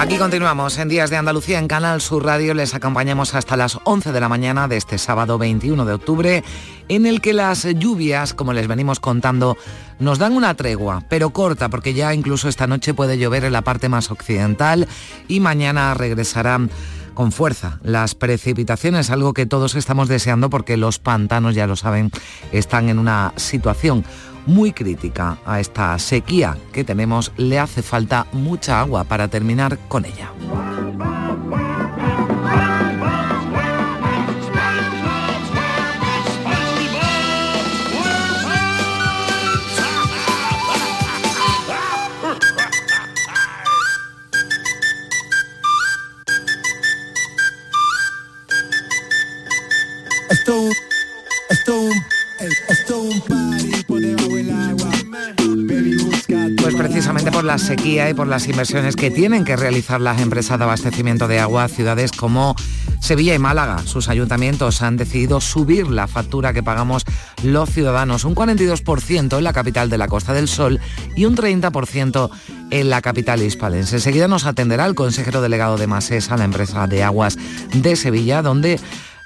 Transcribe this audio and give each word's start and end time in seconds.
Aquí 0.00 0.16
continuamos 0.16 0.78
en 0.78 0.88
Días 0.88 1.10
de 1.10 1.16
Andalucía 1.16 1.58
en 1.58 1.66
Canal 1.66 2.00
Sur 2.00 2.24
Radio. 2.24 2.54
Les 2.54 2.72
acompañamos 2.72 3.34
hasta 3.34 3.56
las 3.56 3.80
11 3.82 4.12
de 4.12 4.20
la 4.20 4.28
mañana 4.28 4.68
de 4.68 4.76
este 4.76 4.96
sábado 4.96 5.38
21 5.38 5.84
de 5.84 5.92
octubre, 5.92 6.44
en 6.88 7.04
el 7.04 7.20
que 7.20 7.32
las 7.32 7.64
lluvias, 7.64 8.32
como 8.32 8.52
les 8.52 8.68
venimos 8.68 9.00
contando, 9.00 9.56
nos 9.98 10.20
dan 10.20 10.36
una 10.36 10.54
tregua, 10.54 11.02
pero 11.08 11.30
corta, 11.30 11.68
porque 11.68 11.94
ya 11.94 12.14
incluso 12.14 12.48
esta 12.48 12.68
noche 12.68 12.94
puede 12.94 13.18
llover 13.18 13.42
en 13.42 13.52
la 13.52 13.62
parte 13.62 13.88
más 13.88 14.12
occidental 14.12 14.86
y 15.26 15.40
mañana 15.40 15.92
regresarán 15.94 16.70
con 17.18 17.32
fuerza 17.32 17.80
las 17.82 18.14
precipitaciones, 18.14 19.10
algo 19.10 19.34
que 19.34 19.46
todos 19.46 19.74
estamos 19.74 20.06
deseando 20.06 20.48
porque 20.48 20.76
los 20.76 21.00
pantanos, 21.00 21.56
ya 21.56 21.66
lo 21.66 21.74
saben, 21.74 22.12
están 22.52 22.88
en 22.88 23.00
una 23.00 23.32
situación 23.34 24.04
muy 24.46 24.72
crítica 24.72 25.38
a 25.44 25.60
esta 25.60 25.98
sequía 25.98 26.56
que 26.72 26.84
tenemos, 26.84 27.32
le 27.36 27.58
hace 27.58 27.82
falta 27.82 28.26
mucha 28.32 28.80
agua 28.80 29.04
para 29.04 29.28
terminar 29.28 29.78
con 29.88 30.04
ella. 30.04 30.32
Pues 56.68 56.76
precisamente 56.76 57.32
por 57.32 57.44
la 57.44 57.56
sequía 57.56 58.10
y 58.10 58.14
por 58.14 58.26
las 58.26 58.46
inversiones 58.46 58.94
que 58.94 59.10
tienen 59.10 59.46
que 59.46 59.56
realizar 59.56 60.02
las 60.02 60.20
empresas 60.20 60.58
de 60.58 60.64
abastecimiento 60.64 61.26
de 61.26 61.40
agua, 61.40 61.66
ciudades 61.66 62.12
como 62.12 62.56
Sevilla 63.00 63.34
y 63.34 63.38
Málaga, 63.38 63.78
sus 63.86 64.10
ayuntamientos 64.10 64.82
han 64.82 64.98
decidido 64.98 65.40
subir 65.40 65.88
la 65.88 66.06
factura 66.08 66.52
que 66.52 66.62
pagamos 66.62 67.04
los 67.42 67.70
ciudadanos, 67.70 68.26
un 68.26 68.34
42% 68.34 69.38
en 69.38 69.44
la 69.44 69.54
capital 69.54 69.88
de 69.88 69.96
la 69.96 70.08
Costa 70.08 70.34
del 70.34 70.46
Sol 70.46 70.78
y 71.16 71.24
un 71.24 71.36
30% 71.36 72.28
en 72.70 72.90
la 72.90 73.00
capital 73.00 73.40
hispalense. 73.40 73.96
Enseguida 73.96 74.28
nos 74.28 74.44
atenderá 74.44 74.84
el 74.84 74.94
consejero 74.94 75.40
delegado 75.40 75.78
de 75.78 75.86
Masesa, 75.86 76.36
la 76.36 76.44
empresa 76.44 76.86
de 76.86 77.02
aguas 77.02 77.38
de 77.72 77.96
Sevilla, 77.96 78.42
donde 78.42 78.78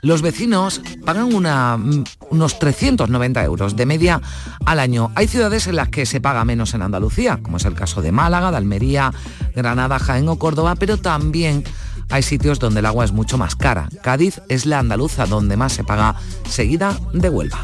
los 0.03 0.21
vecinos 0.21 0.83
pagan 1.05 1.29
mm, 1.31 2.05
unos 2.31 2.59
390 2.59 3.45
euros 3.45 3.77
de 3.77 3.87
media 3.87 4.21
al 4.67 4.81
año. 4.81 5.13
Hay 5.15 5.29
ciudades 5.29 5.69
en 5.69 5.77
las 5.77 5.89
que 5.89 6.07
se 6.07 6.21
paga 6.21 6.45
menos 6.45 6.75
en 6.75 6.83
Andalucía, 6.83 7.39
como 7.41 7.57
es 7.57 7.65
el 7.65 7.75
caso 7.75 8.03
de 8.03 8.13
Málaga, 8.13 8.51
de 8.51 8.57
Almería, 8.57 9.13
Granada, 9.55 10.01
Jaén 10.01 10.29
o 10.29 10.37
Córdoba, 10.37 10.75
pero 10.75 10.97
también 10.99 11.65
hay 12.11 12.23
sitios 12.23 12.59
donde 12.59 12.81
el 12.81 12.87
agua 12.87 13.05
es 13.05 13.13
mucho 13.13 13.39
más 13.39 13.55
cara. 13.55 13.89
Cádiz 14.03 14.43
es 14.49 14.67
la 14.67 14.81
andaluza 14.81 15.25
donde 15.27 15.57
más 15.57 15.73
se 15.73 15.85
paga, 15.85 16.17
seguida 16.49 16.99
de 17.15 17.29
Huelva. 17.29 17.61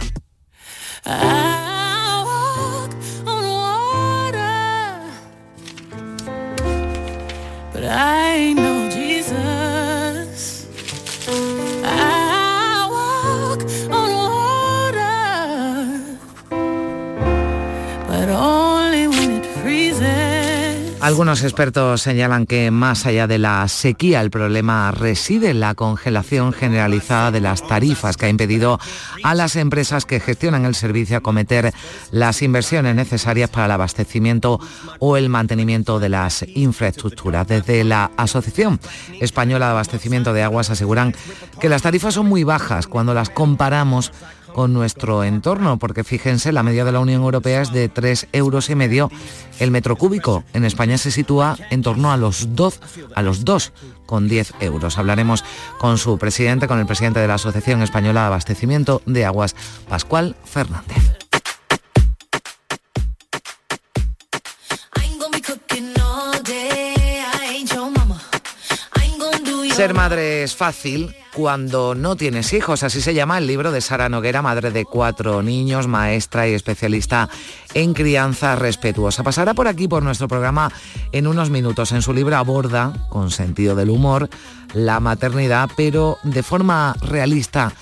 Algunos 21.08 21.42
expertos 21.42 22.02
señalan 22.02 22.44
que 22.44 22.70
más 22.70 23.06
allá 23.06 23.26
de 23.26 23.38
la 23.38 23.66
sequía, 23.69 24.20
el 24.20 24.30
problema 24.30 24.91
reside 24.91 25.48
en 25.48 25.60
la 25.60 25.74
congelación 25.74 26.52
generalizada 26.52 27.30
de 27.30 27.41
las 27.41 27.66
tarifas 27.66 28.19
que 28.19 28.26
ha 28.26 28.28
impedido 28.28 28.78
a 29.22 29.34
las 29.34 29.56
empresas 29.56 30.04
que 30.04 30.20
gestionan 30.20 30.66
el 30.66 30.74
servicio 30.74 31.16
acometer 31.16 31.72
las 32.10 32.42
inversiones 32.42 32.94
necesarias 32.94 33.48
para 33.48 33.64
el 33.64 33.70
abastecimiento 33.70 34.60
o 34.98 35.16
el 35.16 35.30
mantenimiento 35.30 35.98
de 35.98 36.10
las 36.10 36.44
infraestructuras. 36.46 37.48
Desde 37.48 37.84
la 37.84 38.10
Asociación 38.19 38.78
Española 39.19 39.64
de 39.64 39.72
Abastecimiento 39.72 40.34
de 40.34 40.42
Aguas 40.42 40.69
aseguran 40.69 41.14
que 41.58 41.70
las 41.70 41.80
tarifas 41.80 42.12
son 42.12 42.26
muy 42.26 42.44
bajas 42.44 42.86
cuando 42.86 43.14
las 43.14 43.30
comparamos 43.30 44.12
con 44.54 44.72
nuestro 44.72 45.25
entorno, 45.25 45.78
porque 45.78 46.04
fíjense, 46.04 46.53
la 46.53 46.62
media 46.62 46.84
de 46.84 46.92
la 46.92 47.00
Unión 47.00 47.22
Europea 47.22 47.62
es 47.62 47.72
de 47.72 47.88
3 47.88 48.28
euros 48.32 48.70
y 48.70 48.75
medio 48.75 49.10
el 49.59 49.70
metro 49.70 49.97
cúbico. 49.97 50.44
En 50.53 50.64
España 50.64 50.98
se 50.98 51.10
sitúa 51.10 51.56
en 51.70 51.82
torno 51.82 52.12
a 52.12 52.16
los 52.16 52.54
2, 52.54 52.81
a 53.14 53.22
los 53.22 53.44
2 53.44 53.72
con 54.06 54.28
10 54.28 54.54
euros. 54.60 54.98
Hablaremos 54.98 55.44
con 55.78 55.98
su 55.98 56.19
presidente, 56.19 56.69
con 56.69 56.78
el 56.78 56.87
presidente 56.87 57.20
de 57.20 57.28
la 57.28 57.34
Asociación 57.34 57.82
Española 57.82 58.22
de 58.22 58.26
Abastecimiento 58.26 59.03
de 59.06 59.25
Aguas, 59.25 59.54
Pascual 59.88 60.37
Fernández. 60.44 61.28
Ser 69.78 69.94
madre 69.94 70.43
es 70.43 70.56
fácil 70.56 71.15
cuando 71.33 71.94
no 71.94 72.16
tienes 72.16 72.53
hijos, 72.53 72.83
así 72.83 73.00
se 73.00 73.15
llama 73.15 73.39
el 73.39 73.47
libro 73.47 73.71
de 73.71 73.81
Sara 73.81 74.09
Noguera, 74.09 74.43
madre 74.43 74.72
de 74.72 74.84
cuatro 74.84 75.41
niños, 75.41 75.87
maestra 75.87 76.49
y 76.49 76.55
especialista 76.55 77.28
en 77.75 77.94
crianza 77.94 78.56
respetuosa. 78.56 79.22
Pasará 79.22 79.55
por 79.55 79.69
aquí 79.69 79.87
por 79.87 80.03
nuestro 80.03 80.27
programa 80.27 80.72
en 81.12 81.28
unos 81.28 81.50
minutos. 81.50 81.93
En 81.93 82.03
su 82.03 82.12
libro 82.12 82.37
aborda, 82.37 82.93
con 83.09 83.31
sentido 83.31 83.77
del 83.77 83.91
humor, 83.91 84.28
la 84.75 84.99
maternidad, 84.99 85.71
pero 85.77 86.19
de 86.25 86.43
forma 86.43 86.97
realista 87.00 87.72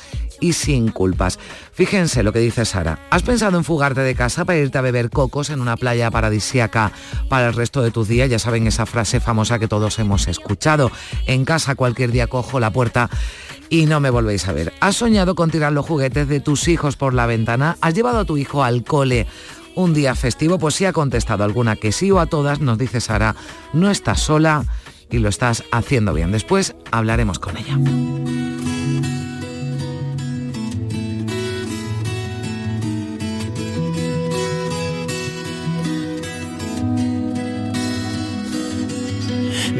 y 0.40 0.52
sin 0.52 0.88
culpas. 0.88 1.38
Fíjense 1.72 2.22
lo 2.22 2.32
que 2.32 2.38
dice 2.38 2.64
Sara. 2.64 2.98
¿Has 3.10 3.22
pensado 3.22 3.58
en 3.58 3.64
fugarte 3.64 4.00
de 4.00 4.14
casa 4.14 4.44
para 4.44 4.58
irte 4.58 4.78
a 4.78 4.82
beber 4.82 5.10
cocos 5.10 5.50
en 5.50 5.60
una 5.60 5.76
playa 5.76 6.10
paradisíaca 6.10 6.92
para 7.28 7.48
el 7.48 7.54
resto 7.54 7.82
de 7.82 7.90
tus 7.90 8.08
días? 8.08 8.30
Ya 8.30 8.38
saben 8.38 8.66
esa 8.66 8.86
frase 8.86 9.20
famosa 9.20 9.58
que 9.58 9.68
todos 9.68 9.98
hemos 9.98 10.28
escuchado. 10.28 10.90
En 11.26 11.44
casa 11.44 11.74
cualquier 11.74 12.12
día 12.12 12.26
cojo 12.26 12.60
la 12.60 12.70
puerta 12.70 13.10
y 13.68 13.86
no 13.86 14.00
me 14.00 14.10
volvéis 14.10 14.46
a 14.48 14.52
ver. 14.52 14.72
¿Has 14.80 14.96
soñado 14.96 15.34
con 15.34 15.50
tirar 15.50 15.72
los 15.72 15.86
juguetes 15.86 16.28
de 16.28 16.40
tus 16.40 16.68
hijos 16.68 16.96
por 16.96 17.14
la 17.14 17.26
ventana? 17.26 17.76
¿Has 17.80 17.94
llevado 17.94 18.20
a 18.20 18.24
tu 18.24 18.36
hijo 18.36 18.64
al 18.64 18.84
cole? 18.84 19.26
Un 19.74 19.92
día 19.92 20.14
festivo, 20.14 20.58
pues 20.58 20.74
si 20.74 20.86
ha 20.86 20.92
contestado 20.92 21.44
alguna 21.44 21.76
que 21.76 21.92
sí 21.92 22.10
o 22.10 22.18
a 22.18 22.26
todas, 22.26 22.60
nos 22.60 22.78
dice 22.78 23.00
Sara, 23.00 23.36
no 23.74 23.90
estás 23.90 24.20
sola 24.20 24.64
y 25.10 25.18
lo 25.18 25.28
estás 25.28 25.64
haciendo 25.70 26.14
bien. 26.14 26.32
Después 26.32 26.74
hablaremos 26.90 27.38
con 27.38 27.56
ella. 27.58 28.45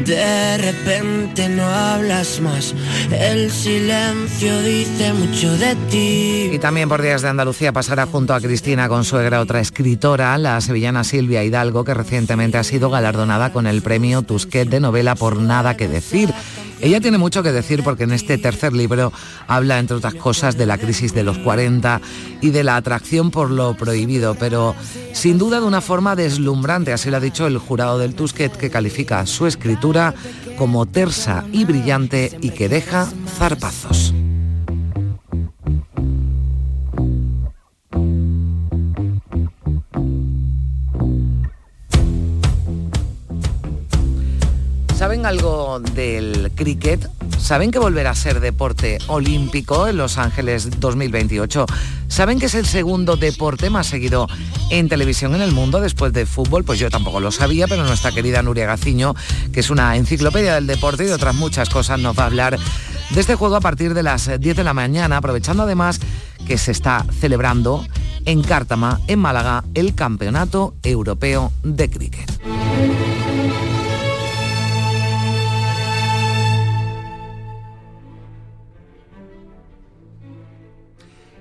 De 0.07 0.57
repente 0.57 1.49
no 1.49 1.65
hablas 1.65 2.39
más, 2.39 2.73
el 3.11 3.51
silencio 3.51 4.61
dice 4.61 5.11
mucho 5.11 5.57
de 5.57 5.75
ti. 5.91 6.49
Y 6.53 6.59
también 6.59 6.87
por 6.87 7.01
Días 7.01 7.23
de 7.23 7.27
Andalucía 7.27 7.73
pasará 7.73 8.05
junto 8.05 8.33
a 8.33 8.39
Cristina 8.39 8.87
Consuegra, 8.87 9.41
otra 9.41 9.59
escritora, 9.59 10.37
la 10.37 10.61
sevillana 10.61 11.03
Silvia 11.03 11.43
Hidalgo, 11.43 11.83
que 11.83 11.93
recientemente 11.93 12.57
ha 12.57 12.63
sido 12.63 12.89
galardonada 12.89 13.51
con 13.51 13.67
el 13.67 13.81
premio 13.81 14.21
Tusquet 14.21 14.69
de 14.69 14.79
novela 14.79 15.15
por 15.15 15.41
Nada 15.41 15.75
que 15.75 15.89
decir. 15.89 16.33
Ella 16.79 17.01
tiene 17.01 17.17
mucho 17.17 17.43
que 17.43 17.51
decir 17.51 17.83
porque 17.83 18.03
en 18.03 18.11
este 18.11 18.37
tercer 18.37 18.73
libro 18.73 19.11
habla, 19.47 19.79
entre 19.79 19.97
otras 19.97 20.13
cosas, 20.15 20.57
de 20.57 20.65
la 20.65 20.77
crisis 20.77 21.13
de 21.13 21.23
los 21.23 21.37
40 21.39 22.01
y 22.41 22.51
de 22.51 22.63
la 22.63 22.75
atracción 22.75 23.31
por 23.31 23.49
lo 23.49 23.75
prohibido, 23.75 24.35
pero 24.35 24.75
sin 25.13 25.37
duda 25.37 25.59
de 25.59 25.65
una 25.65 25.81
forma 25.81 26.15
deslumbrante, 26.15 26.93
así 26.93 27.09
lo 27.09 27.17
ha 27.17 27.21
dicho 27.21 27.47
el 27.47 27.57
jurado 27.57 27.97
del 27.97 28.15
Tusquet, 28.15 28.55
que 28.55 28.69
califica 28.69 29.25
su 29.25 29.47
escritura 29.47 30.13
como 30.57 30.85
tersa 30.85 31.45
y 31.51 31.65
brillante 31.65 32.37
y 32.41 32.51
que 32.51 32.69
deja 32.69 33.07
zarpazos. 33.37 34.13
Algo 45.27 45.81
del 45.81 46.53
cricket? 46.55 47.05
¿Saben 47.37 47.69
que 47.69 47.79
volverá 47.79 48.11
a 48.11 48.15
ser 48.15 48.39
deporte 48.39 48.97
olímpico 49.07 49.85
en 49.87 49.97
Los 49.97 50.17
Ángeles 50.17 50.79
2028? 50.79 51.65
¿Saben 52.07 52.39
que 52.39 52.45
es 52.45 52.55
el 52.55 52.65
segundo 52.65 53.17
deporte 53.17 53.69
más 53.69 53.87
seguido 53.87 54.27
en 54.69 54.87
televisión 54.87 55.35
en 55.35 55.41
el 55.41 55.51
mundo 55.51 55.81
después 55.81 56.13
de 56.13 56.25
fútbol? 56.25 56.63
Pues 56.63 56.79
yo 56.79 56.89
tampoco 56.89 57.19
lo 57.19 57.31
sabía, 57.33 57.67
pero 57.67 57.83
nuestra 57.83 58.13
querida 58.13 58.41
Nuria 58.41 58.67
Gaciño, 58.67 59.15
que 59.51 59.59
es 59.59 59.69
una 59.69 59.97
enciclopedia 59.97 60.55
del 60.55 60.65
deporte 60.65 61.03
y 61.03 61.07
de 61.07 61.15
otras 61.15 61.35
muchas 61.35 61.69
cosas, 61.69 61.99
nos 61.99 62.17
va 62.17 62.23
a 62.23 62.27
hablar 62.27 62.57
de 63.09 63.19
este 63.19 63.35
juego 63.35 63.57
a 63.57 63.61
partir 63.61 63.93
de 63.93 64.03
las 64.03 64.39
10 64.39 64.55
de 64.55 64.63
la 64.63 64.73
mañana, 64.73 65.17
aprovechando 65.17 65.63
además 65.63 65.99
que 66.47 66.57
se 66.57 66.71
está 66.71 67.05
celebrando 67.19 67.85
en 68.23 68.43
Cártama, 68.43 69.01
en 69.07 69.19
Málaga, 69.19 69.65
el 69.73 69.93
Campeonato 69.93 70.73
Europeo 70.83 71.51
de 71.63 71.89
Cricket. 71.89 73.06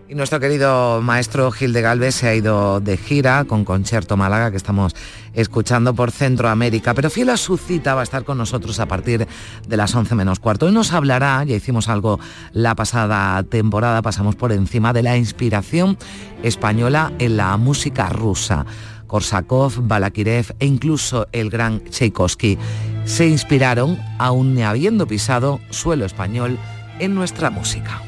Y 0.08 0.14
nuestro 0.14 0.38
querido 0.38 1.02
maestro 1.02 1.50
Gil 1.50 1.72
de 1.72 1.82
Galvez 1.82 2.14
se 2.14 2.28
ha 2.28 2.34
ido 2.34 2.78
de 2.78 2.96
gira 2.96 3.44
con 3.44 3.64
Concierto 3.64 4.16
Málaga, 4.16 4.52
que 4.52 4.56
estamos 4.56 4.94
escuchando 5.34 5.94
por 5.94 6.12
Centroamérica. 6.12 6.94
Pero 6.94 7.10
fiel 7.10 7.30
a 7.30 7.36
su 7.36 7.56
cita 7.56 7.96
va 7.96 8.02
a 8.02 8.04
estar 8.04 8.22
con 8.22 8.38
nosotros 8.38 8.78
a 8.78 8.86
partir 8.86 9.26
de 9.66 9.76
las 9.76 9.92
11 9.92 10.14
menos 10.14 10.38
cuarto. 10.38 10.66
Hoy 10.66 10.72
nos 10.72 10.92
hablará, 10.92 11.42
ya 11.42 11.56
hicimos 11.56 11.88
algo 11.88 12.20
la 12.52 12.76
pasada 12.76 13.42
temporada, 13.42 14.00
pasamos 14.00 14.36
por 14.36 14.52
encima 14.52 14.92
de 14.92 15.02
la 15.02 15.16
inspiración 15.16 15.98
española 16.44 17.12
en 17.18 17.36
la 17.36 17.56
música 17.56 18.08
rusa. 18.08 18.64
Korsakov, 19.08 19.88
Balakirev 19.88 20.54
e 20.60 20.66
incluso 20.66 21.26
el 21.32 21.50
gran 21.50 21.82
Tchaikovsky 21.82 22.58
se 23.06 23.26
inspiraron, 23.26 23.98
aún 24.18 24.56
habiendo 24.62 25.08
pisado 25.08 25.58
suelo 25.70 26.04
español, 26.04 26.58
en 27.00 27.16
nuestra 27.16 27.50
música. 27.50 28.02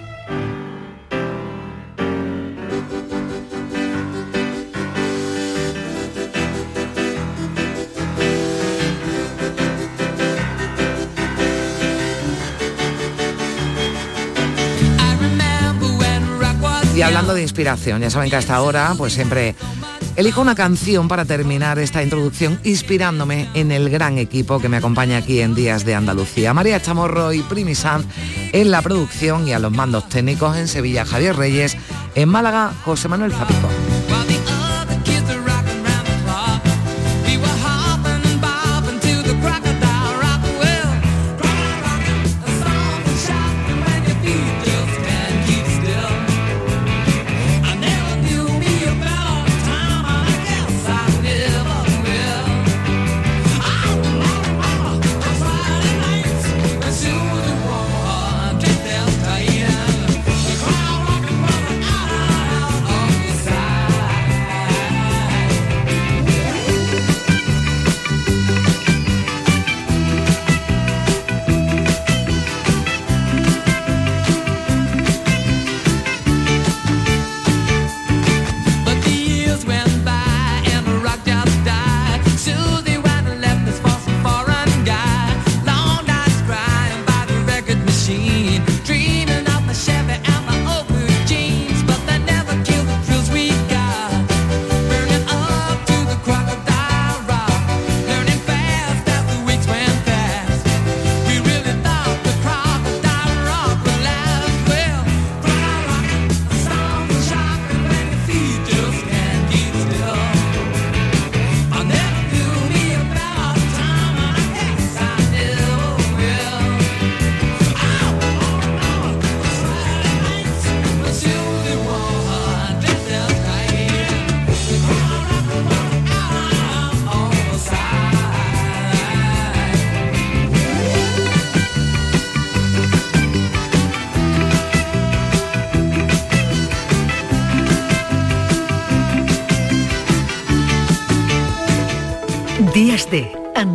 Y 16.98 17.02
hablando 17.02 17.32
de 17.32 17.42
inspiración, 17.42 18.00
ya 18.00 18.10
saben 18.10 18.28
que 18.28 18.34
hasta 18.34 18.56
ahora 18.56 18.92
pues 18.98 19.12
siempre 19.12 19.54
elijo 20.16 20.40
una 20.40 20.56
canción 20.56 21.06
para 21.06 21.24
terminar 21.24 21.78
esta 21.78 22.02
introducción 22.02 22.58
inspirándome 22.64 23.48
en 23.54 23.70
el 23.70 23.88
gran 23.88 24.18
equipo 24.18 24.58
que 24.58 24.68
me 24.68 24.78
acompaña 24.78 25.18
aquí 25.18 25.40
en 25.40 25.54
Días 25.54 25.84
de 25.84 25.94
Andalucía. 25.94 26.52
María 26.54 26.82
Chamorro 26.82 27.32
y 27.32 27.42
Primi 27.42 27.76
Sanz 27.76 28.04
en 28.52 28.72
la 28.72 28.82
producción 28.82 29.46
y 29.46 29.52
a 29.52 29.60
los 29.60 29.70
mandos 29.70 30.08
técnicos 30.08 30.56
en 30.56 30.66
Sevilla 30.66 31.04
Javier 31.04 31.36
Reyes, 31.36 31.76
en 32.16 32.28
Málaga 32.28 32.72
José 32.84 33.06
Manuel 33.06 33.32
Zapico. 33.32 33.68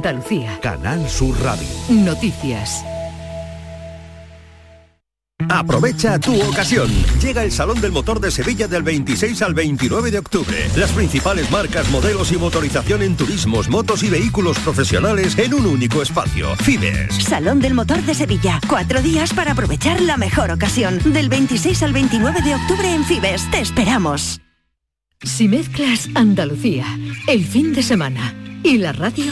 Andalucía. 0.03 0.59
Canal 0.61 1.09
Sur 1.09 1.33
Radio. 1.41 1.65
Noticias. 1.88 2.83
Aprovecha 5.47 6.19
tu 6.19 6.41
ocasión. 6.41 6.89
Llega 7.21 7.41
el 7.41 7.53
Salón 7.53 7.79
del 7.79 7.94
Motor 7.94 8.19
de 8.19 8.29
Sevilla 8.29 8.67
del 8.67 8.83
26 8.83 9.41
al 9.44 9.53
29 9.53 10.11
de 10.11 10.19
octubre. 10.19 10.57
Las 10.75 10.91
principales 10.91 11.50
marcas, 11.51 11.89
modelos 11.89 12.33
y 12.33 12.38
motorización 12.38 13.01
en 13.01 13.15
turismos, 13.15 13.69
motos 13.69 14.03
y 14.03 14.09
vehículos 14.09 14.59
profesionales 14.59 15.38
en 15.38 15.53
un 15.53 15.65
único 15.67 16.01
espacio. 16.01 16.53
Fibes. 16.57 17.15
Salón 17.24 17.62
del 17.62 17.74
Motor 17.74 18.01
de 18.01 18.13
Sevilla. 18.13 18.60
Cuatro 18.67 19.01
días 19.01 19.33
para 19.33 19.53
aprovechar 19.53 20.01
la 20.01 20.17
mejor 20.17 20.51
ocasión. 20.51 21.00
Del 21.13 21.29
26 21.29 21.81
al 21.81 21.93
29 21.93 22.41
de 22.41 22.55
octubre 22.55 22.93
en 22.93 23.05
Fibes. 23.05 23.50
Te 23.51 23.62
esperamos. 23.62 24.41
Si 25.22 25.48
mezclas 25.48 26.10
Andalucía, 26.13 26.86
el 27.27 27.45
fin 27.45 27.72
de 27.72 27.83
semana 27.83 28.33
y 28.63 28.77
la 28.77 28.93
radio, 28.93 29.31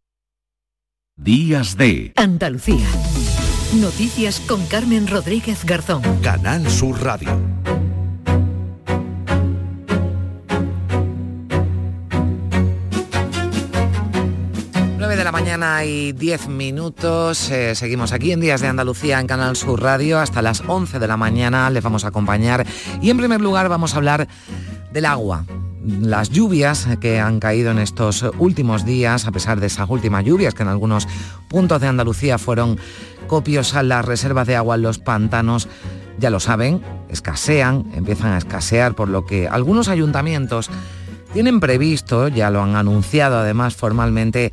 Días 1.23 1.77
de 1.77 2.13
Andalucía. 2.15 2.87
Noticias 3.79 4.39
con 4.39 4.65
Carmen 4.65 5.07
Rodríguez 5.07 5.65
Garzón. 5.65 6.01
Canal 6.23 6.67
Sur 6.67 6.99
Radio. 7.03 7.29
de 15.15 15.25
la 15.25 15.31
mañana 15.33 15.83
y 15.83 16.13
10 16.13 16.47
minutos. 16.47 17.51
Eh, 17.51 17.75
seguimos 17.75 18.13
aquí 18.13 18.31
en 18.31 18.39
Días 18.39 18.61
de 18.61 18.69
Andalucía 18.69 19.19
en 19.19 19.27
Canal 19.27 19.57
Sur 19.57 19.81
Radio. 19.83 20.19
Hasta 20.19 20.41
las 20.41 20.63
11 20.65 20.99
de 20.99 21.07
la 21.07 21.17
mañana 21.17 21.69
les 21.69 21.83
vamos 21.83 22.05
a 22.05 22.07
acompañar. 22.07 22.65
Y 23.01 23.09
en 23.09 23.17
primer 23.17 23.41
lugar 23.41 23.67
vamos 23.67 23.93
a 23.93 23.97
hablar 23.97 24.27
del 24.93 25.05
agua. 25.05 25.45
Las 25.83 26.29
lluvias 26.29 26.87
que 26.99 27.19
han 27.19 27.39
caído 27.39 27.71
en 27.71 27.79
estos 27.79 28.23
últimos 28.37 28.85
días, 28.85 29.25
a 29.25 29.31
pesar 29.31 29.59
de 29.59 29.67
esas 29.67 29.89
últimas 29.89 30.23
lluvias 30.23 30.53
que 30.53 30.61
en 30.61 30.69
algunos 30.69 31.07
puntos 31.47 31.81
de 31.81 31.87
Andalucía 31.87 32.37
fueron 32.37 32.79
copiosas, 33.27 33.83
las 33.83 34.05
reservas 34.05 34.45
de 34.45 34.55
agua 34.55 34.75
en 34.75 34.83
los 34.83 34.99
pantanos, 34.99 35.67
ya 36.19 36.29
lo 36.29 36.39
saben, 36.39 36.81
escasean, 37.09 37.85
empiezan 37.95 38.33
a 38.33 38.37
escasear, 38.37 38.93
por 38.93 39.09
lo 39.09 39.25
que 39.25 39.47
algunos 39.47 39.87
ayuntamientos 39.87 40.69
tienen 41.33 41.59
previsto, 41.59 42.27
ya 42.27 42.51
lo 42.51 42.61
han 42.61 42.75
anunciado 42.75 43.39
además 43.39 43.75
formalmente, 43.75 44.51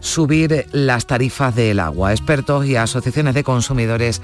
subir 0.00 0.66
las 0.70 1.06
tarifas 1.06 1.56
del 1.56 1.80
agua. 1.80 2.12
Expertos 2.12 2.66
y 2.66 2.76
asociaciones 2.76 3.34
de 3.34 3.42
consumidores 3.42 4.22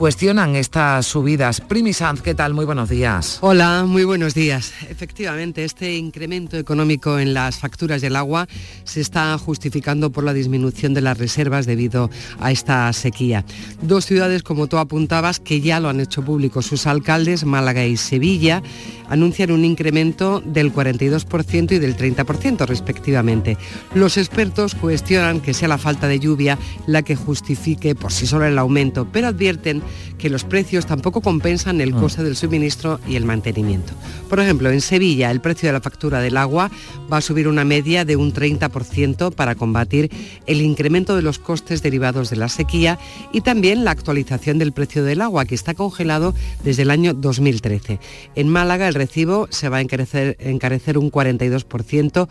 cuestionan 0.00 0.56
estas 0.56 1.04
subidas. 1.04 1.60
Primi 1.60 1.92
Sanz, 1.92 2.22
¿qué 2.22 2.34
tal? 2.34 2.54
Muy 2.54 2.64
buenos 2.64 2.88
días. 2.88 3.36
Hola, 3.42 3.84
muy 3.86 4.04
buenos 4.04 4.32
días. 4.32 4.72
Efectivamente, 4.88 5.62
este 5.62 5.94
incremento 5.94 6.56
económico 6.56 7.18
en 7.18 7.34
las 7.34 7.58
facturas 7.58 8.00
del 8.00 8.16
agua 8.16 8.48
se 8.84 9.02
está 9.02 9.36
justificando 9.36 10.10
por 10.10 10.24
la 10.24 10.32
disminución 10.32 10.94
de 10.94 11.02
las 11.02 11.18
reservas 11.18 11.66
debido 11.66 12.08
a 12.38 12.50
esta 12.50 12.90
sequía. 12.94 13.44
Dos 13.82 14.06
ciudades, 14.06 14.42
como 14.42 14.68
tú 14.68 14.78
apuntabas, 14.78 15.38
que 15.38 15.60
ya 15.60 15.80
lo 15.80 15.90
han 15.90 16.00
hecho 16.00 16.24
público 16.24 16.62
sus 16.62 16.86
alcaldes, 16.86 17.44
Málaga 17.44 17.84
y 17.84 17.98
Sevilla, 17.98 18.62
anuncian 19.10 19.50
un 19.50 19.66
incremento 19.66 20.40
del 20.40 20.72
42% 20.72 21.72
y 21.72 21.78
del 21.78 21.96
30% 21.96 22.64
respectivamente. 22.64 23.58
Los 23.92 24.16
expertos 24.16 24.74
cuestionan 24.74 25.40
que 25.40 25.52
sea 25.52 25.68
la 25.68 25.76
falta 25.76 26.08
de 26.08 26.20
lluvia 26.20 26.58
la 26.86 27.02
que 27.02 27.16
justifique 27.16 27.94
por 27.94 28.12
sí 28.12 28.26
sola 28.26 28.48
el 28.48 28.58
aumento, 28.58 29.06
pero 29.12 29.26
advierten 29.26 29.82
que 30.18 30.30
los 30.30 30.44
precios 30.44 30.86
tampoco 30.86 31.20
compensan 31.20 31.80
el 31.80 31.94
ah. 31.94 32.00
coste 32.00 32.22
del 32.22 32.36
suministro 32.36 33.00
y 33.08 33.16
el 33.16 33.24
mantenimiento. 33.24 33.92
Por 34.28 34.40
ejemplo, 34.40 34.70
en 34.70 34.80
Sevilla 34.80 35.30
el 35.30 35.40
precio 35.40 35.68
de 35.68 35.72
la 35.72 35.80
factura 35.80 36.20
del 36.20 36.36
agua 36.36 36.70
va 37.12 37.18
a 37.18 37.20
subir 37.20 37.48
una 37.48 37.64
media 37.64 38.04
de 38.04 38.16
un 38.16 38.32
30% 38.32 39.34
para 39.34 39.54
combatir 39.54 40.10
el 40.46 40.60
incremento 40.60 41.16
de 41.16 41.22
los 41.22 41.38
costes 41.38 41.82
derivados 41.82 42.30
de 42.30 42.36
la 42.36 42.48
sequía 42.48 42.98
y 43.32 43.40
también 43.40 43.84
la 43.84 43.90
actualización 43.90 44.58
del 44.58 44.72
precio 44.72 45.04
del 45.04 45.20
agua 45.20 45.44
que 45.44 45.54
está 45.54 45.74
congelado 45.74 46.34
desde 46.64 46.82
el 46.82 46.90
año 46.90 47.14
2013. 47.14 48.00
En 48.34 48.48
Málaga 48.48 48.88
el 48.88 48.94
recibo 48.94 49.48
se 49.50 49.68
va 49.68 49.78
a 49.78 49.80
encarecer, 49.80 50.36
encarecer 50.40 50.98
un 50.98 51.10
42% 51.10 52.28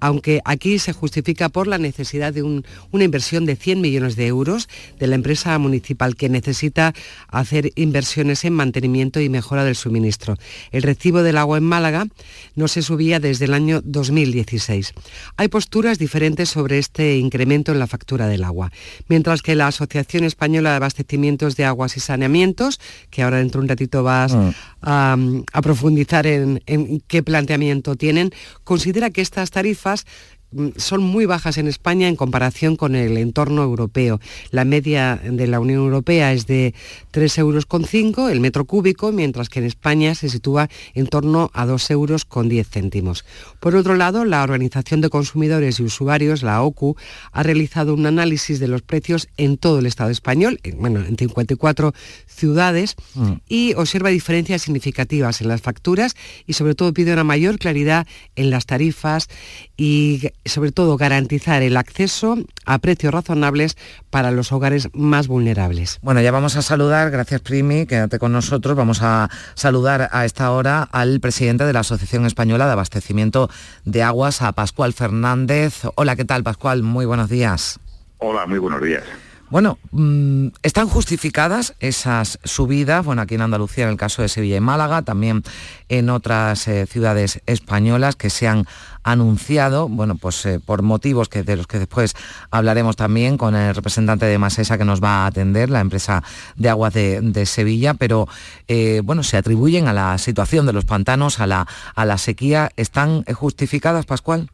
aunque 0.00 0.40
aquí 0.44 0.78
se 0.78 0.92
justifica 0.92 1.48
por 1.48 1.66
la 1.66 1.78
necesidad 1.78 2.32
de 2.32 2.42
una 2.42 3.04
inversión 3.04 3.46
de 3.46 3.56
100 3.56 3.80
millones 3.80 4.16
de 4.16 4.26
euros 4.26 4.68
de 4.98 5.06
la 5.06 5.14
empresa 5.14 5.58
municipal 5.58 6.16
que 6.16 6.28
necesita 6.28 6.94
hacer 7.28 7.72
inversiones 7.76 8.44
en 8.44 8.54
mantenimiento 8.54 9.20
y 9.20 9.28
mejora 9.28 9.64
del 9.64 9.76
suministro. 9.76 10.36
El 10.70 10.82
recibo 10.82 11.22
del 11.22 11.38
agua 11.38 11.58
en 11.58 11.64
Málaga 11.64 12.06
no 12.54 12.68
se 12.68 12.82
subía 12.82 13.20
desde 13.20 13.44
el 13.44 13.54
año 13.54 13.80
2016. 13.84 14.94
Hay 15.36 15.48
posturas 15.48 15.98
diferentes 15.98 16.48
sobre 16.48 16.78
este 16.78 17.18
incremento 17.18 17.72
en 17.72 17.78
la 17.78 17.86
factura 17.86 18.26
del 18.26 18.44
agua, 18.44 18.72
mientras 19.08 19.42
que 19.42 19.54
la 19.54 19.68
Asociación 19.68 20.24
Española 20.24 20.70
de 20.70 20.76
Abastecimientos 20.76 21.56
de 21.56 21.64
Aguas 21.64 21.96
y 21.96 22.00
Saneamientos, 22.00 22.80
que 23.10 23.22
ahora 23.22 23.38
dentro 23.38 23.60
de 23.60 23.64
un 23.64 23.68
ratito 23.68 24.02
vas 24.02 24.34
mm. 24.34 24.50
a, 24.82 25.16
profundizar 25.62 26.26
en 26.26 26.60
qué 27.06 27.22
planteamiento 27.22 27.96
tienen, 27.96 28.32
considera 28.64 29.10
que 29.10 29.20
estas 29.20 29.50
tarifas 29.50 29.89
Mm, 29.96 30.39
son 30.76 31.02
muy 31.02 31.26
bajas 31.26 31.58
en 31.58 31.68
España 31.68 32.08
en 32.08 32.16
comparación 32.16 32.76
con 32.76 32.94
el 32.94 33.16
entorno 33.16 33.62
europeo. 33.62 34.20
La 34.50 34.64
media 34.64 35.20
de 35.22 35.46
la 35.46 35.60
Unión 35.60 35.80
Europea 35.80 36.32
es 36.32 36.46
de 36.46 36.74
3,5 37.12 37.38
euros 37.38 38.32
el 38.32 38.40
metro 38.40 38.64
cúbico, 38.64 39.12
mientras 39.12 39.48
que 39.48 39.60
en 39.60 39.66
España 39.66 40.14
se 40.14 40.28
sitúa 40.28 40.68
en 40.94 41.06
torno 41.06 41.50
a 41.54 41.66
2 41.66 41.90
euros 41.90 42.24
con 42.24 42.48
10 42.48 42.68
céntimos. 42.68 43.24
Por 43.60 43.76
otro 43.76 43.94
lado, 43.94 44.24
la 44.24 44.42
Organización 44.42 45.00
de 45.00 45.08
Consumidores 45.08 45.78
y 45.78 45.84
Usuarios, 45.84 46.42
la 46.42 46.62
OCU, 46.62 46.96
ha 47.32 47.42
realizado 47.42 47.94
un 47.94 48.06
análisis 48.06 48.58
de 48.58 48.68
los 48.68 48.82
precios 48.82 49.28
en 49.36 49.56
todo 49.56 49.78
el 49.78 49.86
Estado 49.86 50.10
español, 50.10 50.60
bueno, 50.76 51.00
en 51.00 51.16
54 51.16 51.92
ciudades, 52.26 52.96
mm. 53.14 53.32
y 53.48 53.74
observa 53.74 54.10
diferencias 54.10 54.62
significativas 54.62 55.40
en 55.40 55.48
las 55.48 55.60
facturas 55.60 56.16
y 56.46 56.54
sobre 56.54 56.74
todo 56.74 56.92
pide 56.92 57.12
una 57.12 57.24
mayor 57.24 57.58
claridad 57.58 58.06
en 58.36 58.50
las 58.50 58.66
tarifas 58.66 59.28
y 59.76 60.30
sobre 60.44 60.72
todo 60.72 60.96
garantizar 60.96 61.62
el 61.62 61.76
acceso 61.76 62.36
a 62.66 62.78
precios 62.78 63.12
razonables 63.12 63.76
para 64.10 64.30
los 64.30 64.52
hogares 64.52 64.88
más 64.92 65.28
vulnerables. 65.28 65.98
Bueno, 66.02 66.20
ya 66.20 66.32
vamos 66.32 66.56
a 66.56 66.62
saludar, 66.62 67.10
gracias 67.10 67.40
Primi, 67.40 67.86
quédate 67.86 68.18
con 68.18 68.32
nosotros, 68.32 68.76
vamos 68.76 69.02
a 69.02 69.28
saludar 69.54 70.08
a 70.12 70.24
esta 70.24 70.50
hora 70.50 70.82
al 70.82 71.20
presidente 71.20 71.64
de 71.64 71.72
la 71.72 71.80
Asociación 71.80 72.26
Española 72.26 72.66
de 72.66 72.72
Abastecimiento 72.72 73.50
de 73.84 74.02
Aguas, 74.02 74.42
a 74.42 74.52
Pascual 74.52 74.92
Fernández. 74.92 75.82
Hola, 75.94 76.16
¿qué 76.16 76.24
tal 76.24 76.42
Pascual? 76.42 76.82
Muy 76.82 77.06
buenos 77.06 77.28
días. 77.28 77.78
Hola, 78.18 78.46
muy 78.46 78.58
buenos 78.58 78.82
días. 78.82 79.04
Bueno, 79.50 79.78
mm, 79.90 80.48
¿están 80.62 80.88
justificadas 80.88 81.74
esas 81.80 82.38
subidas? 82.44 83.04
Bueno, 83.04 83.22
aquí 83.22 83.34
en 83.34 83.40
Andalucía, 83.40 83.82
en 83.82 83.90
el 83.90 83.96
caso 83.96 84.22
de 84.22 84.28
Sevilla 84.28 84.56
y 84.56 84.60
Málaga, 84.60 85.02
también 85.02 85.42
en 85.88 86.08
otras 86.08 86.68
eh, 86.68 86.86
ciudades 86.86 87.42
españolas 87.46 88.14
que 88.14 88.30
se 88.30 88.46
han 88.46 88.66
anunciado, 89.02 89.88
bueno, 89.88 90.14
pues 90.14 90.46
eh, 90.46 90.60
por 90.64 90.82
motivos 90.82 91.28
que, 91.28 91.42
de 91.42 91.56
los 91.56 91.66
que 91.66 91.80
después 91.80 92.14
hablaremos 92.52 92.94
también 92.94 93.36
con 93.36 93.56
el 93.56 93.74
representante 93.74 94.24
de 94.24 94.38
Masesa 94.38 94.78
que 94.78 94.84
nos 94.84 95.02
va 95.02 95.24
a 95.24 95.26
atender, 95.26 95.68
la 95.68 95.80
empresa 95.80 96.22
de 96.54 96.68
aguas 96.68 96.94
de, 96.94 97.44
Sevilla, 97.44 97.94
pero 97.94 98.28
eh, 98.68 99.00
bueno, 99.02 99.24
se 99.24 99.36
atribuyen 99.36 99.88
a 99.88 99.92
la 99.92 100.16
situación 100.18 100.64
de 100.64 100.74
los 100.74 100.84
pantanos, 100.84 101.40
a 101.40 101.48
la, 101.48 101.66
a 101.96 102.04
la 102.04 102.18
sequía. 102.18 102.70
¿Están 102.76 103.24
justificadas, 103.24 104.06
Pascual? 104.06 104.48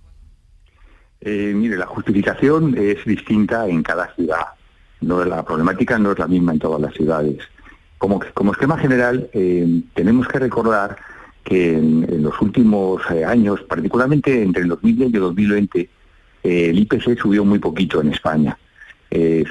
mire, 1.21 1.77
la 1.77 1.87
justificación 1.87 2.77
es 2.79 3.05
distinta 3.05 3.67
en 3.67 3.83
cada 3.83 4.15
ciudad 4.15 4.47
no 5.01 5.25
la 5.25 5.45
problemática 5.45 5.99
no 5.99 6.13
es 6.13 6.19
la 6.19 6.27
misma 6.27 6.53
en 6.53 6.59
todas 6.59 6.81
las 6.81 6.95
ciudades. 6.95 7.39
Como, 7.99 8.21
como 8.35 8.53
esquema 8.53 8.79
general, 8.79 9.29
eh, 9.33 9.83
tenemos 9.95 10.29
que 10.29 10.39
recordar 10.39 10.97
que 11.45 11.75
en, 11.75 12.23
los 12.23 12.41
últimos 12.41 13.03
eh, 13.11 13.25
años, 13.25 13.63
particularmente 13.63 14.43
entre 14.43 14.63
el 14.63 14.69
2010 14.69 15.13
y 15.13 15.15
el 15.15 15.21
2020, 15.21 15.81
eh, 15.81 15.91
el 16.43 16.79
IPC 16.81 17.19
subió 17.19 17.45
muy 17.45 17.59
poquito 17.59 18.01
en 18.01 18.13
España. 18.13 18.59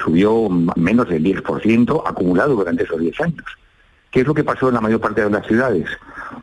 subió 0.04 0.48
menos 0.76 1.08
del 1.08 1.24
10% 1.24 2.02
acumulado 2.06 2.54
durante 2.54 2.84
esos 2.84 3.00
10 3.00 3.20
años. 3.20 3.44
¿Qué 4.16 4.22
es 4.22 4.26
lo 4.26 4.32
que 4.32 4.44
pasó 4.44 4.68
en 4.68 4.74
la 4.76 4.80
mayor 4.80 4.98
parte 4.98 5.22
de 5.22 5.28
las 5.28 5.46
ciudades? 5.46 5.90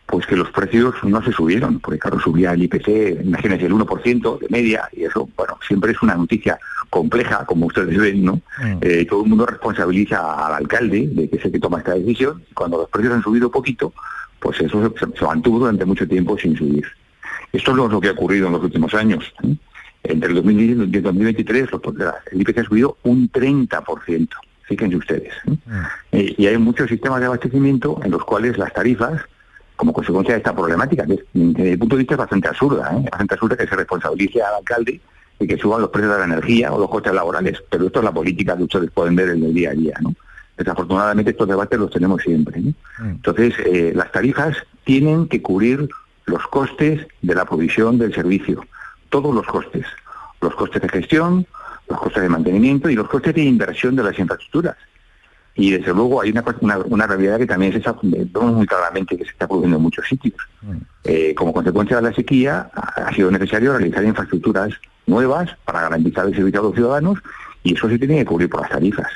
Pues 0.05 0.27
que 0.27 0.35
los 0.35 0.51
precios 0.51 0.93
no 1.01 1.23
se 1.23 1.31
subieron, 1.31 1.79
porque 1.79 1.97
claro, 1.97 2.19
subía 2.19 2.51
el 2.51 2.61
IPC, 2.61 3.25
imagínense, 3.25 3.65
el 3.65 3.73
1% 3.73 4.39
de 4.41 4.47
media, 4.51 4.87
y 4.91 5.05
eso, 5.05 5.27
bueno, 5.35 5.57
siempre 5.67 5.91
es 5.91 5.99
una 6.03 6.13
noticia 6.13 6.59
compleja, 6.91 7.43
como 7.47 7.65
ustedes 7.65 7.97
ven, 7.97 8.25
¿no? 8.25 8.35
Mm. 8.35 8.77
Eh, 8.79 9.07
todo 9.09 9.23
el 9.23 9.29
mundo 9.29 9.47
responsabiliza 9.47 10.45
al 10.45 10.53
alcalde 10.53 11.07
de 11.13 11.27
que 11.27 11.37
es 11.37 11.45
el 11.45 11.51
que 11.51 11.59
toma 11.59 11.79
esta 11.79 11.95
decisión, 11.95 12.43
cuando 12.53 12.77
los 12.77 12.89
precios 12.89 13.11
han 13.11 13.23
subido 13.23 13.49
poquito, 13.49 13.91
pues 14.39 14.61
eso 14.61 14.93
se, 14.95 15.25
mantuvo 15.25 15.57
durante 15.57 15.83
mucho 15.83 16.07
tiempo 16.07 16.37
sin 16.37 16.55
subir. 16.55 16.85
Esto 17.51 17.71
es 17.71 17.77
lo 17.91 17.99
que 17.99 18.09
ha 18.09 18.11
ocurrido 18.11 18.45
en 18.45 18.53
los 18.53 18.61
últimos 18.61 18.93
años. 18.93 19.33
Entre 20.03 20.29
el 20.29 20.35
2010 20.35 20.77
y 20.93 20.95
el 20.97 21.01
2023 21.01 21.69
el 22.33 22.41
IPC 22.41 22.57
ha 22.59 22.63
subido 22.65 22.97
un 23.01 23.31
30% 23.31 24.29
fíjense 24.63 24.95
ustedes. 24.95 25.33
Mm. 25.45 25.53
Eh, 26.11 26.35
y 26.37 26.47
hay 26.47 26.57
muchos 26.57 26.89
sistemas 26.89 27.19
de 27.19 27.27
abastecimiento 27.27 27.99
en 28.03 28.11
los 28.11 28.23
cuales 28.23 28.57
las 28.57 28.73
tarifas, 28.73 29.21
como 29.75 29.93
consecuencia 29.93 30.33
de 30.33 30.39
esta 30.39 30.55
problemática, 30.55 31.05
que 31.05 31.23
desde 31.33 31.71
mi 31.71 31.77
punto 31.77 31.95
de 31.95 31.99
vista 31.99 32.13
es 32.15 32.19
bastante 32.19 32.47
absurda, 32.47 32.91
¿eh? 32.93 33.07
bastante 33.09 33.33
absurda 33.33 33.57
que 33.57 33.67
se 33.67 33.75
responsabilice 33.75 34.41
al 34.41 34.55
alcalde 34.55 34.99
de 35.39 35.47
que 35.47 35.57
suban 35.57 35.81
los 35.81 35.89
precios 35.89 36.13
de 36.13 36.19
la 36.19 36.25
energía 36.25 36.71
o 36.71 36.79
los 36.79 36.89
costes 36.89 37.13
laborales, 37.13 37.61
pero 37.69 37.87
esto 37.87 37.99
es 37.99 38.05
la 38.05 38.13
política 38.13 38.55
que 38.55 38.63
ustedes 38.63 38.91
pueden 38.91 39.15
ver 39.15 39.29
en 39.29 39.43
el 39.43 39.53
día 39.53 39.71
a 39.71 39.73
día, 39.73 39.95
¿no? 40.01 40.13
Desafortunadamente 40.55 41.31
estos 41.31 41.47
debates 41.47 41.79
los 41.79 41.89
tenemos 41.89 42.21
siempre. 42.21 42.61
Mm. 42.61 42.73
Entonces, 42.99 43.55
eh, 43.65 43.91
las 43.95 44.11
tarifas 44.11 44.55
tienen 44.83 45.27
que 45.27 45.41
cubrir 45.41 45.89
los 46.25 46.45
costes 46.47 47.05
de 47.21 47.35
la 47.35 47.45
provisión 47.45 47.97
del 47.97 48.13
servicio, 48.13 48.63
todos 49.09 49.33
los 49.33 49.45
costes, 49.47 49.85
los 50.41 50.55
costes 50.55 50.81
de 50.81 50.89
gestión, 50.89 51.47
los 51.87 51.99
costes 51.99 52.23
de 52.23 52.29
mantenimiento 52.29 52.89
y 52.89 52.95
los 52.95 53.07
costes 53.07 53.33
de 53.33 53.43
inversión 53.43 53.95
de 53.95 54.03
las 54.03 54.17
infraestructuras. 54.17 54.75
Y 55.55 55.71
desde 55.71 55.93
luego 55.93 56.21
hay 56.21 56.31
una, 56.31 56.43
una, 56.85 57.05
realidad 57.05 57.37
que 57.37 57.45
también 57.45 57.71
se 57.71 57.77
está, 57.77 57.95
vemos 58.01 58.53
muy 58.53 58.65
claramente 58.65 59.15
que 59.15 59.23
se 59.23 59.31
está 59.31 59.47
produciendo 59.47 59.77
en 59.77 59.83
muchos 59.83 60.07
sitios. 60.07 60.35
Mm. 60.61 60.77
Eh, 61.03 61.35
como 61.35 61.53
consecuencia 61.53 61.97
de 61.97 62.01
la 62.01 62.13
sequía 62.13 62.71
ha 62.73 63.13
sido 63.13 63.29
necesario 63.29 63.77
realizar 63.77 64.03
infraestructuras 64.03 64.73
nuevas 65.05 65.51
para 65.63 65.81
garantizar 65.81 66.25
el 66.25 66.35
servicio 66.35 66.59
a 66.59 66.63
los 66.63 66.73
ciudadanos 66.73 67.19
Y 67.63 67.75
eso 67.75 67.87
se 67.87 67.99
tiene 67.99 68.17
que 68.17 68.25
cubrir 68.25 68.49
por 68.49 68.61
las 68.61 68.71
tarifas. 68.71 69.07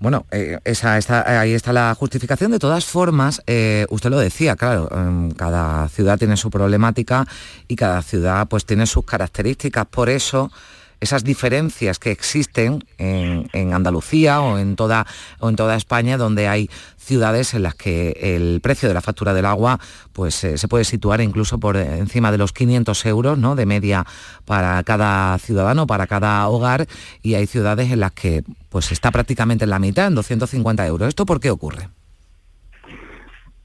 Bueno, 0.00 0.26
eh, 0.32 0.58
esa, 0.64 0.98
está, 0.98 1.40
ahí 1.40 1.52
está 1.52 1.72
la 1.72 1.94
justificación. 1.94 2.50
De 2.50 2.58
todas 2.58 2.84
formas, 2.84 3.42
eh, 3.46 3.86
usted 3.88 4.10
lo 4.10 4.18
decía, 4.18 4.56
claro, 4.56 4.88
em, 4.90 5.30
cada 5.30 5.88
ciudad 5.88 6.18
tiene 6.18 6.36
su 6.36 6.50
problemática 6.50 7.26
y 7.68 7.76
cada 7.76 8.02
ciudad 8.02 8.46
pues 8.48 8.66
tiene 8.66 8.86
sus 8.86 9.04
características. 9.04 9.86
Por 9.86 10.10
eso 10.10 10.50
esas 11.00 11.24
diferencias 11.24 11.98
que 11.98 12.10
existen 12.10 12.84
en, 12.98 13.72
Andalucía 13.72 14.40
o 14.40 14.58
en, 14.58 14.76
toda, 14.76 15.06
o 15.40 15.48
en 15.48 15.56
toda 15.56 15.76
España, 15.76 16.16
donde 16.16 16.48
hay 16.48 16.70
ciudades 16.96 17.54
en 17.54 17.62
las 17.62 17.74
que 17.74 18.16
el 18.20 18.60
precio 18.60 18.88
de 18.88 18.94
la 18.94 19.00
factura 19.00 19.34
del 19.34 19.44
agua 19.44 19.78
pues, 20.12 20.42
eh, 20.44 20.58
se 20.58 20.68
puede 20.68 20.84
situar 20.84 21.20
incluso 21.20 21.58
por 21.58 21.76
encima 21.76 22.32
de 22.32 22.38
los 22.38 22.52
500 22.52 23.06
euros 23.06 23.38
¿no? 23.38 23.56
de 23.56 23.66
media 23.66 24.06
para 24.44 24.82
cada 24.84 25.38
ciudadano, 25.38 25.86
para 25.86 26.06
cada 26.06 26.48
hogar, 26.48 26.86
y 27.22 27.34
hay 27.34 27.46
ciudades 27.46 27.90
en 27.90 28.00
las 28.00 28.12
que 28.12 28.42
pues, 28.68 28.92
está 28.92 29.10
prácticamente 29.10 29.64
en 29.64 29.70
la 29.70 29.78
mitad, 29.78 30.06
en 30.06 30.14
250 30.14 30.86
euros. 30.86 31.08
¿Esto 31.08 31.26
por 31.26 31.40
qué 31.40 31.50
ocurre? 31.50 31.88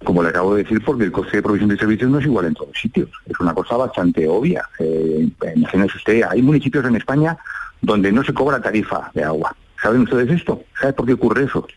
Como 0.04 0.24
le 0.24 0.30
acabo 0.30 0.56
de 0.56 0.64
decir, 0.64 0.82
porque 0.84 1.04
el 1.04 1.12
coste 1.12 1.38
de 1.38 1.44
provisión 1.44 1.70
de 1.70 1.78
servicios 1.78 2.10
no 2.10 2.20
es 2.20 2.26
igual 2.26 2.46
en 2.46 2.54
todos 2.54 2.78
sitios. 2.80 3.10
Es 3.26 3.40
una 3.40 3.54
cosa 3.54 3.76
bastante 3.76 4.28
obvia. 4.28 4.68
Eh, 4.80 5.28
imagínese 5.56 5.98
usted, 5.98 6.24
hay 6.30 6.42
municipios 6.42 6.86
en 6.86 6.96
España 6.96 7.38
donde 7.82 8.12
no 8.12 8.24
se 8.24 8.34
cobra 8.34 8.62
tarifa 8.62 9.12
de 9.14 9.24
agua. 9.24 9.56
¿Saben 9.82 10.02
ustedes 10.02 10.30
esto? 10.30 10.64
¿Saben 10.80 10.96
por 10.96 11.06
qué 11.06 11.14
ocurre 11.14 11.46
eso? 11.46 11.68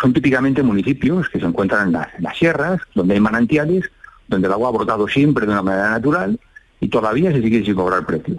Son 0.00 0.12
típicamente 0.12 0.62
municipios 0.62 1.28
que 1.28 1.40
se 1.40 1.46
encuentran 1.46 1.88
en, 1.88 1.92
las 2.18 2.36
sierras, 2.36 2.80
donde 2.94 3.14
hay 3.14 3.20
manantiales, 3.20 3.90
donde 4.28 4.46
el 4.46 4.52
agua 4.52 4.68
ha 4.68 4.72
brotado 4.72 5.08
siempre 5.08 5.46
de 5.46 5.52
una 5.52 5.62
manera 5.62 5.90
natural 5.90 6.38
y 6.80 6.88
todavía 6.88 7.32
se 7.32 7.40
sigue 7.42 7.64
sin 7.64 7.74
cobrar 7.74 8.04
precios. 8.04 8.38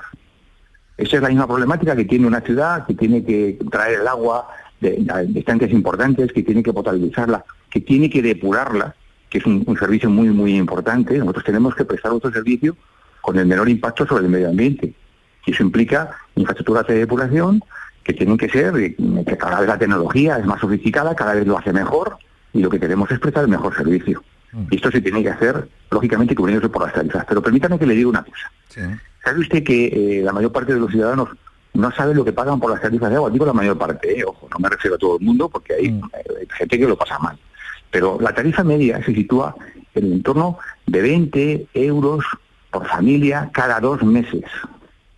Esa 0.97 1.17
es 1.17 1.21
la 1.21 1.29
misma 1.29 1.47
problemática 1.47 1.95
que 1.95 2.05
tiene 2.05 2.27
una 2.27 2.41
ciudad 2.41 2.85
que 2.85 2.93
tiene 2.93 3.23
que 3.23 3.57
traer 3.71 4.01
el 4.01 4.07
agua 4.07 4.47
de, 4.79 4.97
de 5.27 5.39
estanques 5.39 5.71
importantes, 5.71 6.31
que 6.31 6.43
tiene 6.43 6.63
que 6.63 6.73
potabilizarla, 6.73 7.43
que 7.69 7.81
tiene 7.81 8.09
que 8.09 8.21
depurarla 8.21 8.95
que 9.29 9.39
es 9.39 9.45
un, 9.45 9.77
servicio 9.77 10.09
muy, 10.09 10.29
muy 10.29 10.55
importante. 10.55 11.17
Nosotros 11.17 11.45
tenemos 11.45 11.75
que 11.75 11.85
prestar 11.85 12.11
otro 12.11 12.31
servicio 12.31 12.75
con 13.21 13.37
el 13.37 13.45
menor 13.45 13.69
impacto 13.69 14.05
sobre 14.07 14.25
el 14.25 14.29
medio 14.29 14.49
ambiente. 14.49 14.93
Y 15.45 15.51
eso 15.51 15.63
implica 15.63 16.11
infraestructuras 16.35 16.87
de 16.87 16.99
depuración 16.99 17.61
que 18.03 18.13
tienen 18.13 18.37
que 18.37 18.49
ser, 18.49 18.75
eh, 18.77 18.95
que 19.25 19.37
cada 19.37 19.59
vez 19.59 19.67
la 19.67 19.77
tecnología 19.77 20.37
es 20.37 20.45
más 20.45 20.61
sofisticada, 20.61 21.15
cada 21.15 21.33
vez 21.33 21.45
lo 21.45 21.57
hace 21.57 21.73
mejor, 21.73 22.17
y 22.53 22.61
lo 22.61 22.69
que 22.69 22.79
queremos 22.79 23.11
es 23.11 23.19
prestar 23.19 23.43
el 23.43 23.49
mejor 23.49 23.75
servicio. 23.75 24.23
Mm. 24.53 24.63
Y 24.71 24.75
esto 24.77 24.91
se 24.91 25.01
tiene 25.01 25.21
que 25.21 25.29
hacer, 25.29 25.67
lógicamente, 25.91 26.35
cubriéndose 26.35 26.69
por 26.69 26.83
las 26.83 26.93
tarifas. 26.93 27.25
Pero 27.27 27.41
permítame 27.41 27.77
que 27.77 27.85
le 27.85 27.95
diga 27.95 28.09
una 28.09 28.23
cosa. 28.23 28.51
¿Sabe 29.23 29.39
usted 29.39 29.63
que 29.63 29.87
eh, 29.87 30.21
la 30.23 30.31
mayor 30.31 30.51
parte 30.51 30.73
de 30.73 30.79
los 30.79 30.89
ciudadanos 30.89 31.29
no 31.73 31.91
sabe 31.91 32.15
lo 32.15 32.23
que 32.23 32.31
pagan 32.31 32.59
por 32.59 32.71
las 32.71 32.81
tarifas 32.81 33.09
de 33.09 33.17
agua? 33.17 33.29
Digo 33.29 33.45
la 33.45 33.53
mayor 33.53 33.77
parte, 33.77 34.17
eh, 34.17 34.23
ojo, 34.25 34.47
no 34.49 34.59
me 34.59 34.69
refiero 34.69 34.95
a 34.95 34.99
todo 34.99 35.17
el 35.17 35.25
mundo, 35.25 35.49
porque 35.49 35.73
hay 35.73 35.91
mm. 35.91 36.09
gente 36.57 36.79
que 36.79 36.87
lo 36.87 36.97
pasa 36.97 37.19
mal. 37.19 37.37
Pero 37.91 38.17
la 38.19 38.33
tarifa 38.33 38.63
media 38.63 39.03
se 39.03 39.13
sitúa 39.13 39.55
en 39.95 40.05
el 40.05 40.13
entorno 40.13 40.57
de 40.85 41.01
20 41.01 41.67
euros 41.73 42.25
por 42.71 42.87
familia 42.87 43.49
cada 43.53 43.79
dos 43.79 44.03
meses. 44.03 44.43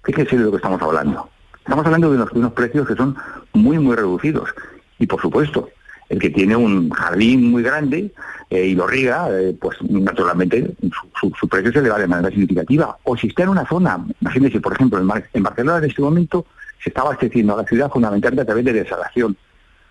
Fíjese 0.04 0.38
de 0.38 0.44
lo 0.44 0.52
que 0.52 0.58
estamos 0.58 0.82
hablando. 0.82 1.30
Estamos 1.58 1.86
hablando 1.86 2.12
de 2.12 2.24
unos, 2.36 2.54
precios 2.54 2.88
que 2.88 2.96
son 2.96 3.16
muy, 3.54 3.78
muy 3.78 3.96
reducidos. 3.96 4.50
Y 4.98 5.06
por 5.06 5.22
supuesto, 5.22 5.70
el 6.10 6.20
que 6.20 6.30
tiene 6.30 6.56
un 6.56 6.90
jardín 6.90 7.52
muy 7.52 7.62
grande 7.62 8.12
eh, 8.50 8.68
y 8.68 8.76
lo 8.76 8.88
riega, 8.88 9.30
eh, 9.30 9.56
pues 9.60 9.78
naturalmente 9.84 10.74
su, 11.20 11.48
precio 11.48 11.72
se 11.72 11.80
eleva 11.80 12.00
de 12.00 12.08
manera 12.08 12.30
significativa. 12.30 12.98
O 13.04 13.16
si 13.16 13.28
está 13.28 13.44
en 13.44 13.50
una 13.50 13.68
zona, 13.68 14.04
imagínense, 14.22 14.60
por 14.60 14.74
ejemplo, 14.74 15.00
en, 15.00 15.24
en 15.34 15.44
Barcelona 15.44 15.78
en 15.78 15.86
este 15.86 16.02
momento 16.02 16.46
se 16.84 16.90
está 16.90 17.02
abasteciendo 17.02 17.54
a 17.54 17.58
la 17.58 17.68
ciudad 17.68 17.92
fundamentalmente 17.92 18.42
a 18.42 18.46
través 18.46 18.66
de 18.66 18.74
desalación. 18.74 19.38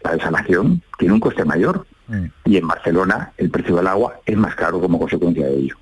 La 0.02 0.12
desalación 0.12 0.82
tiene 0.99 1.14
un 1.14 1.20
coste 1.20 1.44
mayor 1.44 1.87
y 2.44 2.56
en 2.56 2.66
Barcelona 2.66 3.32
el 3.36 3.50
precio 3.50 3.76
del 3.76 3.86
agua 3.86 4.20
es 4.24 4.36
más 4.36 4.54
caro 4.54 4.80
como 4.80 4.98
consecuencia 4.98 5.46
de 5.46 5.56
ello. 5.56 5.76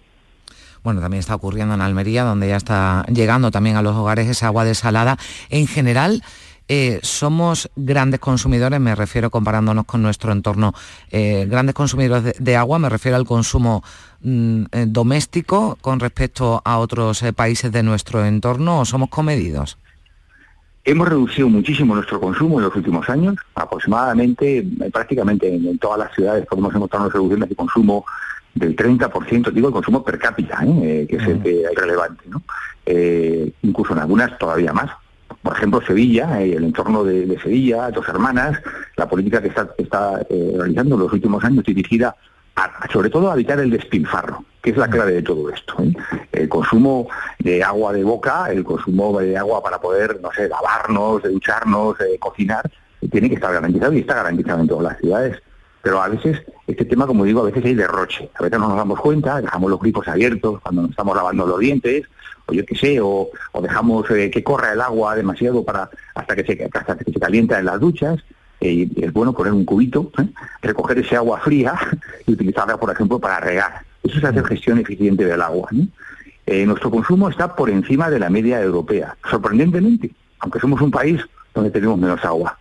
Bueno, 0.83 1.01
también 1.01 1.19
está 1.19 1.35
ocurriendo 1.35 1.75
en 1.75 1.81
Almería, 1.81 2.23
donde 2.23 2.49
ya 2.49 2.57
está 2.57 3.05
llegando 3.09 3.51
también 3.51 3.77
a 3.77 3.83
los 3.83 3.97
hogares 3.97 4.29
esa 4.29 4.47
agua 4.47 4.65
desalada. 4.65 5.17
En 5.51 5.67
general, 5.67 6.23
eh, 6.69 7.01
somos 7.03 7.71
grandes 7.77 8.21
consumidores, 8.21 8.81
me 8.81 8.95
refiero 8.95 9.31
comparándonos 9.31 9.85
con 9.85 10.03
nuestro 10.03 10.33
entorno, 10.33 10.75
eh, 11.11 11.47
grandes 11.49 11.75
consumidores 11.75 12.35
de, 12.39 12.57
agua, 12.57 12.79
me 12.79 12.89
refiero 12.89 13.17
al 13.17 13.25
consumo 13.25 13.85
mm, 14.21 14.65
eh, 14.73 14.85
doméstico 14.89 15.79
con 15.81 16.01
respecto 16.01 16.63
a 16.65 16.79
otros 16.79 17.25
países 17.35 17.71
de 17.71 17.83
nuestro 17.83 18.25
entorno, 18.25 18.81
o 18.81 18.85
somos 18.85 19.11
comedidos. 19.11 19.79
Hemos 20.89 21.09
reducido 21.09 21.49
muchísimo 21.49 21.97
nuestro 21.97 22.21
consumo 22.21 22.61
en 22.61 22.67
los 22.67 22.77
últimos 22.77 23.11
años, 23.11 23.35
aproximadamente, 23.57 24.59
eh, 24.59 24.91
prácticamente 24.93 25.53
en, 25.53 25.77
todas 25.79 25.99
las 25.99 26.15
ciudades 26.15 26.47
podemos 26.47 26.73
encontrar 26.73 27.03
unas 27.03 27.13
reducciones 27.13 27.49
de 27.49 27.57
consumo 27.57 28.07
del 28.55 28.77
30%, 28.77 29.51
digo 29.51 29.67
el 29.67 29.75
consumo 29.75 30.05
per 30.05 30.17
cápita, 30.17 30.61
¿eh? 30.65 31.03
Eh, 31.03 31.07
que 31.09 31.17
es 31.17 31.27
el 31.27 31.43
que 31.43 31.67
hay 31.67 31.75
relevante, 31.75 32.23
¿no? 32.29 32.41
incluso 33.63 33.95
en 33.95 33.99
algunas 33.99 34.39
todavía 34.39 34.73
más. 34.73 34.93
Por 35.43 35.57
ejemplo, 35.57 35.83
Sevilla, 35.85 36.41
el 36.41 36.63
entorno 36.63 37.03
de, 37.03 37.37
Sevilla, 37.43 37.91
Dos 37.91 38.09
Hermanas, 38.09 38.61
la 38.95 39.09
política 39.09 39.43
que 39.43 39.49
está, 39.49 39.69
está 39.77 40.25
realizando 40.31 40.95
en 40.95 41.01
los 41.01 41.13
últimos 41.13 41.43
años 41.43 41.65
dirigida 41.65 42.15
sobre 42.93 43.11
todo 43.11 43.31
a 43.31 43.35
evitar 43.35 43.59
el 43.61 43.71
despilfarro, 43.71 44.45
que 44.63 44.71
es 44.71 44.77
la 44.77 44.89
clave 44.89 45.13
de 45.13 45.23
todo 45.23 45.51
esto. 45.51 45.75
¿eh? 45.83 45.93
El 46.33 46.49
consumo 46.49 47.09
de 47.39 47.63
agua 47.63 47.93
de 47.93 48.05
boca, 48.05 48.51
el 48.51 48.65
consumo 48.65 49.19
de 49.21 49.37
agua 49.37 49.63
para 49.63 49.81
poder, 49.81 50.21
no 50.21 50.31
sé, 50.33 50.49
lavarnos, 50.49 51.23
ducharnos, 51.23 51.97
cocinar, 52.19 52.71
tiene 53.11 53.29
que 53.29 53.35
estar 53.35 53.53
garantizado 53.53 53.93
y 53.93 54.01
está 54.01 54.15
garantizado 54.15 54.61
en 54.61 54.69
todas 54.69 54.85
las 54.85 54.99
ciudades. 54.99 55.43
Pero 55.83 56.03
a 56.03 56.09
veces, 56.09 56.43
este 56.67 56.85
tema, 56.85 57.07
como 57.07 57.25
digo, 57.25 57.43
a 57.43 57.45
veces 57.45 57.65
hay 57.65 57.75
derroche. 57.75 58.29
A 58.35 58.43
veces 58.43 58.59
no 58.59 58.69
nos 58.69 58.77
damos 58.77 59.01
cuenta, 59.01 59.41
dejamos 59.41 59.71
los 59.71 59.79
grifos 59.79 60.09
abiertos 60.09 60.61
cuando 60.61 60.83
nos 60.83 60.91
estamos 60.91 61.15
lavando 61.15 61.47
los 61.47 61.61
dientes, 61.61 62.07
o 62.47 62.53
yo 62.53 62.65
qué 62.65 62.75
sé, 62.75 62.99
o, 63.01 63.31
dejamos 63.63 64.11
eh, 64.11 64.31
que 64.31 64.43
corra 64.43 64.73
el 64.73 64.81
agua 64.81 65.15
demasiado 65.15 65.65
para 65.65 65.89
hasta 66.15 66.35
que 66.35 66.45
se, 66.45 66.65
hasta 66.73 66.97
que 66.97 67.13
se 67.13 67.21
calienta 67.21 67.59
en 67.59 67.67
las 67.67 67.79
duchas 67.79 68.19
eh, 68.61 68.89
es 68.97 69.13
bueno 69.13 69.33
poner 69.33 69.53
un 69.53 69.65
cubito, 69.65 70.11
¿eh? 70.19 70.29
recoger 70.63 70.99
ese 70.99 71.17
agua 71.17 71.41
fría 71.41 71.75
y 72.27 72.33
utilizarla, 72.33 72.77
por 72.79 72.91
ejemplo, 72.91 73.19
para 73.19 73.41
regar. 73.41 73.83
Eso 74.03 74.19
es 74.19 74.25
hacer 74.25 74.43
mm. 74.43 74.47
gestión 74.47 74.79
eficiente 74.79 75.25
del 75.25 75.43
agua. 75.43 75.69
Eh, 76.47 76.65
nuestro 76.65 76.91
consumo 76.91 77.29
está 77.29 77.55
por 77.55 77.69
encima 77.71 78.09
de 78.09 78.19
la 78.19 78.31
media 78.31 78.61
europea, 78.63 79.17
sorprendentemente, 79.29 80.11
aunque 80.39 80.61
somos 80.61 80.81
un 80.81 80.91
país 80.91 81.21
donde 81.55 81.71
tenemos 81.71 81.99
menos 81.99 82.25
agua. 82.25 82.59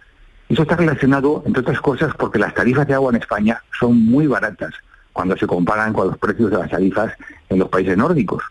Eso 0.49 0.63
está 0.63 0.75
relacionado, 0.75 1.43
entre 1.45 1.61
otras 1.61 1.79
cosas, 1.81 2.13
porque 2.17 2.39
las 2.39 2.53
tarifas 2.53 2.87
de 2.87 2.93
agua 2.93 3.11
en 3.11 3.21
España 3.21 3.61
son 3.79 3.97
muy 4.05 4.27
baratas 4.27 4.73
cuando 5.13 5.37
se 5.37 5.47
comparan 5.47 5.93
con 5.93 6.07
los 6.07 6.17
precios 6.17 6.51
de 6.51 6.57
las 6.57 6.69
tarifas 6.69 7.13
en 7.49 7.59
los 7.59 7.69
países 7.69 7.97
nórdicos. 7.97 8.43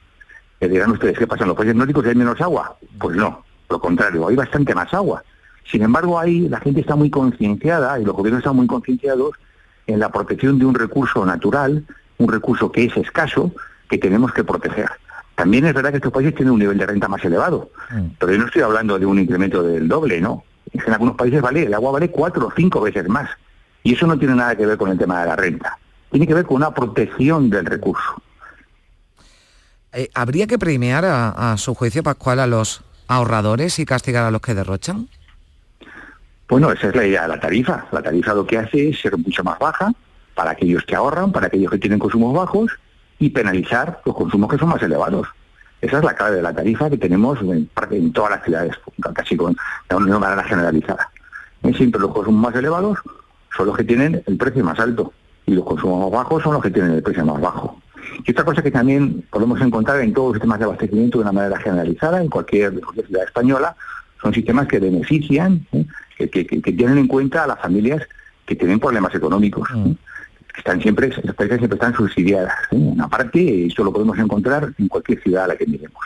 dirán 0.61 0.92
ustedes, 0.92 1.18
¿qué 1.18 1.26
pasa? 1.26 1.44
¿En 1.44 1.48
los 1.48 1.57
países 1.57 1.76
nórdicos 1.76 2.07
hay 2.07 2.14
menos 2.14 2.40
agua? 2.40 2.76
Pues 2.98 3.16
no, 3.16 3.44
lo 3.68 3.78
contrario, 3.78 4.26
hay 4.26 4.35
bastante 4.35 4.74
más 4.74 4.92
agua. 4.94 5.22
Sin 5.70 5.83
embargo, 5.83 6.18
ahí 6.18 6.48
la 6.48 6.61
gente 6.61 6.81
está 6.81 6.94
muy 6.94 7.11
concienciada 7.11 7.98
y 7.98 8.05
los 8.05 8.14
gobiernos 8.14 8.40
están 8.40 8.57
muy 8.57 8.66
concienciados 8.66 9.35
en 9.87 9.98
la 9.98 10.11
protección 10.11 10.59
de 10.59 10.66
un 10.66 10.74
recurso 10.74 11.24
natural, 11.24 11.85
un 12.18 12.29
recurso 12.29 12.70
que 12.70 12.85
es 12.85 12.96
escaso, 12.96 13.53
que 13.88 13.98
tenemos 13.98 14.33
que 14.33 14.44
proteger. 14.44 14.88
También 15.35 15.66
es 15.66 15.74
verdad 15.74 15.90
que 15.90 15.96
estos 15.96 16.12
países 16.12 16.35
tienen 16.35 16.53
un 16.53 16.61
nivel 16.61 16.79
de 16.79 16.87
renta 16.87 17.09
más 17.09 17.24
elevado, 17.24 17.70
mm. 17.90 18.07
pero 18.18 18.33
yo 18.33 18.38
no 18.38 18.46
estoy 18.46 18.62
hablando 18.62 18.98
de 18.98 19.07
un 19.07 19.18
incremento 19.18 19.62
del 19.62 19.88
doble, 19.88 20.20
¿no? 20.20 20.44
En 20.72 20.92
algunos 20.92 21.16
países 21.16 21.40
vale, 21.40 21.64
el 21.64 21.74
agua 21.74 21.92
vale 21.92 22.11
cuatro 22.11 22.46
o 22.48 22.53
cinco 22.55 22.81
veces 22.81 23.09
más. 23.09 23.31
Y 23.83 23.94
eso 23.94 24.07
no 24.07 24.18
tiene 24.18 24.35
nada 24.35 24.57
que 24.57 24.66
ver 24.66 24.79
con 24.79 24.90
el 24.90 24.98
tema 24.98 25.20
de 25.20 25.27
la 25.27 25.37
renta. 25.37 25.79
Tiene 26.11 26.27
que 26.27 26.35
ver 26.35 26.46
con 26.46 26.57
una 26.57 26.72
protección 26.72 27.50
del 27.50 27.66
recurso. 27.66 28.22
Eh, 29.92 30.09
¿Habría 30.14 30.46
que 30.46 30.59
premiar 30.59 31.05
a, 31.05 31.53
a 31.53 31.57
su 31.57 31.74
juicio, 31.74 32.03
Pascual, 32.03 32.40
a 32.40 32.46
los 32.46 32.83
ahorradores 33.07 33.79
y 33.79 33.85
castigar 33.85 34.24
a 34.24 34.31
los 34.31 34.40
que 34.40 34.55
derrochan? 34.55 35.09
Bueno, 36.48 36.70
esa 36.70 36.88
es 36.88 36.96
la 36.96 37.07
idea 37.07 37.22
de 37.22 37.28
la 37.28 37.40
tarifa. 37.40 37.87
La 37.90 38.02
tarifa 38.02 38.35
lo 38.35 38.46
que 38.46 38.59
hace 38.59 38.90
es 38.90 39.00
ser 39.00 39.16
mucho 39.16 39.42
más 39.42 39.59
baja 39.59 39.92
para 40.35 40.50
aquellos 40.50 40.85
que 40.85 40.94
ahorran, 40.94 41.33
para 41.33 41.46
aquellos 41.46 41.70
que 41.70 41.78
tienen 41.78 41.98
consumos 41.98 42.35
bajos 42.35 42.70
y 43.18 43.30
penalizar 43.30 44.00
los 44.04 44.14
consumos 44.14 44.50
que 44.50 44.59
son 44.59 44.68
más 44.68 44.83
elevados. 44.83 45.28
Esa 45.80 45.98
es 45.98 46.04
la 46.04 46.14
clave 46.14 46.37
de 46.37 46.42
la 46.42 46.54
tarifa 46.54 46.90
que 46.90 46.98
tenemos 46.98 47.40
en, 47.40 47.68
en 47.90 48.12
todas 48.12 48.30
las 48.30 48.44
ciudades, 48.44 48.74
casi 49.14 49.37
con, 49.37 49.57
de 49.88 49.96
una 49.96 50.18
manera 50.18 50.42
generalizada. 50.44 51.11
Siempre 51.76 52.00
los 52.00 52.12
consumos 52.12 52.42
más 52.42 52.54
elevados 52.54 52.98
son 53.57 53.66
los 53.66 53.76
que 53.76 53.85
tienen 53.85 54.22
el 54.26 54.37
precio 54.37 54.62
más 54.64 54.78
alto 54.78 55.12
y 55.46 55.54
los 55.54 55.64
consumos 55.64 56.00
más 56.00 56.24
bajos 56.24 56.42
son 56.42 56.54
los 56.54 56.62
que 56.62 56.70
tienen 56.70 56.92
el 56.92 57.02
precio 57.02 57.24
más 57.24 57.40
bajo. 57.40 57.80
Y 58.26 58.30
otra 58.30 58.44
cosa 58.44 58.62
que 58.62 58.70
también 58.70 59.24
podemos 59.30 59.61
encontrar 59.61 60.00
en 60.00 60.12
todos 60.12 60.28
los 60.28 60.35
sistemas 60.35 60.59
de 60.59 60.64
abastecimiento 60.66 61.18
de 61.18 61.22
una 61.22 61.33
manera 61.33 61.59
generalizada, 61.59 62.22
en 62.22 62.28
cualquier, 62.28 62.80
ciudad 63.07 63.24
española, 63.24 63.76
son 64.20 64.33
sistemas 64.33 64.66
que 64.66 64.78
benefician 64.78 65.66
¿eh? 65.72 65.87
Que, 66.16 66.27
tienen 66.29 66.98
en 66.98 67.07
cuenta 67.07 67.44
a 67.44 67.46
las 67.46 67.61
familias 67.61 68.03
que 68.46 68.57
tienen 68.57 68.81
problemas 68.81 69.14
económicos. 69.14 69.68
Mm. 69.74 69.92
Están 70.57 70.81
siempre, 70.81 71.09
las 71.22 71.35
países 71.35 71.59
siempre 71.59 71.77
están 71.77 71.94
subsidiadas. 71.94 72.55
¿eh? 72.70 72.94
Aparte, 73.00 73.66
esto 73.66 73.83
lo 73.83 73.92
podemos 73.92 74.18
encontrar 74.18 74.72
en 74.79 74.88
cualquier 74.88 75.20
ciudad 75.22 75.44
a 75.44 75.48
la 75.48 75.57
que 75.57 75.66
miremos. 75.66 76.03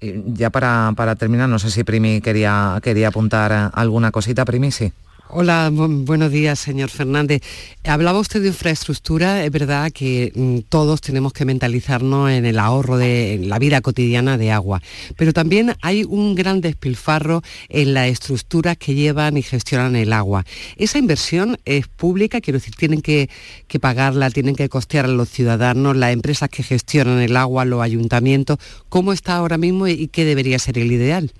ya 0.00 0.50
para, 0.50 0.92
para 0.96 1.16
terminar, 1.16 1.48
no 1.48 1.58
sé 1.58 1.70
si 1.70 1.82
Primi 1.82 2.20
quería, 2.20 2.78
quería 2.82 3.08
apuntar 3.08 3.70
alguna 3.74 4.10
cosita, 4.10 4.44
Primi, 4.44 4.70
sí. 4.70 4.92
Hola, 5.32 5.70
buenos 5.72 6.32
días, 6.32 6.58
señor 6.58 6.90
Fernández. 6.90 7.40
Hablaba 7.84 8.18
usted 8.18 8.42
de 8.42 8.48
infraestructura, 8.48 9.44
es 9.44 9.52
verdad 9.52 9.92
que 9.92 10.32
mm, 10.34 10.68
todos 10.68 11.00
tenemos 11.00 11.32
que 11.32 11.44
mentalizarnos 11.44 12.32
en 12.32 12.46
el 12.46 12.58
ahorro 12.58 12.96
de 12.96 13.38
la 13.40 13.60
vida 13.60 13.80
cotidiana 13.80 14.36
de 14.38 14.50
agua, 14.50 14.82
pero 15.16 15.32
también 15.32 15.76
hay 15.82 16.02
un 16.02 16.34
gran 16.34 16.60
despilfarro 16.60 17.42
en 17.68 17.94
las 17.94 18.08
estructuras 18.08 18.76
que 18.76 18.94
llevan 18.94 19.36
y 19.36 19.42
gestionan 19.42 19.94
el 19.94 20.12
agua. 20.12 20.44
Esa 20.76 20.98
inversión 20.98 21.58
es 21.64 21.86
pública, 21.86 22.40
quiero 22.40 22.58
decir, 22.58 22.74
tienen 22.74 23.00
que, 23.00 23.30
que 23.68 23.78
pagarla, 23.78 24.30
tienen 24.30 24.56
que 24.56 24.68
costear 24.68 25.04
a 25.04 25.08
los 25.08 25.28
ciudadanos, 25.28 25.96
las 25.96 26.12
empresas 26.12 26.48
que 26.48 26.64
gestionan 26.64 27.20
el 27.20 27.36
agua, 27.36 27.64
los 27.64 27.82
ayuntamientos. 27.82 28.58
¿Cómo 28.88 29.12
está 29.12 29.36
ahora 29.36 29.58
mismo 29.58 29.86
y 29.86 30.08
qué 30.08 30.24
debería 30.24 30.58
ser 30.58 30.76
el 30.76 30.90
ideal? 30.90 31.32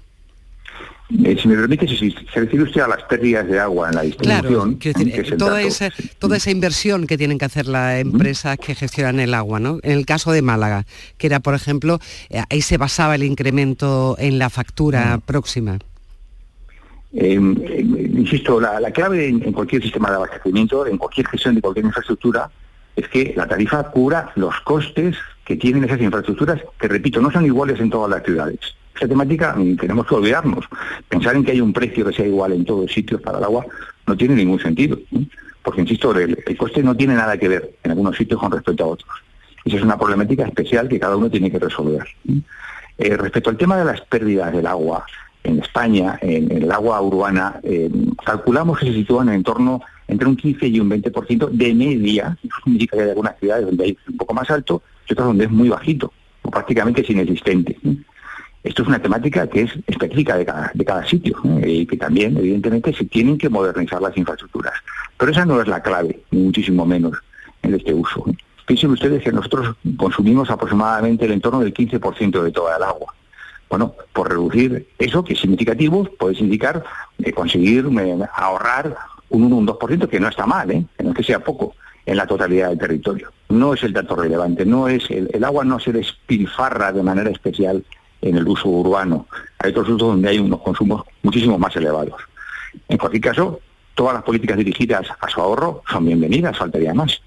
Eh, 1.25 1.37
si 1.41 1.49
me 1.49 1.57
permite, 1.57 1.89
si 1.89 2.11
se 2.13 2.41
refiere 2.41 2.65
usted 2.65 2.83
a 2.83 2.89
las 2.89 3.03
pérdidas 3.03 3.47
de 3.49 3.59
agua 3.59 3.89
en 3.89 3.97
la 3.97 4.03
distribución... 4.03 4.77
Claro, 4.77 5.37
toda, 5.39 5.61
esa, 5.61 5.91
toda 6.21 6.37
esa 6.37 6.51
inversión 6.53 7.09
que 7.09 7.19
tienen 7.19 7.37
que 7.37 7.47
hacer 7.47 7.67
las 7.67 8.01
empresas 8.01 8.57
que 8.59 8.77
gestionan 8.77 9.19
el 9.19 9.35
agua, 9.35 9.59
¿no? 9.59 9.81
En 9.83 9.93
el 9.93 10.07
caso 10.07 10.31
de 10.31 10.41
Málaga, 10.41 10.87
que 11.19 11.27
era, 11.27 11.41
por 11.41 11.55
ejemplo, 11.55 11.99
eh, 12.29 12.43
ahí 12.49 12.63
se 12.63 12.77
basaba 12.77 13.17
el 13.17 13.25
incremento 13.25 14.15
en 14.21 14.39
la 14.39 14.51
factura 14.51 15.21
próxima. 15.25 15.79
Em, 17.13 17.57
em, 17.67 18.19
insisto, 18.21 18.61
la, 18.61 18.79
clave 18.93 19.27
en, 19.27 19.53
cualquier 19.53 19.83
sistema 19.83 20.11
de 20.11 20.17
abastecimiento, 20.17 20.87
en 20.87 20.97
cualquier 20.97 21.27
gestión 21.27 21.57
de 21.57 21.61
cualquier 21.61 21.87
infraestructura, 21.87 22.49
es 22.95 23.09
que 23.09 23.35
la 23.37 23.49
tarifa 23.49 23.91
cubra 23.91 24.31
los 24.37 24.61
costes 24.61 25.17
que 25.45 25.57
tienen 25.57 25.83
esas 25.83 26.01
infraestructuras, 26.01 26.61
que 26.79 26.87
repito, 26.87 27.21
no 27.21 27.33
son 27.33 27.45
iguales 27.45 27.81
en 27.81 27.91
todas 27.91 28.11
las 28.11 28.23
ciudades 28.23 28.61
esta 29.01 29.09
temática 29.09 29.55
mm, 29.57 29.77
tenemos 29.77 30.07
que 30.07 30.15
olvidarnos. 30.15 30.67
Pensar 31.09 31.35
en 31.35 31.43
que 31.43 31.53
hay 31.53 31.61
un 31.63 31.73
precio 31.73 32.05
que 32.05 32.13
sea 32.13 32.27
igual 32.27 32.53
en 32.53 32.67
todos 32.67 32.93
sitios 32.93 33.21
para 33.23 33.39
el 33.39 33.45
agua 33.45 33.65
no 34.07 34.15
tiene 34.15 34.35
ningún 34.35 34.61
sentido. 34.61 34.99
Porque, 35.63 35.81
insisto, 35.81 36.15
el, 36.19 36.37
coste 36.59 36.83
no 36.83 36.95
tiene 36.95 37.15
nada 37.15 37.39
que 37.39 37.49
ver 37.49 37.77
en 37.83 37.93
algunos 37.93 38.17
sitios 38.17 38.39
con 38.39 38.53
respecto 38.53 38.85
a 38.85 38.89
otros. 38.89 39.11
Esa 39.65 39.77
es 39.77 39.83
una 39.83 39.99
problemática 39.99 40.45
especial 40.45 40.89
que 40.89 41.01
cada 41.01 41.17
uno 41.17 41.31
tiene 41.31 41.51
que 41.51 41.59
resolver. 41.59 42.07
Eh, 42.99 43.17
respecto 43.17 43.49
al 43.49 43.57
tema 43.57 43.79
de 43.79 43.87
las 43.87 44.03
pérdidas 44.03 44.53
del 44.53 44.67
agua 44.67 45.07
en 45.45 45.61
España, 45.61 46.19
en, 46.21 46.51
el 46.51 46.71
agua 46.71 47.01
urbana, 47.01 47.59
eh, 47.63 47.91
calculamos 48.25 48.79
que 48.79 48.87
se 48.87 48.93
sitúan 48.93 49.31
en 49.31 49.43
torno 49.43 49.81
entre 50.09 50.29
un 50.29 50.37
15 50.37 50.67
y 50.67 50.81
un 50.81 50.91
20% 50.91 51.49
de 51.51 51.75
media. 51.75 52.37
Eso 52.43 52.57
que 52.65 53.01
hay 53.01 53.09
algunas 53.09 53.39
ciudades 53.39 53.65
donde 53.65 53.85
hay 53.85 53.99
un 54.09 54.17
poco 54.19 54.35
más 54.35 54.51
alto 54.51 54.83
y 55.09 55.13
otras 55.13 55.29
donde 55.29 55.45
es 55.45 55.51
muy 55.51 55.71
bajito, 55.71 56.13
o 56.43 56.51
prácticamente 56.51 57.01
es 57.01 57.09
inexistente. 57.09 57.79
Esto 58.63 58.83
es 58.83 58.89
una 58.89 59.01
temática 59.01 59.47
que 59.47 59.63
es 59.63 59.73
específica 59.87 60.37
de 60.37 60.45
cada, 60.45 60.71
de 60.75 60.85
cada 60.85 61.07
sitio 61.07 61.41
y 61.65 61.87
que 61.87 61.97
también, 61.97 62.37
evidentemente, 62.37 62.93
se 62.93 63.07
tienen 63.07 63.39
que 63.39 63.49
modernizar 63.49 64.03
las 64.03 64.17
infraestructuras. 64.17 64.75
Pero 65.17 65.33
esa 65.33 65.47
no 65.47 65.61
es 65.61 65.69
la 65.69 65.83
clave, 65.83 66.21
muchísimo 66.31 66.85
menos, 66.85 67.17
en 67.63 67.75
este 67.75 67.95
uso. 67.95 68.25
Piensen 68.67 68.91
ustedes 68.91 69.23
que 69.23 69.33
nosotros 69.33 69.77
consumimos 69.97 70.51
aproximadamente 70.51 71.25
el 71.25 71.33
entorno 71.33 71.61
del 71.61 71.73
15% 71.73 72.43
de 72.43 72.53
toda 72.53 72.77
el 72.77 72.83
agua. 72.83 73.15
Bueno, 73.71 73.95
por 74.13 74.29
reducir 74.29 74.89
eso, 74.99 75.25
que 75.25 75.33
es 75.33 75.41
significativo, 75.41 76.05
puede 76.19 76.39
indicar 76.39 76.85
de 77.19 77.33
conseguir 77.33 77.87
ahorrar 78.35 78.97
un 79.31 79.45
1 79.45 79.57
o 79.57 79.59
un 79.59 79.67
2%, 79.67 80.09
que 80.09 80.21
no 80.21 80.29
está 80.29 80.45
mal, 80.45 80.71
¿eh? 80.71 80.85
que 80.97 81.05
no 81.05 81.11
es 81.11 81.17
que 81.17 81.23
sea 81.23 81.41
poco, 81.41 81.75
en 82.05 82.17
la 82.17 82.27
totalidad 82.27 82.69
del 82.69 82.79
territorio. 82.79 83.33
No 83.49 83.73
es 83.73 83.83
el 83.85 83.93
dato 83.93 84.17
relevante, 84.17 84.67
no 84.67 84.89
es 84.89 85.09
el, 85.11 85.31
el 85.33 85.45
agua 85.45 85.65
no 85.65 85.79
se 85.79 85.93
despilfarra 85.93 86.93
de 86.93 87.03
manera 87.03 87.31
especial 87.31 87.85
en 88.23 88.37
el 88.37 88.47
uso 88.47 88.69
urbano. 88.69 89.27
Hay 89.59 89.71
otros 89.71 89.89
usos 89.89 90.09
donde 90.09 90.29
hay 90.29 90.39
unos 90.39 90.61
consumos 90.61 91.05
muchísimo 91.23 91.59
más 91.59 91.75
elevados. 91.77 92.21
En 92.89 92.99
cualquier 92.99 93.23
caso, 93.23 93.61
todas 93.95 94.15
las 94.15 94.23
políticas 94.23 94.57
dirigidas 94.57 95.07
a 95.21 95.29
su 95.29 95.41
ahorro 95.41 95.83
son 95.91 96.07
bienvenidas, 96.07 96.57
faltaría 96.57 96.95
más. 96.95 97.21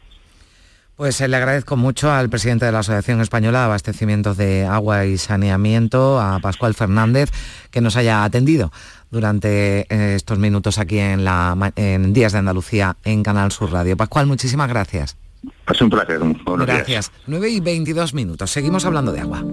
Pues 0.96 1.20
eh, 1.22 1.28
le 1.28 1.38
agradezco 1.38 1.76
mucho 1.76 2.12
al 2.12 2.30
presidente 2.30 2.66
de 2.66 2.72
la 2.72 2.80
Asociación 2.80 3.20
Española 3.20 3.60
de 3.60 3.66
Abastecimientos 3.66 4.38
de 4.38 4.66
Agua 4.66 5.06
y 5.06 5.18
Saneamiento, 5.18 6.20
a 6.20 6.40
Pascual 6.40 6.76
Fernández, 6.76 7.32
que 7.72 7.82
nos 7.82 7.96
haya 7.96 8.24
atendido 8.24 8.72
durante 9.10 9.88
eh, 9.90 10.16
estos 10.16 10.38
minutos 10.38 10.78
aquí 10.78 11.00
en, 11.00 11.26
la, 11.26 11.74
en 11.76 12.14
Días 12.14 12.34
de 12.34 12.40
Andalucía 12.40 12.96
en 13.04 13.24
Canal 13.24 13.52
Sur 13.52 13.72
Radio. 13.72 13.98
Pascual, 13.98 14.28
muchísimas 14.28 14.70
gracias. 14.70 15.18
Es 15.72 15.82
un 15.82 15.90
placer. 15.90 16.20
Gracias. 16.46 17.12
9 17.28 17.50
y 17.50 17.60
22 17.60 18.14
minutos. 18.14 18.52
Seguimos 18.52 18.86
hablando 18.86 19.12
de 19.12 19.22
agua. 19.22 19.44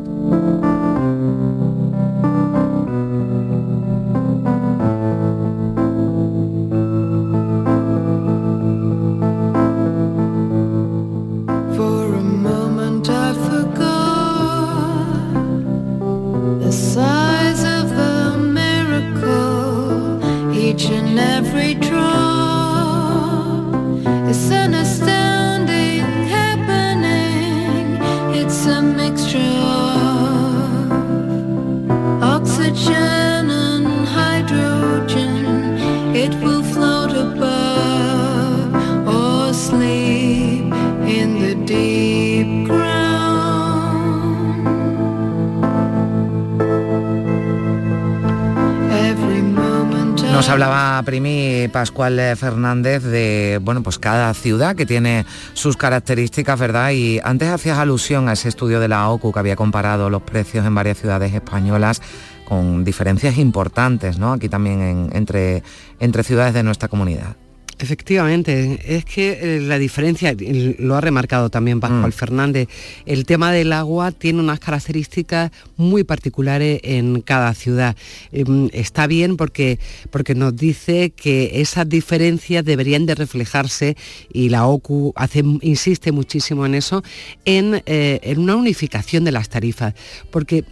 Pascual 51.70 52.20
Fernández 52.36 53.02
de 53.02 53.58
bueno, 53.62 53.82
pues 53.82 53.98
cada 53.98 54.32
ciudad 54.34 54.76
que 54.76 54.86
tiene 54.86 55.24
sus 55.54 55.76
características, 55.76 56.58
¿verdad? 56.58 56.90
Y 56.90 57.20
antes 57.22 57.48
hacías 57.48 57.78
alusión 57.78 58.28
a 58.28 58.32
ese 58.32 58.48
estudio 58.48 58.80
de 58.80 58.88
la 58.88 59.08
OCU 59.08 59.32
que 59.32 59.38
había 59.38 59.56
comparado 59.56 60.10
los 60.10 60.22
precios 60.22 60.66
en 60.66 60.74
varias 60.74 60.98
ciudades 60.98 61.32
españolas 61.32 62.02
con 62.44 62.84
diferencias 62.84 63.38
importantes, 63.38 64.18
¿no? 64.18 64.32
Aquí 64.32 64.48
también 64.48 65.10
entre, 65.12 65.62
entre 66.00 66.24
ciudades 66.24 66.52
de 66.52 66.62
nuestra 66.62 66.88
comunidad. 66.88 67.36
Efectivamente, 67.80 68.78
es 68.84 69.06
que 69.06 69.56
eh, 69.56 69.60
la 69.60 69.78
diferencia, 69.78 70.36
lo 70.78 70.96
ha 70.96 71.00
remarcado 71.00 71.48
también 71.48 71.80
Pascual 71.80 72.10
mm. 72.10 72.12
Fernández, 72.12 72.68
el 73.06 73.24
tema 73.24 73.52
del 73.52 73.72
agua 73.72 74.12
tiene 74.12 74.40
unas 74.40 74.60
características 74.60 75.50
muy 75.78 76.04
particulares 76.04 76.80
en 76.82 77.22
cada 77.22 77.54
ciudad. 77.54 77.96
Em, 78.32 78.68
está 78.74 79.06
bien 79.06 79.38
porque, 79.38 79.78
porque 80.10 80.34
nos 80.34 80.54
dice 80.54 81.08
que 81.08 81.62
esas 81.62 81.88
diferencias 81.88 82.66
deberían 82.66 83.06
de 83.06 83.14
reflejarse, 83.14 83.96
y 84.30 84.50
la 84.50 84.66
OCU 84.66 85.14
hace, 85.16 85.42
insiste 85.62 86.12
muchísimo 86.12 86.66
en 86.66 86.74
eso, 86.74 87.02
en, 87.46 87.82
eh, 87.86 88.20
en 88.22 88.40
una 88.40 88.56
unificación 88.56 89.24
de 89.24 89.32
las 89.32 89.48
tarifas. 89.48 89.94
Porque 90.30 90.64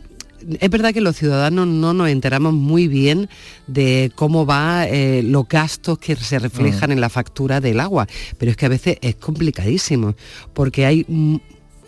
es 0.61 0.70
verdad 0.70 0.92
que 0.92 1.01
los 1.01 1.16
ciudadanos 1.16 1.66
no 1.66 1.94
nos 1.94 2.09
enteramos 2.09 2.53
muy 2.53 2.88
bien 2.88 3.29
de 3.66 4.12
cómo 4.14 4.46
va 4.46 4.87
eh, 4.87 5.22
los 5.22 5.48
gastos 5.48 5.98
que 5.98 6.16
se 6.16 6.38
reflejan 6.38 6.90
mm. 6.90 6.92
en 6.92 7.01
la 7.01 7.09
factura 7.09 7.61
del 7.61 7.81
agua, 7.81 8.07
pero 8.38 8.51
es 8.51 8.57
que 8.57 8.66
a 8.66 8.70
veces 8.70 8.98
es 9.01 9.16
complicadísimo, 9.16 10.14
porque 10.55 10.87
hay 10.87 11.07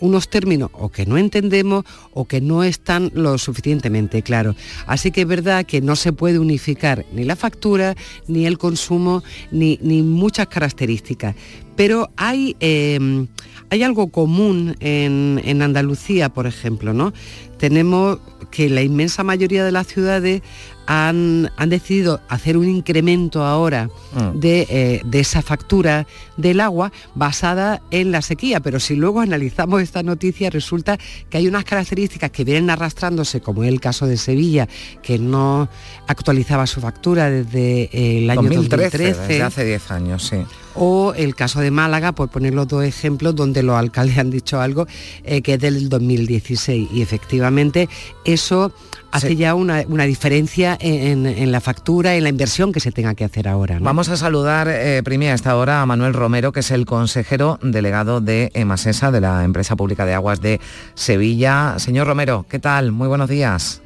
unos 0.00 0.28
términos 0.28 0.70
o 0.72 0.88
que 0.88 1.06
no 1.06 1.18
entendemos 1.18 1.84
o 2.12 2.26
que 2.26 2.40
no 2.40 2.64
están 2.64 3.10
lo 3.14 3.38
suficientemente 3.38 4.22
claros. 4.22 4.56
Así 4.86 5.10
que 5.10 5.22
es 5.22 5.26
verdad 5.26 5.66
que 5.66 5.80
no 5.80 5.96
se 5.96 6.12
puede 6.12 6.38
unificar 6.38 7.04
ni 7.12 7.24
la 7.24 7.36
factura, 7.36 7.94
ni 8.26 8.46
el 8.46 8.58
consumo, 8.58 9.22
ni, 9.50 9.78
muchas 10.02 10.48
características. 10.48 11.36
Pero 11.76 12.10
hay, 12.16 12.56
em, 12.60 13.28
hay 13.68 13.82
algo 13.82 14.08
común 14.08 14.76
en, 14.80 15.40
en 15.44 15.62
Andalucía, 15.62 16.30
por 16.30 16.46
ejemplo, 16.46 16.92
¿no? 16.92 17.12
Tenemos 17.58 18.18
que 18.50 18.68
la 18.68 18.82
inmensa 18.82 19.24
mayoría 19.24 19.64
de 19.64 19.72
las 19.72 19.86
ciudades 19.86 20.42
han, 20.86 21.50
decidido 21.68 22.20
hacer 22.28 22.56
un 22.56 22.68
incremento 22.68 23.44
ahora 23.44 23.88
mm. 24.12 24.40
eh, 24.42 25.00
de, 25.04 25.20
esa 25.20 25.40
factura 25.40 26.06
del 26.36 26.60
agua 26.60 26.90
basada 27.14 27.80
en 27.92 28.10
la 28.10 28.22
sequía. 28.22 28.58
Pero 28.58 28.80
si 28.80 28.96
luego 28.96 29.20
analizamos 29.20 29.82
esta 29.82 30.02
noticia, 30.02 30.50
resulta 30.50 30.98
que 31.28 31.38
hay 31.38 31.46
unas 31.46 31.64
características 31.64 32.30
que 32.30 32.42
vienen 32.42 32.70
arrastrándose, 32.70 33.40
como 33.40 33.62
es 33.62 33.68
el 33.68 33.80
caso 33.80 34.06
de 34.06 34.16
Sevilla, 34.16 34.68
que 35.00 35.20
no 35.20 35.68
actualizaba 36.08 36.66
su 36.66 36.80
factura 36.80 37.30
desde 37.30 37.82
eh, 37.92 38.18
el 38.24 38.30
año 38.30 38.50
2013. 38.50 38.98
desde 38.98 39.42
hace 39.42 39.64
10 39.64 39.90
años, 39.92 40.26
sí 40.26 40.44
o 40.82 41.12
el 41.14 41.34
caso 41.34 41.60
de 41.60 41.70
Málaga, 41.70 42.12
por 42.12 42.30
poner 42.30 42.54
los 42.54 42.66
dos 42.66 42.84
ejemplos, 42.84 43.36
donde 43.36 43.62
los 43.62 43.76
alcaldes 43.76 44.16
han 44.16 44.30
dicho 44.30 44.62
algo 44.62 44.86
eh, 45.24 45.42
que 45.42 45.54
es 45.54 45.60
del 45.60 45.90
2016 45.90 46.88
y 46.90 47.02
efectivamente 47.02 47.90
eso 48.24 48.72
hace 49.10 49.36
ya 49.36 49.54
una, 49.54 49.84
diferencia 50.06 50.78
en, 50.80 51.52
la 51.52 51.60
factura, 51.60 52.14
en 52.14 52.22
la 52.22 52.30
inversión 52.30 52.72
que 52.72 52.80
se 52.80 52.92
tenga 52.92 53.14
que 53.14 53.24
hacer 53.24 53.46
ahora. 53.46 53.78
Vamos 53.80 54.08
a 54.08 54.16
saludar 54.16 54.68
eh, 54.68 55.02
primero 55.04 55.32
a 55.32 55.34
esta 55.34 55.54
hora 55.56 55.82
a 55.82 55.86
Manuel 55.86 56.14
Romero, 56.14 56.50
que 56.52 56.60
es 56.60 56.70
el 56.70 56.86
consejero 56.86 57.58
delegado 57.62 58.22
de 58.22 58.50
EMASESA, 58.54 59.10
de 59.10 59.20
la 59.20 59.44
Empresa 59.44 59.76
Pública 59.76 60.06
de 60.06 60.14
Aguas 60.14 60.40
de 60.40 60.60
Sevilla. 60.94 61.74
Señor 61.78 62.06
Romero, 62.06 62.46
¿qué 62.48 62.58
tal? 62.58 62.90
Muy 62.90 63.08
buenos 63.08 63.28
días. 63.28 63.82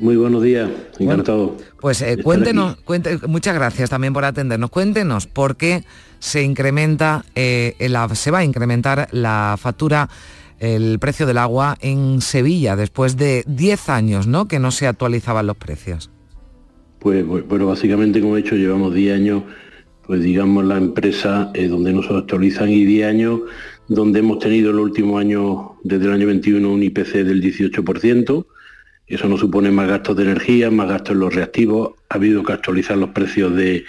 Muy 0.00 0.16
buenos 0.16 0.42
días, 0.42 0.70
encantado. 0.98 1.56
pues 1.80 2.00
eh, 2.00 2.16
cuéntenos, 2.22 2.78
muchas 3.28 3.54
gracias 3.54 3.90
también 3.90 4.12
por 4.12 4.24
atendernos. 4.24 4.70
Cuéntenos 4.70 5.26
por 5.26 5.56
qué 5.56 5.84
se 6.18 6.42
incrementa, 6.42 7.24
eh, 7.34 7.76
se 8.14 8.30
va 8.30 8.38
a 8.38 8.44
incrementar 8.44 9.08
la 9.12 9.56
factura 9.60 10.08
el 10.58 10.98
precio 10.98 11.26
del 11.26 11.38
agua 11.38 11.76
en 11.80 12.20
Sevilla 12.20 12.76
después 12.76 13.16
de 13.16 13.44
10 13.46 13.88
años 13.88 14.26
¿no? 14.26 14.46
que 14.46 14.58
no 14.58 14.70
se 14.70 14.86
actualizaban 14.86 15.46
los 15.46 15.56
precios? 15.56 16.10
Pues 16.98 17.26
bueno, 17.26 17.66
básicamente 17.66 18.20
como 18.20 18.36
he 18.36 18.42
dicho, 18.42 18.56
llevamos 18.56 18.94
10 18.94 19.14
años, 19.14 19.42
pues 20.06 20.22
digamos 20.22 20.64
la 20.66 20.76
empresa 20.76 21.50
eh, 21.54 21.66
donde 21.66 21.94
no 21.94 22.02
se 22.02 22.14
actualizan 22.14 22.68
y 22.68 22.84
10 22.84 23.08
años 23.08 23.40
donde 23.88 24.20
hemos 24.20 24.38
tenido 24.38 24.70
el 24.70 24.78
último 24.78 25.18
año, 25.18 25.76
desde 25.82 26.04
el 26.04 26.12
año 26.12 26.26
21, 26.28 26.72
un 26.72 26.82
IPC 26.82 27.24
del 27.24 27.42
18%. 27.42 28.46
Eso 29.10 29.28
nos 29.28 29.40
supone 29.40 29.72
más 29.72 29.88
gastos 29.88 30.16
de 30.16 30.22
energía, 30.22 30.70
más 30.70 30.88
gastos 30.88 31.12
en 31.14 31.20
los 31.20 31.34
reactivos. 31.34 31.94
Ha 32.08 32.14
habido 32.14 32.44
que 32.44 32.52
actualizar 32.52 32.96
los 32.96 33.10
precios 33.10 33.54
de, 33.54 33.84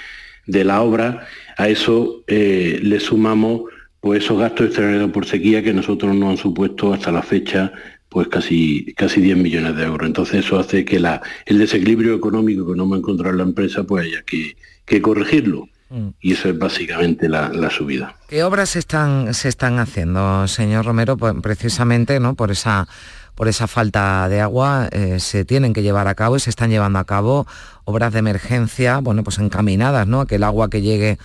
la 0.47 0.81
obra. 0.81 1.27
A 1.57 1.69
eso 1.69 2.23
eh, 2.27 2.79
le 2.81 2.99
sumamos 2.99 3.61
pues 3.99 4.23
esos 4.23 4.39
gastos 4.39 4.65
extraordinarios 4.65 5.11
por 5.11 5.27
sequía 5.27 5.61
que 5.61 5.73
nosotros 5.73 6.15
nos 6.15 6.31
han 6.31 6.37
supuesto 6.37 6.91
hasta 6.91 7.11
la 7.11 7.21
fecha 7.21 7.71
pues 8.09 8.27
casi, 8.27 8.93
casi 8.97 9.21
10 9.21 9.37
millones 9.37 9.75
de 9.75 9.83
euros. 9.83 10.07
Entonces 10.07 10.43
eso 10.43 10.59
hace 10.59 10.83
que 10.83 10.99
la, 10.99 11.21
el 11.45 11.59
desequilibrio 11.59 12.15
económico 12.15 12.67
que 12.67 12.75
no 12.75 12.89
va 12.89 12.97
a 12.97 12.99
encontrar 12.99 13.35
la 13.35 13.43
empresa 13.43 13.83
pues 13.83 14.05
haya 14.05 14.23
que, 14.23 15.01
corregirlo. 15.01 15.69
Mm. 15.89 16.09
Y 16.19 16.33
eso 16.33 16.49
es 16.49 16.57
básicamente 16.57 17.29
la, 17.29 17.69
subida. 17.69 18.15
¿Qué 18.27 18.43
obras 18.43 18.71
se 18.71 18.79
están, 18.79 19.33
se 19.33 19.47
están 19.47 19.79
haciendo, 19.79 20.47
señor 20.47 20.85
Romero? 20.85 21.15
Pues 21.15 21.33
precisamente 21.41 22.19
¿no? 22.19 22.35
por, 22.35 22.51
esa, 22.51 22.87
por 23.35 23.47
esa 23.47 23.67
falta 23.67 24.27
de 24.29 24.39
agua 24.41 24.89
eh, 24.91 25.19
se 25.19 25.45
tienen 25.45 25.73
que 25.73 25.83
llevar 25.83 26.07
a 26.07 26.15
cabo 26.15 26.35
y 26.35 26.39
se 26.39 26.49
están 26.49 26.69
llevando 26.69 26.99
a 26.99 27.05
cabo 27.05 27.47
obras 27.85 28.13
de 28.13 28.19
emergencia, 28.19 28.99
bueno, 28.99 29.23
pues 29.23 29.39
encaminadas, 29.39 30.07
¿no? 30.07 30.21
A 30.21 30.27
que 30.27 30.35
el 30.35 30.43
agua 30.43 30.69
que 30.69 30.81
llegue 30.81 31.17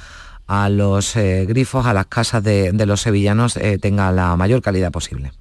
a 0.46 0.68
los 0.68 1.16
eh, 1.16 1.44
grifos, 1.46 1.86
a 1.86 1.94
las 1.94 2.06
casas 2.06 2.42
de, 2.42 2.72
los 2.86 3.00
sevillanos, 3.00 3.56
eh, 3.56 3.78
tenga 3.78 4.12
la 4.12 4.36
mayor 4.36 4.62
calidad 4.62 4.92
posible. 4.92 5.32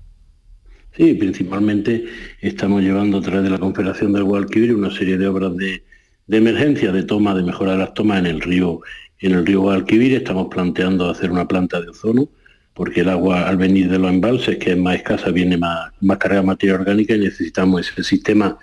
Sí, 0.95 1.13
principalmente 1.13 2.05
estamos 2.41 2.81
llevando 2.81 3.17
a 3.17 3.21
través 3.21 3.43
de 3.43 3.49
la 3.49 3.59
Confederación 3.59 4.13
del 4.13 4.23
Guadalquivir 4.23 4.73
una 4.73 4.89
serie 4.89 5.17
de 5.17 5.27
obras 5.27 5.55
de, 5.57 5.83
emergencia, 6.29 6.91
de 6.91 7.03
toma, 7.03 7.35
de 7.35 7.43
mejora 7.43 7.73
de 7.73 7.79
las 7.79 7.93
tomas 7.93 8.19
en 8.19 8.27
el 8.27 8.41
río, 8.41 8.79
en 9.19 9.33
el 9.33 9.45
río 9.45 9.61
Guadalquivir. 9.61 10.13
Estamos 10.13 10.47
planteando 10.49 11.09
hacer 11.09 11.31
una 11.31 11.47
planta 11.47 11.81
de 11.81 11.89
ozono, 11.89 12.29
porque 12.75 13.01
el 13.01 13.09
agua 13.09 13.47
al 13.47 13.57
venir 13.57 13.89
de 13.89 13.97
los 13.97 14.11
embalses, 14.11 14.57
que 14.57 14.73
es 14.73 14.77
más 14.77 14.97
escasa, 14.97 15.31
viene 15.31 15.57
más, 15.57 15.91
más 16.01 16.17
cargada 16.17 16.41
de 16.41 16.47
materia 16.47 16.75
orgánica 16.75 17.15
y 17.15 17.19
necesitamos 17.19 17.89
ese 17.89 18.03
sistema 18.03 18.57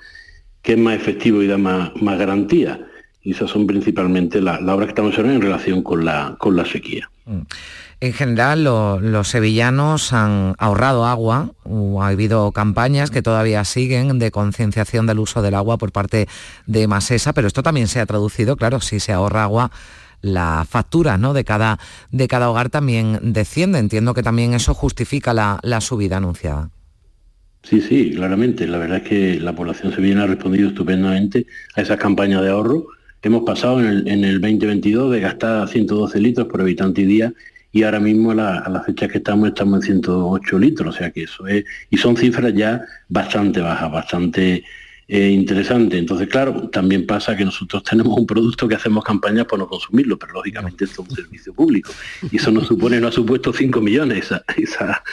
que 0.61 0.75
es 0.75 0.79
más 0.79 0.95
efectivo 0.95 1.43
y 1.43 1.49
da 1.49 1.59
más, 1.59 1.91
garantía 2.19 2.79
y 3.23 3.33
esas 3.33 3.51
son 3.51 3.67
principalmente 3.67 4.41
las 4.41 4.61
la 4.61 4.75
obras 4.75 4.87
que 4.87 4.91
estamos 4.91 5.13
haciendo 5.13 5.33
en 5.33 5.41
relación 5.41 5.83
con 5.83 6.05
la, 6.05 6.37
con 6.39 6.57
la 6.57 6.67
sequía. 6.67 7.11
Mm. 7.25 7.41
En 8.01 8.13
general, 8.13 8.65
los 8.65 9.29
sevillanos 9.29 10.13
han 10.13 10.57
ahorrado 10.59 11.07
agua, 11.07 11.53
ha 12.01 12.07
habido 12.09 12.51
campañas 12.51 13.13
que 13.13 13.23
todavía 13.23 13.65
siguen 13.65 14.19
de 14.19 14.33
concienciación 14.33 15.07
del 15.07 15.21
uso 15.21 15.41
del 15.41 15.55
agua 15.55 15.79
por 15.79 15.93
parte 15.93 16.27
de 16.67 16.89
Masesa, 16.89 17.33
pero 17.33 17.47
esto 17.47 17.63
también 17.63 17.87
se 17.87 18.01
ha 18.01 18.07
traducido, 18.07 18.57
claro, 18.57 18.81
si 18.81 18.99
se 18.99 19.13
ahorra 19.13 19.45
agua, 19.45 19.71
la 20.23 20.65
factura 20.69 21.19
¿no? 21.19 21.35
de, 21.35 21.45
cada, 21.45 21.79
de 22.11 22.27
cada 22.29 22.49
hogar 22.49 22.71
también 22.71 23.19
desciende. 23.23 23.79
Entiendo 23.79 24.15
que 24.15 24.23
también 24.23 24.55
eso 24.55 24.73
justifica 24.73 25.35
la, 25.35 25.61
la 25.63 25.81
subida 25.81 26.17
anunciada. 26.17 26.71
Sí, 27.63 27.81
sí, 27.81 28.13
claramente. 28.15 28.67
La 28.67 28.79
verdad 28.79 28.99
es 28.99 29.09
que 29.09 29.39
la 29.39 29.55
población 29.55 29.93
sevillana 29.93 30.25
ha 30.25 30.27
respondido 30.27 30.69
estupendamente 30.69 31.47
a 31.77 31.83
esa 31.83 31.97
campaña 31.97 32.41
de 32.41 32.51
ahorro 32.51 32.87
Hemos 33.25 33.45
pasado 33.45 33.79
en 33.79 33.87
el, 33.87 34.09
en 34.09 34.25
el 34.25 34.41
2022 34.41 35.13
de 35.13 35.21
gastar 35.21 35.69
112 35.69 36.21
litros 36.21 36.49
por 36.49 36.61
habitante 36.61 37.03
y 37.03 37.07
día 37.07 37.33
y 37.71 37.85
ahora 37.85 38.01
mismo 38.01 38.33
a 38.33 38.35
la, 38.35 38.83
fecha 38.85 39.07
que 39.07 39.19
estamos 39.19 39.49
estamos 39.49 39.79
en 39.85 40.03
108 40.03 40.59
litros, 40.59 40.97
o 40.97 40.99
sea 40.99 41.13
que 41.13 41.23
eso 41.23 41.47
es, 41.47 41.65
y 41.89 41.97
son 41.99 42.17
cifras 42.17 42.53
ya 42.53 42.83
bastante 43.09 43.61
bajas, 43.61 43.93
bastante 43.93 44.65
eh, 45.15 45.29
interesantes. 45.29 45.99
Entonces, 45.99 46.27
claro, 46.27 46.71
también 46.71 47.07
pasa 47.07 47.37
que 47.37 47.45
nosotros 47.45 47.83
tenemos 47.83 48.17
un 48.17 48.27
producto 48.27 48.67
que 48.67 48.77
hacemos 48.77 49.05
campañas 49.05 49.45
por 49.45 49.59
no 49.59 49.69
consumirlo, 49.69 50.19
pero 50.19 50.33
lógicamente 50.33 50.87
esto 50.87 51.03
es 51.03 51.11
un 51.11 51.15
servicio 51.15 51.53
público. 51.53 51.93
Y 52.31 52.39
eso 52.39 52.51
nos 52.51 52.67
supone, 52.67 52.99
no 52.99 53.09
ha 53.09 53.13
supuesto 53.13 53.53
5 53.53 53.79
millones 53.83 54.25
esa, 54.25 54.43
esa, 54.57 55.05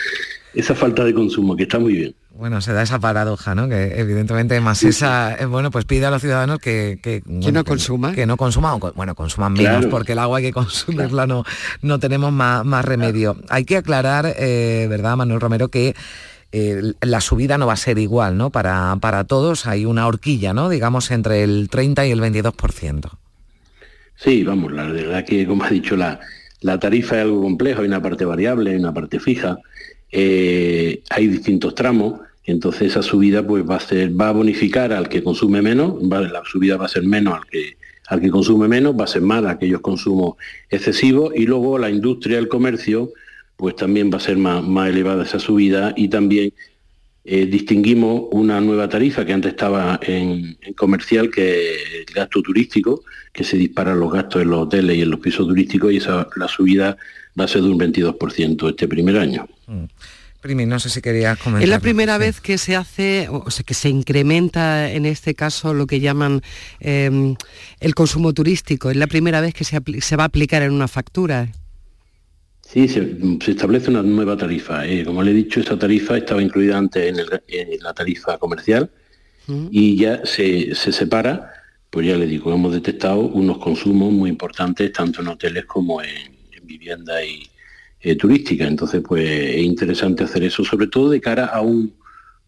esa 0.53 0.73
falta 0.73 1.03
de 1.03 1.13
consumo, 1.13 1.53
que 1.53 1.63
está 1.63 1.79
muy 1.79 1.95
bien. 1.95 2.15
Bueno, 2.31 2.61
se 2.61 2.71
da 2.71 2.81
esa 2.81 2.99
paradoja, 2.99 3.55
¿no? 3.55 3.67
Que 3.67 3.99
evidentemente 3.99 4.57
más 4.61 4.81
esa, 4.83 5.35
eh, 5.35 5.45
bueno, 5.45 5.69
pues 5.69 5.83
pide 5.83 6.05
a 6.05 6.11
los 6.11 6.21
ciudadanos 6.21 6.59
que... 6.59 6.97
Que, 7.03 7.21
no 7.25 7.65
consuma. 7.65 8.13
Que 8.13 8.25
no 8.25 8.37
consuman, 8.37 8.79
bueno, 8.95 9.15
consuman 9.15 9.51
menos, 9.51 9.87
porque 9.87 10.13
el 10.13 10.19
agua 10.19 10.37
hay 10.37 10.45
que 10.45 10.53
consumirla, 10.53 11.27
no, 11.27 11.43
no 11.81 11.99
tenemos 11.99 12.31
más, 12.31 12.63
más 12.63 12.85
remedio. 12.85 13.35
Hay 13.49 13.65
que 13.65 13.75
aclarar, 13.75 14.33
eh, 14.37 14.87
¿verdad, 14.89 15.17
Manuel 15.17 15.41
Romero, 15.41 15.67
que 15.67 15.93
eh, 16.51 16.93
la 17.01 17.21
subida 17.21 17.57
no 17.57 17.67
va 17.67 17.73
a 17.73 17.77
ser 17.77 17.99
igual, 17.99 18.37
¿no? 18.37 18.49
Para, 18.49 18.95
para 18.99 19.23
todos 19.23 19.65
hay 19.65 19.85
una 19.85 20.07
horquilla, 20.07 20.53
¿no? 20.53 20.69
Digamos, 20.69 21.11
entre 21.11 21.43
el 21.43 21.69
30 21.69 22.07
y 22.07 22.11
el 22.11 22.21
22%. 22.21 23.11
Sí, 24.15 24.43
vamos, 24.43 24.71
la 24.71 24.87
verdad 24.87 25.25
que, 25.25 25.45
como 25.45 25.63
ha 25.63 25.69
dicho, 25.69 25.95
la, 25.95 26.19
la 26.61 26.79
tarifa 26.79 27.17
es 27.17 27.21
algo 27.23 27.41
complejo, 27.41 27.81
hay 27.81 27.87
una 27.87 28.01
parte 28.01 28.25
variable, 28.25 28.71
hay 28.71 28.77
una 28.77 28.93
parte 28.93 29.19
fija. 29.19 29.59
Eh, 30.11 31.01
hay 31.09 31.27
distintos 31.27 31.75
tramos, 31.75 32.19
entonces 32.43 32.91
esa 32.91 33.03
subida 33.03 33.45
pues 33.45 33.63
va 33.69 33.75
a 33.75 33.79
ser, 33.79 34.19
va 34.19 34.29
a 34.29 34.31
bonificar 34.31 34.91
al 34.91 35.07
que 35.07 35.23
consume 35.23 35.61
menos, 35.61 36.01
la 36.01 36.41
subida 36.45 36.77
va 36.77 36.85
a 36.85 36.89
ser 36.89 37.03
menos 37.03 37.35
al 37.35 37.45
que 37.45 37.77
al 38.07 38.21
que 38.21 38.31
consume 38.31 38.67
menos, 38.67 38.99
va 38.99 39.03
a 39.03 39.07
ser 39.07 39.21
más 39.21 39.45
a 39.45 39.51
aquellos 39.51 39.81
consumos 39.81 40.35
excesivos 40.71 41.31
y 41.35 41.45
luego 41.45 41.77
la 41.77 41.91
industria, 41.91 42.39
el 42.39 42.47
comercio, 42.47 43.11
pues 43.59 43.75
también 43.75 44.09
va 44.09 44.17
a 44.17 44.21
ser 44.21 44.37
más, 44.37 44.63
más 44.63 44.87
elevada 44.87 45.25
esa 45.25 45.37
subida 45.37 45.93
y 45.97 46.07
también 46.07 46.53
eh, 47.25 47.45
distinguimos 47.45 48.29
una 48.31 48.61
nueva 48.61 48.87
tarifa 48.87 49.25
que 49.25 49.33
antes 49.33 49.51
estaba 49.51 49.99
en, 50.01 50.57
comercial, 50.77 51.29
que 51.29 51.75
es 51.75 51.81
el 52.07 52.13
gasto 52.15 52.41
turístico, 52.41 53.03
que 53.33 53.43
se 53.43 53.57
disparan 53.57 53.99
los 53.99 54.13
gastos 54.13 54.43
en 54.43 54.49
los 54.51 54.61
hoteles 54.61 54.95
y 54.95 55.01
en 55.01 55.09
los 55.09 55.19
pisos 55.19 55.45
turísticos 55.45 55.91
y 55.91 55.97
esa, 55.97 56.25
la 56.37 56.47
subida 56.47 56.95
va 57.37 57.43
a 57.43 57.47
ser 57.49 57.61
de 57.61 57.67
un 57.67 57.77
22% 57.77 58.69
este 58.69 58.87
primer 58.87 59.17
año. 59.17 59.45
Mm. 59.67 59.83
Primi, 60.39 60.65
no 60.65 60.79
sé 60.79 60.89
si 60.89 61.01
querías 61.01 61.37
comentar. 61.37 61.63
Es 61.63 61.69
la 61.69 61.81
primera 61.81 62.17
vez 62.17 62.39
que 62.39 62.57
se 62.57 62.77
hace, 62.77 63.27
o 63.29 63.51
sea, 63.51 63.65
que 63.65 63.73
se 63.73 63.89
incrementa 63.89 64.89
en 64.89 65.05
este 65.05 65.35
caso 65.35 65.73
lo 65.73 65.85
que 65.85 65.99
llaman 65.99 66.41
em, 66.79 67.35
el 67.81 67.93
consumo 67.93 68.33
turístico. 68.33 68.89
Es 68.89 68.95
la 68.95 69.07
primera 69.07 69.41
vez 69.41 69.53
que 69.53 69.65
se, 69.65 69.81
se 69.99 70.15
va 70.15 70.23
a 70.23 70.27
aplicar 70.27 70.61
en 70.61 70.71
una 70.71 70.87
factura. 70.87 71.49
Sí, 72.71 72.87
se, 72.87 73.17
establece 73.47 73.89
una 73.89 74.03
nueva 74.03 74.37
tarifa. 74.37 74.85
Eh. 74.85 75.03
como 75.03 75.23
le 75.23 75.31
he 75.31 75.33
dicho, 75.33 75.59
esa 75.59 75.77
tarifa 75.77 76.17
estaba 76.17 76.39
incluida 76.39 76.77
antes 76.77 77.03
en, 77.07 77.79
la 77.81 77.93
tarifa 77.95 78.37
comercial 78.37 78.91
y 79.71 79.97
ya 79.97 80.23
se, 80.23 80.75
separa, 80.75 81.51
pues 81.89 82.05
ya 82.05 82.15
le 82.15 82.27
digo, 82.27 82.53
hemos 82.53 82.71
detectado 82.71 83.21
unos 83.21 83.57
consumos 83.57 84.13
muy 84.13 84.29
importantes 84.29 84.93
tanto 84.93 85.21
en 85.21 85.29
hoteles 85.29 85.65
como 85.65 86.03
en, 86.03 86.37
vivienda 86.61 87.25
y 87.25 87.49
eh, 88.01 88.15
turística. 88.15 88.67
Entonces, 88.67 89.01
pues 89.03 89.27
es 89.27 89.63
interesante 89.63 90.23
hacer 90.23 90.43
eso, 90.43 90.63
sobre 90.63 90.85
todo 90.85 91.09
de 91.09 91.19
cara 91.19 91.45
a 91.45 91.61
un, 91.61 91.95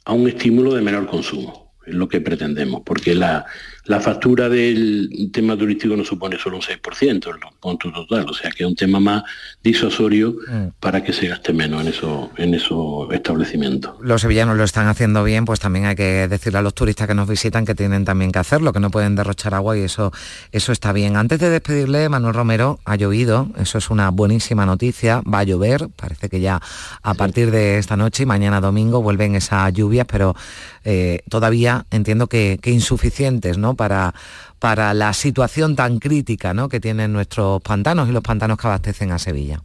a 0.05 0.13
un 0.13 0.27
estímulo 0.27 0.75
de 0.75 0.84
menor 0.84 1.07
consumo, 1.07 1.73
es 1.84 1.95
lo 1.95 2.07
que 2.07 2.21
pretendemos, 2.21 2.84
porque 2.86 3.15
la, 3.15 3.47
la 3.86 4.00
factura 4.00 4.48
del 4.48 5.30
tema 5.32 5.58
turístico 5.58 5.96
no 5.96 6.04
supone 6.04 6.38
solo 6.38 6.58
un 6.58 6.62
6% 6.62 7.08
en 7.08 7.41
los 7.41 7.54
puntos 7.60 7.94
total, 7.94 8.26
o 8.30 8.34
sea 8.34 8.52
que 8.52 8.63
es 8.63 8.70
un 8.70 8.76
tema 8.76 9.00
más 9.00 9.24
disuasorio 9.63 10.36
mm. 10.48 10.80
para 10.80 11.04
que 11.04 11.13
se 11.13 11.28
gaste 11.28 11.54
menos 11.54 11.82
en 11.82 11.88
esos 11.88 12.30
en 12.38 12.54
esos 12.54 13.12
establecimientos. 13.12 13.96
Los 14.02 14.22
sevillanos 14.22 14.58
lo 14.58 14.63
están 14.63 14.88
haciendo 14.88 15.24
bien, 15.24 15.46
pues 15.46 15.60
también 15.60 15.86
hay 15.86 15.96
que 15.96 16.28
decirle 16.28 16.60
a 16.60 16.62
los 16.62 16.74
turistas 16.74 17.08
que 17.08 17.15
nos 17.15 17.28
visitan 17.28 17.65
que 17.65 17.76
tienen 17.76 18.06
también 18.06 18.32
que 18.32 18.39
hacerlo, 18.39 18.72
que 18.72 18.80
no 18.80 18.91
pueden 18.91 19.15
derrochar 19.15 19.54
agua 19.54 19.78
y 19.78 19.82
eso, 19.82 20.12
eso 20.52 20.72
está 20.72 20.94
bien. 20.94 21.15
Antes 21.17 21.39
de 21.39 21.50
despedirle, 21.50 22.10
Manuel 22.10 22.34
Romero, 22.34 22.80
ha 22.86 22.96
llovido, 22.96 23.50
eso 23.58 23.78
es 23.78 23.89
una 23.89 24.10
buenísima 24.10 24.65
noticia, 24.65 25.22
va 25.22 25.39
a 25.39 25.44
llover, 25.44 25.89
parece 25.96 26.30
que 26.30 26.39
ya 26.39 26.62
a 27.02 27.13
partir 27.15 27.52
de 27.52 27.78
esta 27.78 27.98
noche 27.98 28.24
y 28.24 28.26
mañana 28.26 28.62
domingo 28.62 29.02
vuelven 29.02 29.36
esas 29.36 29.74
lluvias, 29.74 30.06
pero 30.10 30.36
eh, 30.84 31.22
todavía 31.30 31.86
entiendo 31.91 32.28
que, 32.28 32.60
que 32.62 32.72
insuficientes, 32.72 33.58
¿no? 33.58 33.70
Para, 33.75 34.13
para 34.60 34.93
la 34.93 35.13
situación 35.13 35.75
tan 35.75 35.99
crítica 35.99 36.53
que 36.69 36.79
tienen 36.79 37.13
nuestros 37.13 37.62
pantanos 37.62 38.10
y 38.10 38.12
los 38.12 38.23
pantanos 38.23 38.57
que 38.57 38.67
abastecen 38.67 39.12
a 39.12 39.19
Sevilla. 39.19 39.62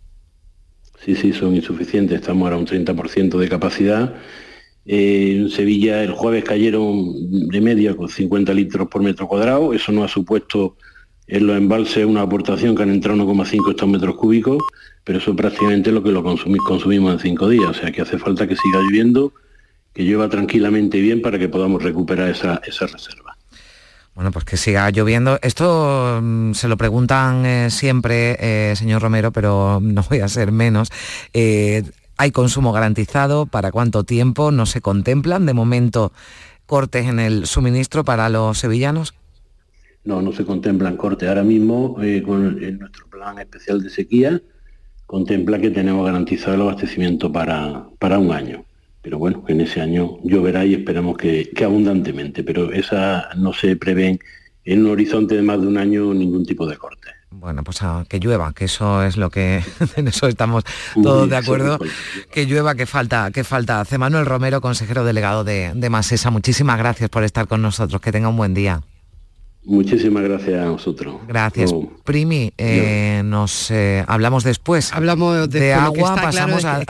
Sí, 1.05 1.15
sí, 1.15 1.33
son 1.33 1.55
insuficientes, 1.55 2.21
estamos 2.21 2.45
ahora 2.45 2.57
a 2.57 2.59
un 2.59 2.67
30% 2.67 3.39
de 3.39 3.49
capacidad. 3.49 4.15
Eh, 4.87 5.39
en 5.41 5.51
Sevilla 5.51 6.03
el 6.03 6.13
jueves 6.13 6.45
cayeron 6.45 7.49
de 7.49 7.61
media 7.61 7.97
con 7.97 8.09
50 8.09 8.55
litros 8.55 8.89
por 8.89 9.03
metro 9.03 9.27
cuadrado, 9.27 9.75
eso 9.75 9.93
no 9.93 10.05
ha 10.05 10.09
supuesto 10.09 10.77
en 11.27 11.47
los 11.47 11.57
embalses 11.57 12.07
una 12.07 12.23
aportación 12.23 12.77
que 12.77 12.85
han 12.85 12.91
entrado 12.91 13.19
1,5 13.19 13.73
hectómetros 13.73 14.15
cúbicos, 14.15 14.59
pero 15.03 15.19
eso 15.19 15.35
prácticamente 15.35 15.91
lo 15.93 16.03
que 16.03 16.13
lo 16.13 16.23
consumimos 16.23 17.13
en 17.13 17.19
cinco 17.19 17.49
días, 17.49 17.71
o 17.71 17.75
sea 17.75 17.91
que 17.91 18.03
hace 18.03 18.19
falta 18.19 18.47
que 18.47 18.57
siga 18.57 18.81
lloviendo, 18.81 19.33
que 19.93 20.03
llueva 20.03 20.29
tranquilamente 20.29 21.01
bien 21.01 21.23
para 21.23 21.39
que 21.39 21.49
podamos 21.49 21.83
recuperar 21.83 22.31
esa, 22.31 22.61
reserva. 22.61 23.36
Bueno, 24.17 24.31
pues 24.31 24.47
que 24.47 24.57
siga 24.57 24.89
lloviendo. 24.89 25.39
Esto 25.43 26.21
mm, 26.23 26.55
se 26.55 26.69
lo 26.69 26.79
preguntan 26.79 27.45
eh, 27.45 27.71
siempre, 27.71 28.71
eh, 28.71 28.75
señor 28.75 29.03
Romero, 29.03 29.31
pero 29.31 29.79
no 29.83 30.03
voy 30.09 30.21
a 30.21 30.29
ser 30.29 30.53
menos. 30.53 30.91
Eh, 31.35 31.83
¿Hay 32.17 32.31
consumo 32.31 32.73
garantizado? 32.73 33.45
¿Para 33.45 33.71
cuánto 33.71 34.05
tiempo? 34.05 34.51
¿No 34.53 34.65
se 34.65 34.81
contemplan 34.81 35.45
de 35.45 35.53
momento 35.53 36.13
cortes 36.65 37.05
en 37.05 37.21
el 37.21 37.45
suministro 37.45 38.05
para 38.05 38.31
los 38.31 38.57
sevillanos? 38.57 39.13
No, 40.05 40.23
no 40.23 40.33
se 40.33 40.47
contemplan 40.47 40.97
cortes. 40.97 41.29
Ahora 41.29 41.43
mismo, 41.43 41.97
con 42.25 42.59
nuestro 42.79 43.09
plan 43.09 43.39
especial 43.39 43.83
de 43.83 43.91
sequía, 43.91 44.41
contempla 45.05 45.61
que 45.61 45.69
tenemos 45.69 46.07
garantizado 46.07 46.55
el 46.55 46.63
abastecimiento 46.63 47.31
para, 47.31 47.85
para 47.99 48.19
un 48.19 48.33
año. 48.33 48.66
Pero 49.07 49.19
bueno, 49.19 49.45
en 49.47 49.61
ese 49.61 49.81
año 49.81 50.19
lloverá 50.25 50.65
y 50.65 50.75
esperamos 50.75 51.17
que, 51.17 51.49
que 51.55 51.63
abundantemente, 51.63 52.43
pero 52.43 52.73
esa 52.73 53.29
no 53.37 53.53
se 53.53 53.77
prevén 53.77 54.19
en 54.65 54.85
un 54.85 54.91
horizonte 54.91 55.37
de 55.37 55.43
más 55.43 55.61
de 55.61 55.69
un 55.69 55.79
año 55.79 56.13
ningún 56.13 56.45
tipo 56.45 56.67
de 56.67 56.77
corte. 56.77 57.11
Bueno, 57.31 57.63
pues 57.63 57.79
que 58.09 58.19
llueva, 58.19 58.53
que 58.53 58.65
eso 58.65 59.05
es 59.05 59.17
lo 59.17 59.31
que 59.31 59.63
en 59.97 60.09
eso 60.09 60.27
estamos 60.27 60.65
todos 61.01 61.31
de 61.31 61.37
acuerdo. 61.37 61.79
Que 62.33 62.47
llueva, 62.47 62.75
que 62.75 62.87
falta, 62.87 63.31
que 63.31 63.45
falta. 63.45 63.81
Hace 63.81 63.97
Manuel 63.97 64.27
Romero, 64.27 64.61
consejero 64.61 65.05
delegado 65.05 65.45
de, 65.45 65.71
de 65.73 65.89
Masesa. 65.89 66.31
Muchísimas 66.31 66.77
gracias 66.77 67.09
por 67.09 67.23
estar 67.23 67.47
con 67.47 67.63
nosotros. 67.63 68.01
Que 68.01 68.11
tenga 68.11 68.29
un 68.29 68.37
buen 68.37 68.55
día. 68.55 68.83
Muchísimas 69.67 70.23
gracias 70.23 70.65
a 70.65 70.71
vosotros. 70.71 71.17
Gracias. 71.27 71.75
Primi, 72.05 72.53
eh, 72.57 73.23
nos 73.25 73.69
eh, 73.73 74.05
hablamos 74.07 74.45
después. 74.45 74.93
Hablamos 74.93 75.51
de, 75.51 75.75
agua, 75.75 76.15
pasamos 76.15 76.65
a... 76.65 76.85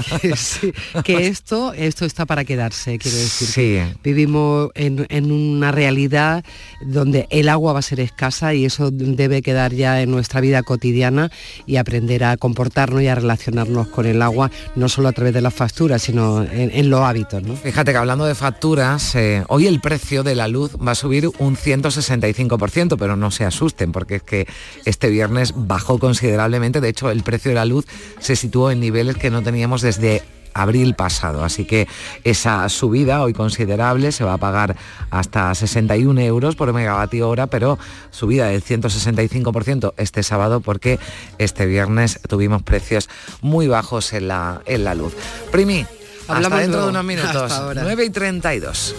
Que, 1.03 1.27
esto, 1.27 1.73
esto 1.73 2.05
está 2.05 2.27
para 2.27 2.45
quedarse, 2.45 2.99
quiero 2.99 3.17
decir. 3.17 3.49
Sí. 3.49 3.97
Vivimos 4.05 4.71
en, 4.75 5.33
una 5.33 5.73
realidad 5.73 6.45
donde 6.83 7.27
el 7.31 7.49
agua 7.49 7.73
va 7.73 7.79
a 7.79 7.83
ser 7.83 7.99
escasa 7.99 8.53
y 8.53 8.67
eso 8.67 8.91
debe 8.91 9.41
quedar 9.41 9.73
ya 9.73 10.03
en 10.03 10.11
nuestra 10.11 10.43
vida 10.43 10.62
cotidiana 10.62 11.31
y 11.65 11.77
aprender 11.77 12.25
a 12.25 12.37
comportarnos 12.37 13.01
y 13.01 13.09
a 13.09 13.15
relacionarnos 13.15 13.89
con 13.89 14.05
el 14.05 14.21
agua, 14.21 14.51
no 14.75 14.91
solo 14.91 15.09
a 15.09 15.12
través 15.12 15.33
de 15.33 15.41
las 15.41 15.55
facturas, 15.55 16.03
sino 16.03 16.45
en, 16.45 16.91
los 16.91 17.01
hábitos. 17.01 17.43
¿no? 17.43 17.57
Fíjate 17.57 17.93
que 17.93 17.97
hablando 17.97 18.27
de 18.27 18.35
facturas, 18.35 19.15
eh, 19.15 19.45
hoy 19.49 19.67
el 19.67 19.81
precio 19.81 20.23
de 20.23 20.35
la 20.35 20.47
luz 20.47 20.77
va 20.77 20.93
a 20.93 20.95
subir 20.95 21.31
un 21.39 21.57
165% 21.57 22.65
pero 22.96 23.16
no 23.16 23.31
se 23.31 23.44
asusten 23.44 23.92
porque 23.92 24.16
es 24.16 24.22
que 24.22 24.46
este 24.85 25.09
viernes 25.09 25.52
bajó 25.57 25.98
considerablemente, 25.98 26.81
de 26.81 26.88
hecho 26.88 27.11
el 27.11 27.22
precio 27.22 27.50
de 27.50 27.55
la 27.57 27.64
luz 27.64 27.87
se 28.18 28.37
situó 28.37 28.70
en 28.70 28.81
niveles 28.81 29.16
que 29.16 29.31
no 29.31 29.42
teníamos 29.42 29.83
desde 29.83 30.22
abril 30.57 30.94
pasado. 30.94 31.44
Así 31.44 31.64
que 31.64 31.87
esa 32.24 32.68
subida 32.68 33.22
hoy 33.22 33.33
considerable 33.33 34.11
se 34.12 34.24
va 34.24 34.35
a 34.35 34.38
pagar 34.38 34.76
hasta 35.11 35.55
61 35.55 36.20
euros 36.22 36.57
por 36.57 36.72
megavatio 36.72 37.29
hora, 37.29 37.46
pero 37.46 37.79
subida 38.11 38.46
del 38.48 38.64
165% 38.64 39.94
este 39.96 40.22
sábado 40.22 40.61
porque 40.61 40.98
este 41.38 41.66
viernes 41.66 42.20
tuvimos 42.29 42.62
precios 42.62 43.09
muy 43.42 43.68
bajos 43.68 44.12
en 44.12 44.29
la, 44.29 44.62
en 44.66 44.85
la 44.85 44.94
luz. 44.94 45.14
Primi, 45.52 45.87
hasta 46.29 46.57
dentro 46.59 46.85
de 46.85 46.88
unos 46.88 47.05
minutos. 47.05 47.62
9 47.74 48.05
y 48.05 48.11
32. 48.11 48.94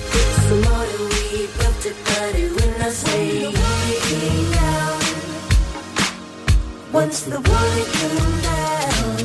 Once 6.93 7.23
the 7.23 7.39
water 7.39 7.86
came 7.91 8.41
down, 8.41 9.17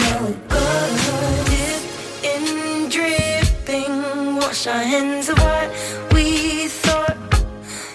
now 0.00 0.26
it 0.26 0.48
goes 0.48 1.82
in 2.22 2.88
dripping. 2.90 4.36
Wash 4.36 4.66
our 4.66 4.82
hands 4.82 5.30
of 5.30 5.38
what 5.38 5.70
we 6.12 6.68
thought 6.68 7.16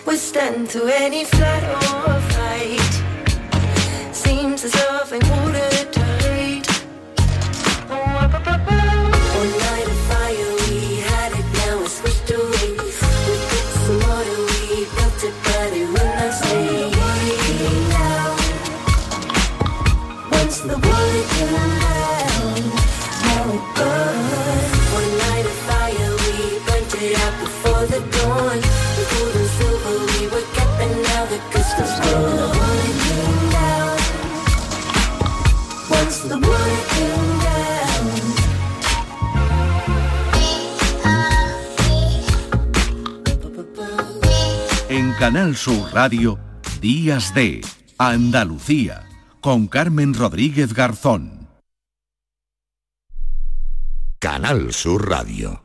would 0.08 0.18
stand 0.18 0.70
to 0.72 0.86
any 0.88 1.24
flood 1.24 1.63
or 1.63 2.25
Canal 45.26 45.56
Sur 45.56 45.92
Radio, 45.92 46.38
Días 46.82 47.34
de 47.34 47.62
Andalucía, 47.98 49.10
con 49.42 49.66
Carmen 49.66 50.14
Rodríguez 50.14 50.76
Garzón. 50.76 51.50
Canal 54.20 54.72
Sur 54.72 55.10
Radio. 55.10 55.64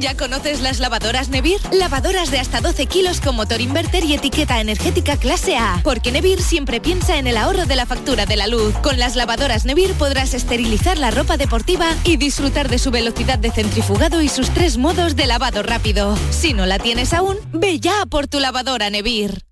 ¿Ya 0.00 0.16
conoces 0.16 0.60
las 0.60 0.80
lavadoras 0.80 1.28
Nevir? 1.28 1.60
Lavadoras 1.72 2.30
de 2.30 2.38
hasta 2.38 2.60
12 2.60 2.86
kilos 2.86 3.20
con 3.20 3.36
motor 3.36 3.60
inverter 3.60 4.04
y 4.04 4.14
etiqueta 4.14 4.60
energética 4.60 5.16
clase 5.16 5.56
A. 5.56 5.80
Porque 5.82 6.12
Nevir 6.12 6.40
siempre 6.40 6.80
piensa 6.80 7.18
en 7.18 7.26
el 7.26 7.36
ahorro 7.36 7.66
de 7.66 7.74
la 7.74 7.86
factura 7.86 8.26
de 8.26 8.36
la 8.36 8.46
luz. 8.46 8.74
Con 8.82 8.98
las 8.98 9.16
lavadoras 9.16 9.64
Nevir 9.64 9.92
podrás 9.94 10.34
esterilizar 10.34 10.98
la 10.98 11.10
ropa 11.10 11.36
deportiva 11.36 11.86
y 12.04 12.16
disfrutar 12.16 12.68
de 12.68 12.78
su 12.78 12.90
velocidad 12.90 13.38
de 13.38 13.50
centrifugado 13.50 14.22
y 14.22 14.28
sus 14.28 14.50
tres 14.50 14.78
modos 14.78 15.16
de 15.16 15.26
lavado 15.26 15.62
rápido. 15.62 16.16
Si 16.30 16.52
no 16.52 16.66
la 16.66 16.78
tienes 16.78 17.12
aún, 17.12 17.36
ve 17.52 17.80
ya 17.80 18.06
por 18.06 18.28
tu 18.28 18.40
lavadora 18.40 18.90
Nevir. 18.90 19.42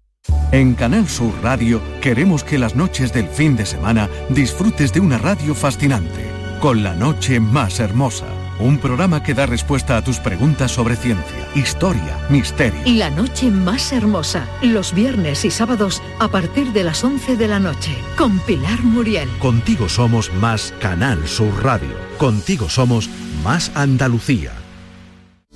En 0.53 0.75
Canal 0.75 1.09
Sur 1.09 1.33
Radio 1.43 1.81
queremos 2.01 2.45
que 2.45 2.59
las 2.59 2.77
noches 2.77 3.13
del 3.13 3.29
fin 3.29 3.57
de 3.57 3.67
semana 3.67 4.09
disfrutes 4.29 4.93
de 4.93 5.01
una 5.01 5.19
radio 5.19 5.55
fascinante, 5.55 6.25
con 6.61 6.83
la 6.83 6.95
noche 6.95 7.41
más 7.41 7.81
hermosa 7.81 8.27
un 8.59 8.79
programa 8.79 9.23
que 9.23 9.35
da 9.35 9.47
respuesta 9.47 9.97
a 9.97 10.03
tus 10.03 10.19
preguntas 10.19 10.73
sobre 10.73 10.97
ciencia, 10.97 11.49
historia, 11.55 12.19
misterio. 12.31 12.81
La 12.87 13.11
noche 13.11 13.51
más 13.51 13.93
hermosa, 13.93 14.47
los 14.63 14.95
viernes 14.95 15.45
y 15.45 15.51
sábados 15.51 16.03
a 16.19 16.29
partir 16.29 16.73
de 16.73 16.85
las 16.85 17.05
11 17.05 17.37
de 17.37 17.49
la 17.49 17.61
noche, 17.61 17.97
con 18.17 18.39
Pilar 18.41 18.83
Muriel. 18.83 19.29
Contigo 19.39 19.89
somos 19.89 20.33
más 20.35 20.73
Canal 20.81 21.27
Sur 21.27 21.63
Radio. 21.63 21.97
Contigo 22.19 22.69
somos 22.69 23.11
más 23.43 23.71
Andalucía. 23.75 24.53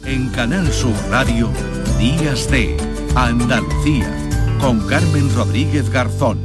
En 0.04 0.28
Canal 0.30 0.70
Sur 0.72 0.94
Radio, 1.10 1.50
Días 1.98 2.50
de 2.50 2.76
Andalucía, 3.14 4.10
con 4.60 4.86
Carmen 4.86 5.34
Rodríguez 5.34 5.90
Garzón. 5.90 6.38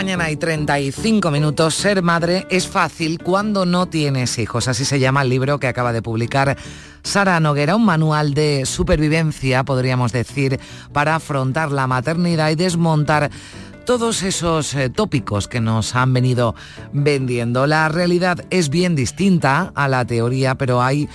Mañana 0.00 0.30
y 0.30 0.36
35 0.36 1.30
minutos. 1.30 1.74
Ser 1.74 2.02
madre 2.02 2.46
es 2.48 2.66
fácil 2.66 3.18
cuando 3.22 3.66
no 3.66 3.84
tienes 3.84 4.38
hijos. 4.38 4.66
Así 4.66 4.86
se 4.86 4.98
llama 4.98 5.20
el 5.20 5.28
libro 5.28 5.60
que 5.60 5.66
acaba 5.66 5.92
de 5.92 6.00
publicar 6.00 6.56
Sara 7.02 7.38
Noguera, 7.38 7.76
un 7.76 7.84
manual 7.84 8.32
de 8.32 8.64
supervivencia, 8.64 9.62
podríamos 9.62 10.12
decir, 10.12 10.58
para 10.94 11.16
afrontar 11.16 11.70
la 11.70 11.86
maternidad 11.86 12.48
y 12.48 12.54
desmontar 12.54 13.30
todos 13.84 14.22
esos 14.22 14.72
eh, 14.72 14.88
tópicos 14.88 15.48
que 15.48 15.60
nos 15.60 15.94
han 15.94 16.14
venido 16.14 16.54
vendiendo. 16.94 17.66
La 17.66 17.90
realidad 17.90 18.46
es 18.48 18.70
bien 18.70 18.96
distinta 18.96 19.70
a 19.74 19.86
la 19.86 20.06
teoría, 20.06 20.54
pero 20.54 20.80
hay 20.80 21.10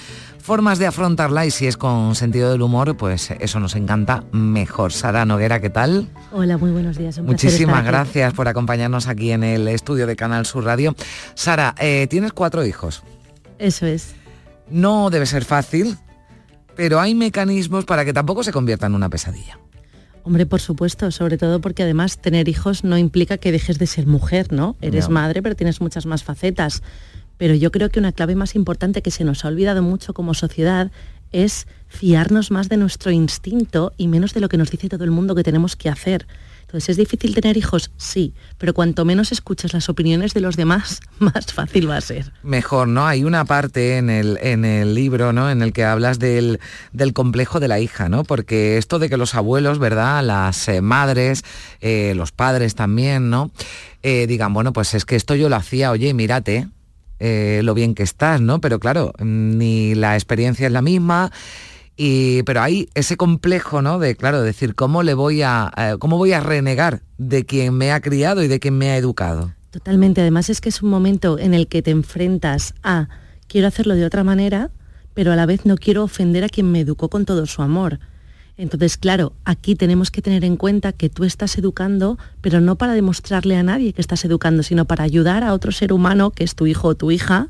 formas 0.46 0.78
de 0.78 0.86
afrontarla 0.86 1.48
y 1.48 1.50
si 1.50 1.66
es 1.66 1.76
con 1.76 2.14
sentido 2.14 2.52
del 2.52 2.62
humor, 2.62 2.96
pues 2.96 3.32
eso 3.40 3.60
nos 3.60 3.76
encanta 3.76 4.26
mejor. 4.32 4.94
Sara 4.94 5.26
Noguera, 5.26 5.60
¿qué 5.60 5.72
tal? 5.72 6.08
Hola, 6.32 6.60
muy 6.60 6.70
buenos 6.70 7.00
días. 7.00 7.18
Muchísimas 7.18 7.84
gracias 7.84 8.32
por 8.34 8.48
acompañarnos 8.48 9.08
aquí 9.08 9.32
en 9.32 9.44
el 9.44 9.68
estudio 9.68 10.06
de 10.06 10.16
Canal 10.16 10.46
Sur 10.46 10.66
Radio. 10.66 10.96
Sara, 11.34 11.74
eh, 11.80 12.06
tienes 12.12 12.32
cuatro 12.32 12.64
hijos. 12.64 13.02
Eso 13.58 13.88
es. 13.88 14.14
No 14.70 15.10
debe 15.10 15.26
ser 15.26 15.46
fácil, 15.46 15.98
pero 16.76 17.00
hay 17.00 17.16
mecanismos 17.16 17.86
para 17.86 18.06
que 18.06 18.14
tampoco 18.14 18.44
se 18.44 18.52
convierta 18.52 18.86
en 18.86 18.94
una 18.94 19.10
pesadilla. 19.10 19.58
Hombre, 20.22 20.46
por 20.46 20.62
supuesto, 20.62 21.10
sobre 21.10 21.40
todo 21.40 21.60
porque 21.60 21.82
además 21.82 22.20
tener 22.20 22.50
hijos 22.50 22.84
no 22.84 23.00
implica 23.00 23.40
que 23.40 23.52
dejes 23.52 23.80
de 23.80 23.88
ser 23.88 24.06
mujer, 24.06 24.52
¿no? 24.52 24.76
Eres 24.80 25.10
madre, 25.10 25.42
pero 25.42 25.56
tienes 25.56 25.82
muchas 25.82 26.06
más 26.06 26.24
facetas. 26.24 26.84
Pero 27.38 27.54
yo 27.54 27.72
creo 27.72 27.90
que 27.90 28.00
una 28.00 28.12
clave 28.12 28.36
más 28.36 28.56
importante 28.56 29.02
que 29.02 29.12
se 29.12 29.24
nos 29.24 29.46
ha 29.46 29.50
olvidado 29.50 29.82
mucho 29.82 30.14
como 30.14 30.34
sociedad 30.34 30.92
es 31.32 31.68
fiarnos 31.88 32.52
más 32.52 32.70
de 32.70 32.78
nuestro 32.78 33.12
instinto 33.12 33.94
y 33.98 34.08
menos 34.08 34.34
de 34.34 34.42
lo 34.42 34.50
que 34.50 34.58
nos 34.58 34.72
dice 34.72 34.90
todo 34.90 35.04
el 35.04 35.12
mundo 35.12 35.36
que 35.36 35.44
tenemos 35.44 35.76
que 35.76 35.90
hacer. 35.90 36.28
Entonces, 36.62 36.90
¿es 36.90 36.98
difícil 36.98 37.36
tener 37.36 37.58
hijos? 37.58 37.92
Sí, 37.96 38.34
pero 38.58 38.74
cuanto 38.74 39.06
menos 39.06 39.32
escuches 39.32 39.74
las 39.74 39.88
opiniones 39.88 40.34
de 40.34 40.42
los 40.42 40.56
demás, 40.56 41.00
más 41.20 41.54
fácil 41.54 41.90
va 41.90 41.98
a 41.98 42.02
ser. 42.02 42.34
Mejor, 42.42 42.88
¿no? 42.88 43.06
Hay 43.06 43.24
una 43.24 43.46
parte 43.46 43.98
en 43.98 44.10
el, 44.10 44.40
en 44.42 44.66
el 44.66 44.96
libro, 44.96 45.32
¿no? 45.32 45.50
En 45.52 45.62
el 45.62 45.74
que 45.74 45.84
hablas 45.84 46.18
del, 46.20 46.60
complejo 47.14 47.60
de 47.60 47.68
la 47.68 47.80
hija, 47.80 48.10
¿no? 48.10 48.24
Porque 48.24 48.78
esto 48.78 48.98
de 48.98 49.10
que 49.10 49.18
los 49.18 49.36
abuelos, 49.36 49.78
¿verdad? 49.78 50.24
Las 50.24 50.68
eh, 50.68 50.82
madres, 50.82 51.44
eh, 51.82 52.14
los 52.16 52.32
padres 52.32 52.76
también, 52.76 53.30
¿no? 53.30 53.52
Eh, 54.02 54.26
digan, 54.28 54.54
bueno, 54.54 54.74
pues 54.74 54.96
es 54.96 55.06
que 55.06 55.16
esto 55.16 55.36
yo 55.36 55.50
lo 55.50 55.56
hacía, 55.56 55.92
oye, 55.92 56.14
mírate, 56.14 56.68
eh, 57.20 57.62
lo 57.64 57.74
bien 57.74 57.96
que 57.96 58.04
estás, 58.04 58.42
¿no? 58.42 58.60
Pero 58.62 58.80
claro, 58.80 59.14
ni 59.20 59.96
la 59.96 60.16
experiencia 60.16 60.68
es 60.68 60.72
la 60.72 60.82
misma. 60.82 61.32
Y, 61.98 62.44
pero 62.44 62.62
hay 62.62 62.90
ese 62.94 63.16
complejo, 63.16 63.82
¿no? 63.82 64.00
De, 64.00 64.16
claro, 64.16 64.42
decir, 64.42 64.76
¿cómo 64.76 65.02
le 65.04 65.14
voy 65.14 65.42
a, 65.42 65.72
eh, 65.78 65.96
cómo 66.00 66.18
voy 66.18 66.34
a 66.34 66.42
renegar 66.42 67.02
de 67.18 67.46
quien 67.46 67.74
me 67.74 67.92
ha 67.92 68.02
criado 68.02 68.44
y 68.44 68.48
de 68.48 68.60
quien 68.60 68.78
me 68.78 68.90
ha 68.90 68.98
educado? 68.98 69.54
Totalmente. 69.72 70.22
Además 70.22 70.50
es 70.50 70.62
que 70.62 70.70
es 70.70 70.82
un 70.82 70.90
momento 70.90 71.40
en 71.40 71.54
el 71.54 71.68
que 71.68 71.82
te 71.82 71.92
enfrentas 71.92 72.74
a, 72.84 73.08
quiero 73.48 73.68
hacerlo 73.68 73.96
de 73.96 74.06
otra 74.06 74.24
manera, 74.24 74.72
pero 75.14 75.32
a 75.32 75.36
la 75.36 75.46
vez 75.46 75.66
no 75.66 75.78
quiero 75.78 76.04
ofender 76.04 76.44
a 76.44 76.50
quien 76.50 76.72
me 76.72 76.82
educó 76.82 77.10
con 77.10 77.26
todo 77.26 77.46
su 77.46 77.62
amor. 77.62 78.00
Entonces, 78.58 78.98
claro, 78.98 79.34
aquí 79.44 79.76
tenemos 79.76 80.12
que 80.12 80.22
tener 80.22 80.46
en 80.46 80.56
cuenta 80.56 80.94
que 80.94 81.10
tú 81.10 81.26
estás 81.26 81.58
educando, 81.58 82.18
pero 82.42 82.62
no 82.62 82.78
para 82.78 82.94
demostrarle 82.94 83.58
a 83.58 83.64
nadie 83.64 83.92
que 83.92 84.02
estás 84.02 84.24
educando, 84.24 84.64
sino 84.64 84.86
para 84.86 85.04
ayudar 85.04 85.44
a 85.44 85.54
otro 85.54 85.72
ser 85.72 85.92
humano, 85.92 86.32
que 86.32 86.44
es 86.44 86.56
tu 86.56 86.66
hijo 86.66 86.90
o 86.90 86.96
tu 86.96 87.12
hija. 87.12 87.50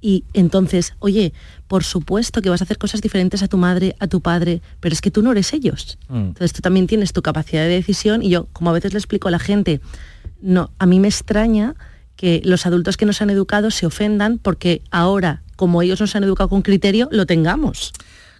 Y 0.00 0.24
entonces, 0.34 0.94
oye, 1.00 1.32
por 1.66 1.82
supuesto 1.82 2.42
que 2.42 2.50
vas 2.50 2.60
a 2.60 2.64
hacer 2.64 2.78
cosas 2.78 3.00
diferentes 3.00 3.42
a 3.42 3.48
tu 3.48 3.56
madre, 3.56 3.96
a 3.98 4.06
tu 4.06 4.20
padre, 4.20 4.62
pero 4.78 4.92
es 4.92 5.00
que 5.00 5.10
tú 5.10 5.20
no 5.22 5.32
eres 5.32 5.52
ellos. 5.52 5.98
Mm. 6.08 6.16
Entonces 6.16 6.52
tú 6.52 6.62
también 6.62 6.86
tienes 6.86 7.12
tu 7.12 7.22
capacidad 7.22 7.62
de 7.62 7.70
decisión 7.70 8.22
y 8.22 8.28
yo, 8.28 8.46
como 8.52 8.70
a 8.70 8.74
veces 8.74 8.92
le 8.92 8.98
explico 9.00 9.26
a 9.26 9.32
la 9.32 9.40
gente, 9.40 9.80
no, 10.40 10.70
a 10.78 10.86
mí 10.86 11.00
me 11.00 11.08
extraña 11.08 11.74
que 12.14 12.40
los 12.44 12.66
adultos 12.66 12.96
que 12.96 13.06
nos 13.06 13.20
han 13.20 13.30
educado 13.30 13.70
se 13.70 13.86
ofendan 13.86 14.38
porque 14.38 14.82
ahora, 14.90 15.42
como 15.56 15.82
ellos 15.82 16.00
nos 16.00 16.14
han 16.14 16.24
educado 16.24 16.48
con 16.48 16.62
criterio, 16.62 17.08
lo 17.10 17.26
tengamos. 17.26 17.92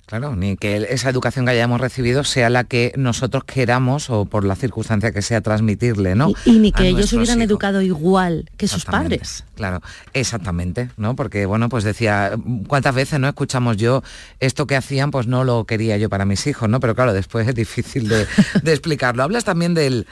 Claro, 0.06 0.36
ni 0.36 0.56
que 0.56 0.86
esa 0.90 1.10
educación 1.10 1.46
que 1.46 1.50
hayamos 1.50 1.80
recibido 1.80 2.22
sea 2.22 2.48
la 2.48 2.62
que 2.62 2.92
nosotros 2.96 3.42
queramos 3.42 4.08
o 4.08 4.24
por 4.24 4.44
la 4.44 4.54
circunstancia 4.54 5.10
que 5.10 5.20
sea 5.20 5.40
transmitirle, 5.40 6.14
¿no? 6.14 6.32
Y, 6.44 6.60
ni 6.60 6.70
que 6.70 6.86
ellos 6.86 7.12
hubieran 7.12 7.42
educado 7.42 7.82
igual 7.82 8.48
que 8.56 8.68
sus 8.68 8.84
padres. 8.84 9.44
Claro, 9.56 9.82
exactamente, 10.12 10.90
¿no? 10.96 11.16
Porque 11.16 11.44
bueno, 11.44 11.68
pues 11.68 11.82
decía, 11.82 12.38
¿cuántas 12.68 12.94
veces 12.94 13.18
no 13.18 13.26
escuchamos 13.26 13.78
yo 13.78 14.04
esto 14.38 14.68
que 14.68 14.76
hacían? 14.76 15.10
Pues 15.10 15.26
no 15.26 15.42
lo 15.42 15.64
quería 15.64 15.96
yo 15.96 16.08
para 16.08 16.24
mis 16.24 16.46
hijos, 16.46 16.68
¿no? 16.68 16.78
Pero 16.78 16.94
claro, 16.94 17.12
después 17.12 17.48
es 17.48 17.54
difícil 17.56 18.08
de, 18.08 18.28
de 18.62 18.72
explicarlo. 18.72 19.24
Hablas 19.24 19.42
también 19.42 19.74
del 19.74 20.06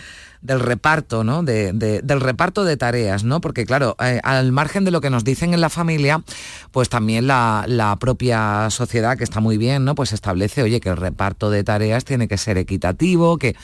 del 0.45 0.61
reparto, 0.61 1.25
¿no? 1.25 1.43
del 1.43 2.21
reparto 2.21 2.65
de 2.65 2.77
tareas, 2.77 3.25
¿no? 3.25 3.41
Porque 3.41 3.65
claro, 3.65 3.97
eh, 3.99 4.21
al 4.23 4.53
margen 4.53 4.85
de 4.85 4.91
lo 4.91 5.01
que 5.01 5.09
nos 5.09 5.25
dicen 5.25 5.55
en 5.55 5.61
la 5.63 5.71
familia, 5.71 6.23
pues 6.71 6.91
también 6.91 7.27
la, 7.27 7.65
la, 7.67 7.97
propia 7.97 8.69
sociedad, 8.69 9.17
que 9.17 9.25
está 9.25 9.41
muy 9.41 9.57
bien, 9.57 9.87
¿no? 9.87 9.95
Pues 9.95 10.13
establece, 10.13 10.63
oye, 10.63 10.81
que 10.81 10.91
el 10.91 10.99
reparto 10.99 11.51
de 11.51 11.65
tareas 11.65 12.05
tiene 12.05 12.29
que 12.29 12.37
ser 12.37 12.59
equitativo, 12.59 13.39
que 13.39 13.57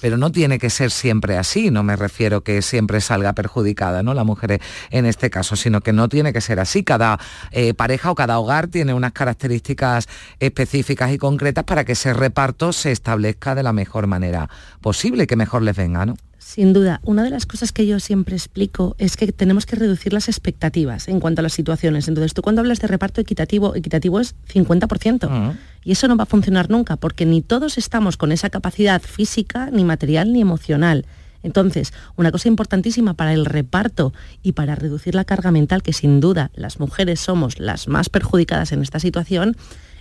pero 0.00 0.16
no 0.16 0.30
tiene 0.30 0.58
que 0.58 0.70
ser 0.70 0.90
siempre 0.90 1.36
así, 1.36 1.70
no 1.70 1.82
me 1.82 1.96
refiero 1.96 2.42
que 2.42 2.62
siempre 2.62 3.00
salga 3.00 3.32
perjudicada 3.32 4.02
¿no? 4.02 4.14
la 4.14 4.24
mujer 4.24 4.60
en 4.90 5.06
este 5.06 5.30
caso, 5.30 5.56
sino 5.56 5.80
que 5.80 5.92
no 5.92 6.08
tiene 6.08 6.32
que 6.32 6.40
ser 6.40 6.60
así. 6.60 6.84
Cada 6.84 7.18
eh, 7.50 7.74
pareja 7.74 8.10
o 8.10 8.14
cada 8.14 8.38
hogar 8.38 8.68
tiene 8.68 8.94
unas 8.94 9.12
características 9.12 10.08
específicas 10.40 11.12
y 11.12 11.18
concretas 11.18 11.64
para 11.64 11.84
que 11.84 11.92
ese 11.92 12.12
reparto 12.12 12.72
se 12.72 12.92
establezca 12.92 13.54
de 13.54 13.62
la 13.62 13.72
mejor 13.72 14.06
manera 14.06 14.48
posible, 14.80 15.26
que 15.26 15.36
mejor 15.36 15.62
les 15.62 15.76
venga. 15.76 16.06
¿no? 16.06 16.14
Sin 16.48 16.72
duda, 16.72 17.02
una 17.04 17.24
de 17.24 17.28
las 17.28 17.44
cosas 17.44 17.72
que 17.72 17.86
yo 17.86 18.00
siempre 18.00 18.34
explico 18.34 18.96
es 18.96 19.18
que 19.18 19.30
tenemos 19.32 19.66
que 19.66 19.76
reducir 19.76 20.14
las 20.14 20.28
expectativas 20.28 21.06
en 21.08 21.20
cuanto 21.20 21.40
a 21.40 21.42
las 21.42 21.52
situaciones. 21.52 22.08
Entonces, 22.08 22.32
tú 22.32 22.40
cuando 22.40 22.62
hablas 22.62 22.80
de 22.80 22.86
reparto 22.86 23.20
equitativo, 23.20 23.76
equitativo 23.76 24.18
es 24.18 24.34
50%. 24.54 25.54
Y 25.84 25.92
eso 25.92 26.08
no 26.08 26.16
va 26.16 26.22
a 26.22 26.26
funcionar 26.26 26.70
nunca, 26.70 26.96
porque 26.96 27.26
ni 27.26 27.42
todos 27.42 27.76
estamos 27.76 28.16
con 28.16 28.32
esa 28.32 28.48
capacidad 28.48 29.02
física, 29.02 29.68
ni 29.70 29.84
material, 29.84 30.32
ni 30.32 30.40
emocional. 30.40 31.04
Entonces, 31.42 31.92
una 32.16 32.32
cosa 32.32 32.48
importantísima 32.48 33.12
para 33.12 33.34
el 33.34 33.44
reparto 33.44 34.14
y 34.42 34.52
para 34.52 34.74
reducir 34.74 35.14
la 35.14 35.26
carga 35.26 35.50
mental, 35.50 35.82
que 35.82 35.92
sin 35.92 36.18
duda 36.18 36.50
las 36.54 36.80
mujeres 36.80 37.20
somos 37.20 37.58
las 37.58 37.88
más 37.88 38.08
perjudicadas 38.08 38.72
en 38.72 38.80
esta 38.80 39.00
situación, 39.00 39.54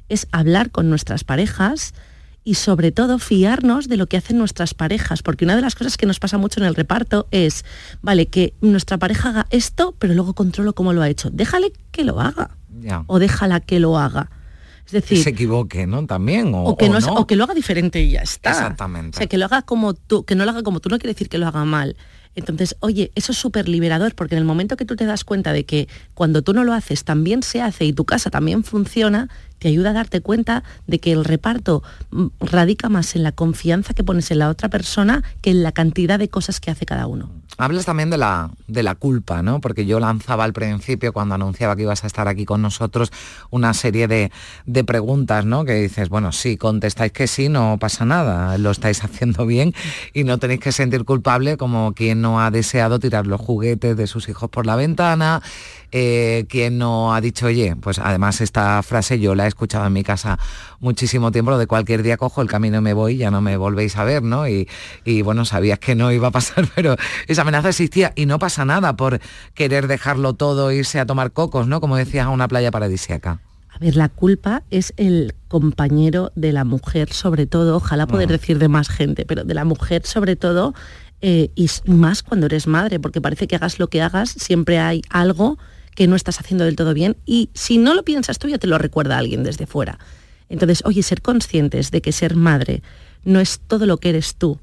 es 0.08 0.30
hablar 0.32 0.72
con 0.72 0.90
nuestras 0.90 1.26
parejas, 1.26 1.94
y 2.48 2.54
sobre 2.54 2.94
todo 2.94 3.20
fiarnos 3.20 3.90
de 3.90 3.98
lo 3.98 4.08
que 4.08 4.16
hacen 4.16 4.38
nuestras 4.38 4.74
parejas, 4.74 5.22
porque 5.22 5.44
una 5.44 5.58
de 5.58 5.62
las 5.62 5.76
cosas 5.76 5.98
que 5.98 6.06
nos 6.06 6.18
pasa 6.22 6.38
mucho 6.38 6.62
en 6.62 6.66
el 6.66 6.76
reparto 6.76 7.28
es, 7.30 7.66
vale, 8.02 8.28
que 8.28 8.54
nuestra 8.62 8.98
pareja 8.98 9.32
haga 9.32 9.48
esto, 9.50 9.94
pero 10.00 10.14
luego 10.14 10.34
controlo 10.34 10.72
cómo 10.72 10.94
lo 10.94 11.02
ha 11.02 11.10
hecho. 11.10 11.30
Déjale 11.30 11.74
que 11.92 12.06
lo 12.06 12.22
haga. 12.22 12.52
O 13.08 13.20
déjala 13.20 13.60
que 13.60 13.82
lo 13.82 13.98
haga. 13.98 14.32
Es 14.86 14.94
decir, 14.94 15.18
que 15.18 15.24
se 15.26 15.32
equivoque, 15.32 15.88
¿no? 15.88 16.06
También. 16.06 16.54
O, 16.56 16.78
que 16.78 16.88
no, 16.88 17.00
o 17.00 17.28
que 17.28 17.36
lo 17.36 17.44
haga 17.44 17.54
diferente 17.54 18.00
y 18.00 18.12
ya 18.12 18.22
está. 18.22 18.52
Exactamente. 18.52 19.18
O 19.18 19.20
sea, 19.20 19.28
que 19.28 19.38
lo 19.38 19.44
haga 19.44 19.64
como 19.64 19.94
tú, 19.94 20.24
que 20.24 20.36
no 20.36 20.46
lo 20.46 20.52
haga 20.52 20.64
como 20.64 20.80
tú 20.80 20.88
no 20.88 21.00
quiere 21.00 21.16
decir 21.16 21.28
que 21.28 21.40
lo 21.40 21.48
haga 21.48 21.66
mal. 21.66 21.98
Entonces, 22.38 22.78
oye, 22.80 23.12
eso 23.16 23.32
es 23.34 23.38
súper 23.38 23.68
liberador 23.68 24.16
porque 24.16 24.36
en 24.36 24.40
el 24.40 24.46
momento 24.46 24.78
que 24.78 24.86
tú 24.86 24.96
te 24.96 25.06
das 25.06 25.24
cuenta 25.24 25.52
de 25.52 25.66
que 25.66 25.90
cuando 26.14 26.44
tú 26.44 26.54
no 26.54 26.64
lo 26.64 26.72
haces 26.72 27.04
también 27.04 27.42
se 27.44 27.62
hace 27.62 27.84
y 27.84 27.94
tu 27.94 28.06
casa 28.06 28.30
también 28.30 28.64
funciona, 28.64 29.28
te 29.60 29.68
ayuda 29.68 29.92
a 29.92 29.94
darte 29.94 30.22
cuenta 30.22 30.64
de 30.88 31.00
que 31.00 31.12
el 31.12 31.26
reparto 31.26 31.84
mm, 32.12 32.28
radica 32.40 32.90
más 32.90 33.16
en 33.16 33.24
la 33.24 33.32
confianza 33.32 33.94
que 33.94 34.04
pones 34.04 34.32
en 34.32 34.40
la 34.40 34.50
otra 34.50 34.70
persona 34.70 35.24
que 35.42 35.52
en 35.52 35.64
la 35.64 35.72
cantidad 35.72 36.20
de 36.20 36.30
cosas 36.30 36.60
que 36.60 36.72
hace 36.72 36.86
cada 36.86 37.08
uno. 37.08 37.30
Hablas 37.60 37.86
también 37.86 38.12
de 38.12 38.18
la, 38.18 38.52
de 38.68 38.84
la 38.84 38.94
culpa, 38.94 39.42
¿no? 39.42 39.60
Porque 39.62 39.88
yo 39.88 40.00
lanzaba 40.00 40.44
al 40.44 40.54
principio, 40.54 41.12
cuando 41.12 41.34
anunciaba 41.34 41.76
que 41.76 41.82
ibas 41.82 42.04
a 42.04 42.08
estar 42.08 42.28
aquí 42.28 42.46
con 42.46 42.62
nosotros, 42.62 43.12
una 43.50 43.74
serie 43.74 44.08
de, 44.08 44.32
de 44.68 44.84
preguntas, 44.84 45.44
¿no? 45.44 45.66
Que 45.66 45.74
dices, 45.74 46.10
bueno, 46.10 46.32
si 46.32 46.58
contestáis 46.58 47.12
que 47.12 47.26
sí, 47.26 47.50
no 47.50 47.78
pasa 47.80 48.06
nada, 48.06 48.58
lo 48.60 48.70
estáis 48.70 49.04
haciendo 49.04 49.48
bien 49.48 49.74
y 50.14 50.24
no 50.24 50.38
tenéis 50.38 50.60
que 50.60 50.72
sentir 50.72 51.04
culpable 51.04 51.58
como 51.58 51.94
quien 51.94 52.22
no 52.22 52.40
ha 52.40 52.52
deseado 52.52 53.00
tirar 53.00 53.26
los 53.26 53.42
juguetes 53.42 53.98
de 53.98 54.06
sus 54.06 54.30
hijos 54.30 54.50
por 54.52 54.68
la 54.68 54.76
ventana, 54.76 55.42
eh, 55.92 56.46
quien 56.50 56.78
no 56.78 57.14
ha 57.14 57.22
dicho, 57.22 57.46
oye, 57.46 57.76
pues 57.76 58.00
además 58.00 58.42
esta 58.42 58.82
frase 58.84 59.20
yo 59.20 59.36
la 59.36 59.46
he 59.46 59.48
escuchado 59.48 59.86
en 59.88 59.94
mi 59.94 60.04
casa 60.04 60.38
muchísimo 60.80 61.32
tiempo, 61.32 61.52
lo 61.52 61.58
de 61.58 61.68
cualquier 61.68 62.04
día 62.04 62.18
cojo 62.18 62.42
el 62.42 62.50
camino 62.50 62.78
y 62.80 62.82
me 62.82 62.94
voy, 62.94 63.18
ya 63.18 63.32
no 63.32 63.42
me 63.42 63.56
volvéis 63.58 63.96
a 63.96 64.04
ver, 64.04 64.22
¿no? 64.24 64.48
Y, 64.48 64.68
bueno, 65.24 65.46
sabías 65.46 65.80
que 65.80 65.96
no 65.96 66.12
iba 66.12 66.28
a 66.28 66.32
pasar, 66.32 66.68
pero 66.76 66.96
esa 67.28 67.44
amenaza 67.44 67.70
existía 67.70 68.12
y 68.16 68.26
no 68.26 68.40
pasa 68.40 68.66
nada 68.66 68.96
por 68.98 69.20
querer 69.54 69.88
dejarlo 69.88 70.34
todo, 70.34 70.72
irse 70.72 71.00
a 71.00 71.06
tomar 71.06 71.32
cocos, 71.32 71.68
¿no? 71.68 71.80
Como 71.80 71.96
decías, 71.96 72.26
a 72.26 72.30
una 72.30 72.48
playa 72.48 72.72
paradisíaca. 72.72 73.40
A 73.70 73.80
ver, 73.80 73.96
la 73.96 74.10
culpa 74.10 74.64
es 74.72 74.94
el 74.98 75.36
compañero 75.48 76.32
de 76.36 76.52
la 76.52 76.64
mujer, 76.64 77.14
sobre 77.14 77.46
todo, 77.46 77.78
ojalá 77.78 78.08
poder 78.08 78.28
decir 78.28 78.58
de 78.58 78.68
más 78.68 78.90
gente, 78.90 79.26
pero 79.26 79.44
de 79.44 79.54
la 79.54 79.66
mujer 79.66 80.06
sobre 80.06 80.36
todo, 80.36 80.74
eh, 81.22 81.52
y 81.56 81.70
más 81.86 82.24
cuando 82.24 82.48
eres 82.48 82.68
madre, 82.68 83.00
porque 83.00 83.22
parece 83.22 83.48
que 83.48 83.56
hagas 83.56 83.80
lo 83.80 83.88
que 83.88 84.02
hagas, 84.02 84.30
siempre 84.30 84.80
hay 84.80 85.02
algo 85.10 85.58
que 85.98 86.06
no 86.06 86.16
estás 86.16 86.40
haciendo 86.40 86.64
del 86.64 86.76
todo 86.76 86.94
bien 86.94 87.18
y 87.26 87.50
si 87.56 87.80
no 87.80 87.96
lo 87.96 88.04
piensas 88.04 88.38
tú 88.38 88.48
ya 88.48 88.60
te 88.60 88.68
lo 88.68 88.78
recuerda 88.78 89.18
alguien 89.18 89.42
desde 89.44 89.66
fuera. 89.66 89.98
Entonces, 90.48 90.84
oye, 90.86 91.02
ser 91.02 91.24
conscientes 91.24 91.90
de 91.90 92.02
que 92.04 92.12
ser 92.12 92.36
madre 92.36 92.84
no 93.26 93.40
es 93.40 93.60
todo 93.68 93.88
lo 93.88 93.98
que 93.98 94.10
eres 94.10 94.36
tú, 94.36 94.60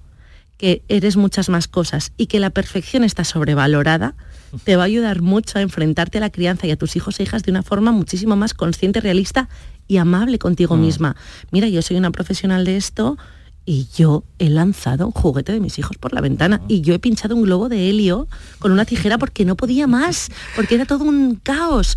que 0.59 0.83
eres 0.89 1.17
muchas 1.17 1.49
más 1.49 1.67
cosas 1.67 2.13
y 2.17 2.27
que 2.29 2.39
la 2.39 2.51
perfección 2.51 3.03
está 3.03 3.25
sobrevalorada, 3.25 4.15
te 4.63 4.77
va 4.77 4.85
a 4.85 4.87
ayudar 4.87 5.23
mucho 5.23 5.59
a 5.59 5.63
enfrentarte 5.63 6.19
a 6.19 6.21
la 6.21 6.31
crianza 6.31 6.69
y 6.69 6.71
a 6.71 6.77
tus 6.77 6.95
hijos 6.95 7.19
e 7.19 7.25
hijas 7.25 7.43
de 7.43 7.51
una 7.51 7.65
forma 7.65 7.91
muchísimo 7.91 8.37
más 8.37 8.55
consciente, 8.55 9.01
realista 9.01 9.49
y 9.89 9.97
amable 9.97 10.39
contigo 10.39 10.77
Mm. 10.77 10.81
misma. 10.81 11.17
Mira, 11.51 11.67
yo 11.67 11.83
soy 11.83 11.97
una 11.97 12.13
profesional 12.13 12.65
de 12.65 12.77
esto 12.77 13.19
y 13.67 13.89
yo 13.97 14.25
he 14.39 14.51
lanzado 14.51 15.07
un 15.07 15.13
juguete 15.13 15.53
de 15.53 15.61
mis 15.61 15.79
hijos 15.79 15.97
por 15.97 16.13
la 16.13 16.21
ventana 16.21 16.61
y 16.69 16.83
yo 16.83 16.95
he 16.95 16.99
pinchado 16.99 17.35
un 17.35 17.43
globo 17.43 17.69
de 17.69 17.89
helio 17.89 18.29
con 18.59 18.73
una 18.73 18.85
tijera 18.85 19.17
porque 19.19 19.45
no 19.45 19.57
podía 19.57 19.87
más, 19.87 20.29
porque 20.55 20.75
era 20.75 20.85
todo 20.85 21.05
un 21.05 21.37
caos. 21.37 21.97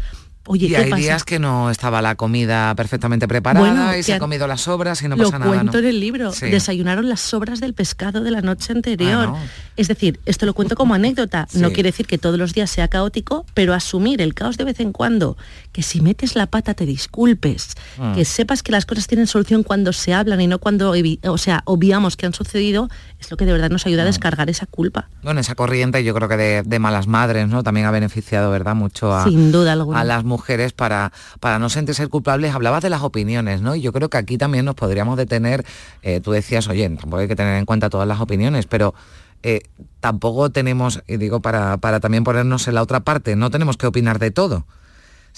Oye, 0.49 0.68
y 0.68 0.70
¿qué 0.70 0.78
hay 0.78 0.89
pasa? 0.89 1.01
días 1.01 1.24
que 1.26 1.39
no 1.39 1.70
estaba 1.70 2.01
la 2.01 2.15
comida 2.15 2.74
perfectamente 2.76 3.28
preparada 3.28 3.65
Bueno, 3.68 3.97
y 3.97 4.01
se 4.01 4.13
ha 4.13 4.20
comido 4.20 4.47
las 4.47 4.61
sobras 4.61 5.01
y 5.01 5.09
no 5.09 5.18
lo 5.18 5.26
pasa 5.26 5.39
nada. 5.39 5.51
cuento 5.51 5.74
¿no? 5.74 5.80
en 5.80 5.86
el 5.86 5.99
libro. 5.99 6.32
Sí. 6.32 6.45
Desayunaron 6.45 7.09
las 7.09 7.20
sobras 7.20 7.59
del 7.59 7.74
pescado 7.74 8.24
de 8.24 8.32
la 8.32 8.39
noche 8.41 8.72
anterior. 8.72 9.26
Ah, 9.28 9.32
no. 9.32 9.39
Es 9.76 9.89
decir, 9.89 10.22
esto 10.26 10.45
lo 10.45 10.53
cuento 10.53 10.76
como 10.78 10.93
anécdota. 10.93 11.49
No 11.53 11.74
quiere 11.74 11.89
decir 11.89 12.07
que 12.07 12.18
todos 12.18 12.39
los 12.39 12.53
días 12.53 12.72
sea 12.72 12.88
caótico, 12.88 13.45
pero 13.53 13.74
asumir 13.74 14.22
el 14.22 14.34
caos 14.34 14.55
de 14.55 14.63
vez 14.63 14.80
en 14.80 14.93
cuando, 14.93 15.36
que 15.78 15.84
si 15.84 16.01
metes 16.01 16.36
la 16.36 16.47
pata 16.47 16.73
te 16.73 16.88
disculpes, 16.88 17.75
Mm. 17.99 18.13
que 18.15 18.25
sepas 18.25 18.63
que 18.63 18.71
las 18.71 18.88
cosas 18.88 19.05
tienen 19.05 19.28
solución 19.28 19.61
cuando 19.61 19.93
se 19.93 20.11
hablan 20.11 20.41
y 20.41 20.47
no 20.47 20.57
cuando, 20.57 20.91
o 21.25 21.38
sea, 21.38 21.61
obviamos 21.65 22.17
que 22.17 22.25
han 22.25 22.34
sucedido, 22.34 22.89
es 23.19 23.30
lo 23.30 23.38
que 23.38 23.45
de 23.45 23.51
verdad 23.51 23.69
nos 23.69 23.86
ayuda 23.86 24.01
a 24.01 24.05
descargar 24.05 24.49
esa 24.49 24.65
culpa. 24.65 25.07
Bueno, 25.21 25.39
esa 25.39 25.53
corriente 25.53 26.03
yo 26.03 26.15
creo 26.15 26.28
que 26.28 26.36
de, 26.36 26.63
de 26.63 26.80
malas 26.80 27.05
madres, 27.05 27.47
¿no? 27.47 27.61
También 27.61 27.86
ha 27.86 27.91
beneficiado, 27.91 28.49
¿verdad? 28.49 28.73
Mucho 28.73 29.13
a, 29.15 29.25
Sin 29.25 29.51
duda 29.51 29.73
alguna. 29.73 29.99
a 29.99 30.03
las 30.03 30.23
mujeres 30.23 30.73
para, 30.73 31.11
para 31.39 31.59
no 31.59 31.69
sentirse 31.69 32.07
culpables. 32.07 32.55
Hablabas 32.55 32.82
de 32.82 32.89
las 32.89 33.03
opiniones, 33.03 33.61
¿no? 33.61 33.75
Y 33.75 33.82
yo 33.82 33.93
creo 33.93 34.09
que 34.09 34.17
aquí 34.17 34.39
también 34.39 34.65
nos 34.65 34.73
podríamos 34.73 35.15
detener, 35.15 35.63
eh, 36.01 36.21
tú 36.21 36.32
decías, 36.32 36.67
oye, 36.69 36.89
tampoco 36.89 37.17
hay 37.17 37.28
que 37.28 37.36
tener 37.36 37.55
en 37.59 37.65
cuenta 37.65 37.91
todas 37.91 38.07
las 38.07 38.19
opiniones, 38.19 38.65
pero 38.65 38.95
eh, 39.43 39.61
tampoco 39.99 40.49
tenemos, 40.49 41.03
y 41.07 41.17
digo, 41.17 41.39
para, 41.39 41.78
para 41.78 41.99
también 41.99 42.23
ponernos 42.23 42.67
en 42.67 42.73
la 42.73 42.82
otra 42.82 43.01
parte, 43.01 43.36
no 43.36 43.51
tenemos 43.51 43.78
que 43.78 43.86
opinar 43.86 44.17
de 44.17 44.32
todo. 44.32 44.65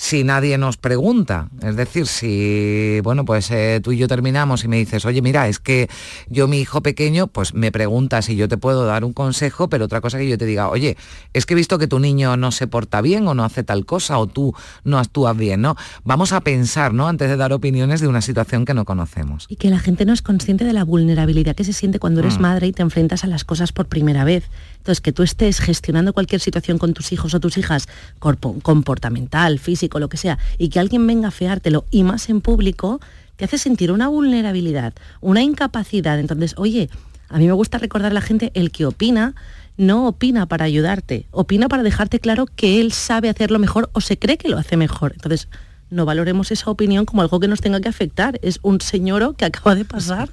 Si 0.02 0.24
nadie 0.24 0.58
nos 0.58 0.78
pregunta, 0.78 1.50
es 1.62 1.76
decir, 1.76 2.08
si 2.08 3.02
bueno, 3.04 3.26
pues 3.26 3.52
eh, 3.52 3.82
tú 3.84 3.92
y 3.92 3.98
yo 3.98 4.08
terminamos 4.08 4.64
y 4.64 4.70
me 4.70 4.78
dices, 4.78 5.04
oye, 5.04 5.22
mira, 5.22 5.50
es 5.50 5.60
que 5.60 5.90
yo 6.30 6.48
mi 6.48 6.62
hijo 6.62 6.82
pequeño, 6.82 7.28
pues 7.28 7.54
me 7.54 7.70
preguntas 7.70 8.30
y 8.30 8.38
yo 8.38 8.48
te 8.48 8.56
puedo 8.56 8.86
dar 8.86 9.04
un 9.04 9.12
consejo, 9.12 9.68
pero 9.68 9.86
otra 9.86 10.00
cosa 10.00 10.18
que 10.18 10.30
yo 10.30 10.38
te 10.38 10.46
diga, 10.46 10.70
oye, 10.70 10.96
es 11.34 11.46
que 11.46 11.54
he 11.54 11.58
visto 11.58 11.78
que 11.78 11.88
tu 11.88 12.00
niño 12.00 12.38
no 12.38 12.52
se 12.52 12.66
porta 12.66 13.02
bien 13.02 13.28
o 13.28 13.34
no 13.34 13.44
hace 13.44 13.66
tal 13.66 13.86
cosa 13.86 14.20
o 14.20 14.26
tú 14.28 14.56
no 14.86 15.00
actúas 15.00 15.36
bien, 15.36 15.62
¿no? 15.62 15.76
Vamos 16.06 16.32
a 16.32 16.40
pensar, 16.40 16.94
¿no? 16.94 17.10
Antes 17.10 17.30
de 17.30 17.36
dar 17.36 17.52
opiniones 17.52 18.00
de 18.00 18.08
una 18.08 18.22
situación 18.22 18.64
que 18.64 18.74
no 18.74 18.86
conocemos. 18.86 19.48
Y 19.50 19.58
que 19.58 19.70
la 19.70 19.80
gente 19.80 20.06
no 20.06 20.14
es 20.14 20.22
consciente 20.22 20.64
de 20.64 20.72
la 20.72 20.86
vulnerabilidad 20.86 21.58
que 21.58 21.66
se 21.66 21.74
siente 21.74 22.00
cuando 22.00 22.22
eres 22.22 22.40
Mm. 22.40 22.42
madre 22.42 22.68
y 22.68 22.72
te 22.72 22.84
enfrentas 22.84 23.26
a 23.26 23.28
las 23.28 23.44
cosas 23.44 23.74
por 23.74 23.88
primera 23.88 24.24
vez. 24.24 24.46
Entonces, 24.78 25.02
que 25.02 25.12
tú 25.12 25.24
estés 25.24 25.60
gestionando 25.60 26.14
cualquier 26.14 26.40
situación 26.40 26.78
con 26.78 26.94
tus 26.94 27.12
hijos 27.12 27.34
o 27.34 27.42
tus 27.42 27.58
hijas, 27.58 27.90
comportamental, 28.62 29.60
lo 29.98 30.10
que 30.10 30.18
sea, 30.18 30.38
y 30.60 30.70
que 30.70 30.80
alguien 30.80 31.08
venga 31.08 31.30
a 31.30 31.32
feártelo, 31.32 31.86
y 31.90 32.04
más 32.04 32.30
en 32.30 32.42
público, 32.42 33.00
te 33.38 33.46
hace 33.46 33.58
sentir 33.58 33.92
una 33.92 34.10
vulnerabilidad, 34.10 34.94
una 35.22 35.42
incapacidad. 35.42 36.20
Entonces, 36.20 36.54
oye, 36.58 36.90
a 37.30 37.38
mí 37.38 37.48
me 37.48 37.54
gusta 37.54 37.78
recordar 37.78 38.12
a 38.12 38.14
la 38.14 38.22
gente, 38.22 38.52
el 38.54 38.70
que 38.72 38.86
opina, 38.86 39.34
no 39.78 40.08
opina 40.08 40.46
para 40.46 40.66
ayudarte, 40.66 41.26
opina 41.32 41.70
para 41.70 41.84
dejarte 41.84 42.20
claro 42.20 42.46
que 42.46 42.82
él 42.82 42.92
sabe 42.92 43.30
hacerlo 43.30 43.58
mejor 43.60 43.90
o 43.94 44.02
se 44.02 44.20
cree 44.20 44.38
que 44.38 44.50
lo 44.50 44.58
hace 44.58 44.76
mejor. 44.76 45.14
Entonces, 45.14 45.48
no 45.90 46.06
valoremos 46.06 46.52
esa 46.52 46.70
opinión 46.70 47.06
como 47.06 47.22
algo 47.22 47.40
que 47.40 47.48
nos 47.48 47.62
tenga 47.62 47.80
que 47.82 47.90
afectar. 47.90 48.40
Es 48.42 48.60
un 48.62 48.82
señoro 48.82 49.34
que 49.34 49.46
acaba 49.46 49.76
de 49.76 49.86
pasar 49.86 50.30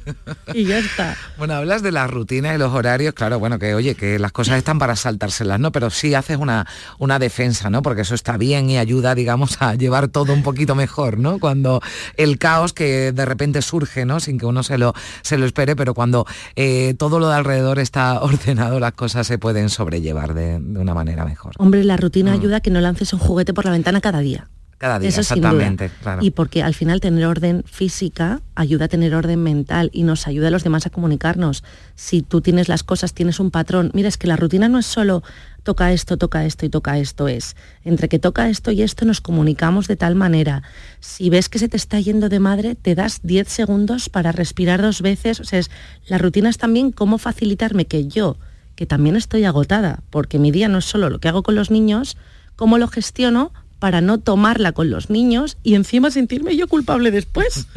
y 0.55 0.65
ya 0.65 0.79
está. 0.79 1.17
Bueno, 1.39 1.55
hablas 1.55 1.83
de 1.83 1.93
la 1.93 2.07
rutina 2.07 2.55
y 2.55 2.59
los 2.59 2.73
horarios, 2.73 3.13
claro, 3.13 3.39
bueno, 3.39 3.59
que 3.59 3.75
oye, 3.75 3.95
que 3.95 4.19
las 4.19 4.33
cosas 4.33 4.57
están 4.57 4.79
para 4.79 4.97
saltárselas, 4.97 5.61
¿no? 5.61 5.71
Pero 5.71 5.91
sí 5.91 6.15
haces 6.15 6.39
una, 6.39 6.67
una 6.99 7.19
defensa, 7.19 7.69
¿no? 7.69 7.83
Porque 7.83 8.03
eso 8.03 8.15
está 8.15 8.39
bien 8.39 8.71
y 8.71 8.79
ayuda, 8.79 9.15
digamos, 9.15 9.61
a 9.61 9.75
llevar 9.75 10.09
todo 10.09 10.33
un 10.33 10.43
poquito 10.43 10.75
mejor, 10.75 11.19
¿no? 11.19 11.39
Cuando 11.39 11.83
el 12.17 12.39
caos 12.39 12.73
que 12.73 13.13
de 13.13 13.25
repente 13.25 13.61
surge, 13.61 14.07
¿no? 14.07 14.21
Sin 14.21 14.39
que 14.39 14.47
uno 14.47 14.63
se 14.63 14.79
lo, 14.79 14.95
se 15.23 15.37
lo 15.37 15.47
espere, 15.47 15.77
pero 15.77 15.95
cuando 15.95 16.27
eh, 16.55 16.95
todo 16.99 17.19
lo 17.19 17.29
de 17.29 17.37
alrededor 17.37 17.79
está 17.79 18.21
ordenado, 18.23 18.81
las 18.81 18.93
cosas 18.93 19.27
se 19.27 19.39
pueden 19.39 19.69
sobrellevar 19.69 20.35
de, 20.35 20.59
de 20.59 20.79
una 20.79 20.95
manera 20.95 21.25
mejor. 21.25 21.53
Hombre, 21.59 21.85
la 21.85 21.97
rutina 21.97 22.33
ayuda 22.33 22.57
a 22.57 22.61
que 22.61 22.71
no 22.71 22.81
lances 22.81 23.13
un 23.13 23.19
juguete 23.19 23.53
por 23.53 23.67
la 23.67 23.73
ventana 23.73 24.01
cada 24.01 24.21
día. 24.21 24.49
Cada 24.79 24.99
día, 24.99 25.09
Eso 25.09 25.23
exactamente, 25.23 25.91
claro. 26.03 26.23
Y 26.23 26.31
porque 26.33 26.63
al 26.63 26.75
final 26.75 27.01
tener 27.01 27.25
orden 27.25 27.65
física 27.65 28.43
ayuda 28.55 28.85
a 28.85 28.89
tener 28.89 29.15
orden 29.15 29.43
mental 29.43 29.91
y 29.93 30.03
nos 30.03 30.27
ayuda 30.27 30.49
a 30.49 30.51
los 30.51 30.65
demás 30.65 30.87
a 30.87 30.91
comunicarnos. 30.91 31.65
Si 31.95 32.21
tú 32.21 32.43
tienes 32.43 32.69
las 32.69 32.83
cosas, 32.83 33.15
tienes 33.15 33.41
un 33.41 33.51
patrón. 33.51 33.91
Mira, 33.95 34.09
es 34.09 34.19
que 34.19 34.27
la 34.27 34.37
rutina 34.37 34.69
no 34.69 34.79
es 34.79 34.87
solo 34.87 35.23
toca 35.67 35.93
esto, 35.93 36.17
toca 36.17 36.45
esto 36.45 36.65
y 36.65 36.69
toca 36.69 36.97
esto. 36.97 37.27
Es 37.27 37.57
entre 37.85 38.09
que 38.09 38.21
toca 38.21 38.49
esto 38.49 38.71
y 38.71 38.83
esto 38.83 39.05
nos 39.05 39.21
comunicamos 39.21 39.89
de 39.89 39.97
tal 39.97 40.15
manera. 40.15 40.63
Si 41.01 41.29
ves 41.29 41.49
que 41.49 41.59
se 41.59 41.69
te 41.69 41.77
está 41.77 41.99
yendo 41.99 42.29
de 42.29 42.39
madre, 42.39 42.77
te 42.77 42.95
das 42.95 43.21
10 43.25 43.49
segundos 43.49 44.09
para 44.09 44.31
respirar 44.31 44.81
dos 44.81 45.03
veces. 45.03 45.41
O 45.41 45.45
sea, 45.45 45.59
es, 45.59 45.71
la 46.07 46.19
rutina 46.19 46.49
es 46.49 46.57
también 46.57 46.93
cómo 46.93 47.19
facilitarme 47.19 47.87
que 47.87 48.07
yo, 48.07 48.37
que 48.77 48.87
también 48.87 49.17
estoy 49.17 49.45
agotada, 49.45 50.05
porque 50.11 50.39
mi 50.39 50.53
día 50.53 50.69
no 50.69 50.79
es 50.79 50.85
solo 50.85 51.11
lo 51.11 51.19
que 51.19 51.29
hago 51.29 51.43
con 51.43 51.57
los 51.57 51.71
niños, 51.73 52.17
cómo 52.55 52.79
lo 52.79 52.87
gestiono 52.87 53.53
para 53.87 54.01
no 54.01 54.19
tomarla 54.19 54.73
con 54.73 54.91
los 54.91 55.11
niños 55.11 55.59
y 55.63 55.77
encima 55.77 56.11
sentirme 56.11 56.57
yo 56.57 56.67
culpable 56.67 57.13
después. 57.13 57.69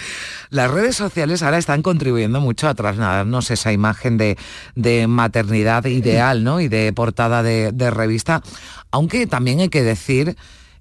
Las 0.48 0.70
redes 0.70 0.96
sociales 0.96 1.42
ahora 1.42 1.58
están 1.58 1.82
contribuyendo 1.82 2.40
mucho 2.40 2.68
a 2.68 2.74
trasladarnos 2.74 3.50
esa 3.50 3.70
imagen 3.70 4.16
de, 4.16 4.38
de 4.76 5.06
maternidad 5.06 5.84
ideal, 5.84 6.42
¿no? 6.42 6.62
Y 6.62 6.68
de 6.68 6.90
portada 6.94 7.42
de, 7.42 7.90
revista, 7.90 8.42
aunque 8.90 9.26
también 9.26 9.60
hay 9.60 9.68
que 9.68 9.82
decir 9.82 10.36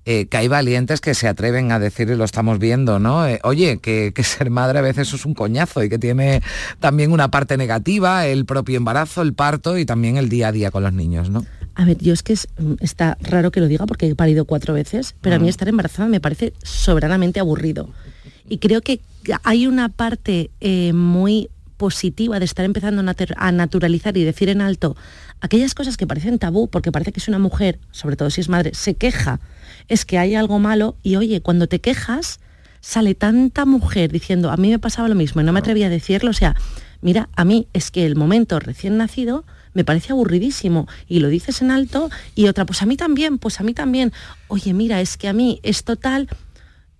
eh, 0.05 0.27
que 0.27 0.37
hay 0.37 0.47
valientes 0.47 1.01
que 1.01 1.15
se 1.15 1.27
atreven 1.27 1.73
a 1.73 1.79
decir, 1.79 2.09
y 2.09 2.15
lo 2.15 2.23
estamos 2.23 2.57
viendo, 2.57 2.97
¿no? 2.97 3.27
Eh, 3.27 3.41
oye, 3.43 3.79
que, 3.79 4.13
que 4.15 4.23
ser 4.23 4.49
madre 4.49 4.79
a 4.79 4.83
veces 4.83 5.13
es 5.13 5.25
un 5.25 5.33
coñazo 5.33 5.83
y 5.83 5.89
que 5.89 5.99
tiene 5.99 6.41
también 6.79 7.11
una 7.11 7.29
parte 7.29 7.57
negativa, 7.57 8.25
el 8.25 8.45
propio 8.45 8.77
embarazo, 8.77 9.21
el 9.21 9.33
parto 9.33 9.77
y 9.77 9.85
también 9.85 10.15
el 10.15 10.29
día 10.29 10.47
a 10.47 10.51
día 10.53 10.71
con 10.71 10.83
los 10.83 10.93
niños, 10.93 11.29
¿no? 11.29 11.45
A 11.79 11.85
ver, 11.85 11.97
yo 11.99 12.11
es 12.11 12.23
que 12.23 12.33
es- 12.33 12.47
mm, 12.57 12.73
está 12.79 13.17
raro 13.21 13.51
que 13.51 13.59
lo 13.59 13.67
diga 13.67 13.85
porque 13.85 14.07
he 14.07 14.15
parido 14.15 14.45
cuatro 14.45 14.73
veces, 14.73 15.13
pero 15.21 15.35
a 15.35 15.39
mí 15.39 15.45
Mm. 15.45 15.49
estar 15.49 15.67
embarazada 15.69 16.09
me 16.09 16.19
parece 16.19 16.53
soberanamente 16.63 17.39
aburrido. 17.39 17.87
Y 18.49 18.57
creo 18.57 18.81
que 18.81 18.99
hay 19.43 19.67
una 19.67 19.89
parte 19.89 20.49
eh, 20.59 20.91
muy 20.93 21.49
positiva 21.77 22.39
de 22.39 22.45
estar 22.45 22.65
empezando 22.65 23.03
a 23.37 23.51
naturalizar 23.51 24.17
y 24.17 24.23
decir 24.23 24.49
en 24.49 24.61
alto 24.61 24.95
aquellas 25.41 25.75
cosas 25.75 25.97
que 25.97 26.07
parecen 26.07 26.39
tabú, 26.39 26.67
porque 26.67 26.91
parece 26.91 27.11
que 27.11 27.19
si 27.19 27.29
una 27.29 27.37
mujer, 27.37 27.77
sobre 27.91 28.15
todo 28.15 28.31
si 28.31 28.41
es 28.41 28.49
madre, 28.49 28.71
se 28.73 28.95
queja, 28.95 29.39
es 29.87 30.03
que 30.03 30.17
hay 30.17 30.33
algo 30.33 30.57
malo 30.57 30.95
y 31.03 31.17
oye, 31.17 31.41
cuando 31.41 31.67
te 31.67 31.79
quejas, 31.79 32.39
sale 32.81 33.13
tanta 33.13 33.65
mujer 33.65 34.11
diciendo, 34.11 34.49
a 34.49 34.57
mí 34.57 34.69
me 34.71 34.79
pasaba 34.79 35.07
lo 35.09 35.13
mismo 35.15 35.41
y 35.41 35.43
no 35.43 35.53
me 35.53 35.59
atrevía 35.59 35.85
a 35.85 35.89
decirlo, 35.89 36.31
o 36.31 36.33
sea, 36.33 36.55
mira, 37.01 37.29
a 37.35 37.45
mí 37.45 37.67
es 37.73 37.91
que 37.91 38.07
el 38.07 38.15
momento 38.15 38.59
recién 38.59 38.97
nacido 38.97 39.45
me 39.77 39.85
parece 39.85 40.11
aburridísimo. 40.11 40.87
Y 41.07 41.19
lo 41.19 41.29
dices 41.29 41.61
en 41.61 41.69
alto 41.69 42.09
y 42.33 42.47
otra, 42.47 42.65
pues 42.65 42.81
a 42.81 42.87
mí 42.87 42.97
también, 42.97 43.37
pues 43.37 43.59
a 43.59 43.63
mí 43.63 43.75
también, 43.75 44.11
oye, 44.47 44.73
mira, 44.73 45.01
es 45.01 45.17
que 45.17 45.27
a 45.27 45.33
mí 45.33 45.59
es 45.61 45.83
total, 45.83 46.27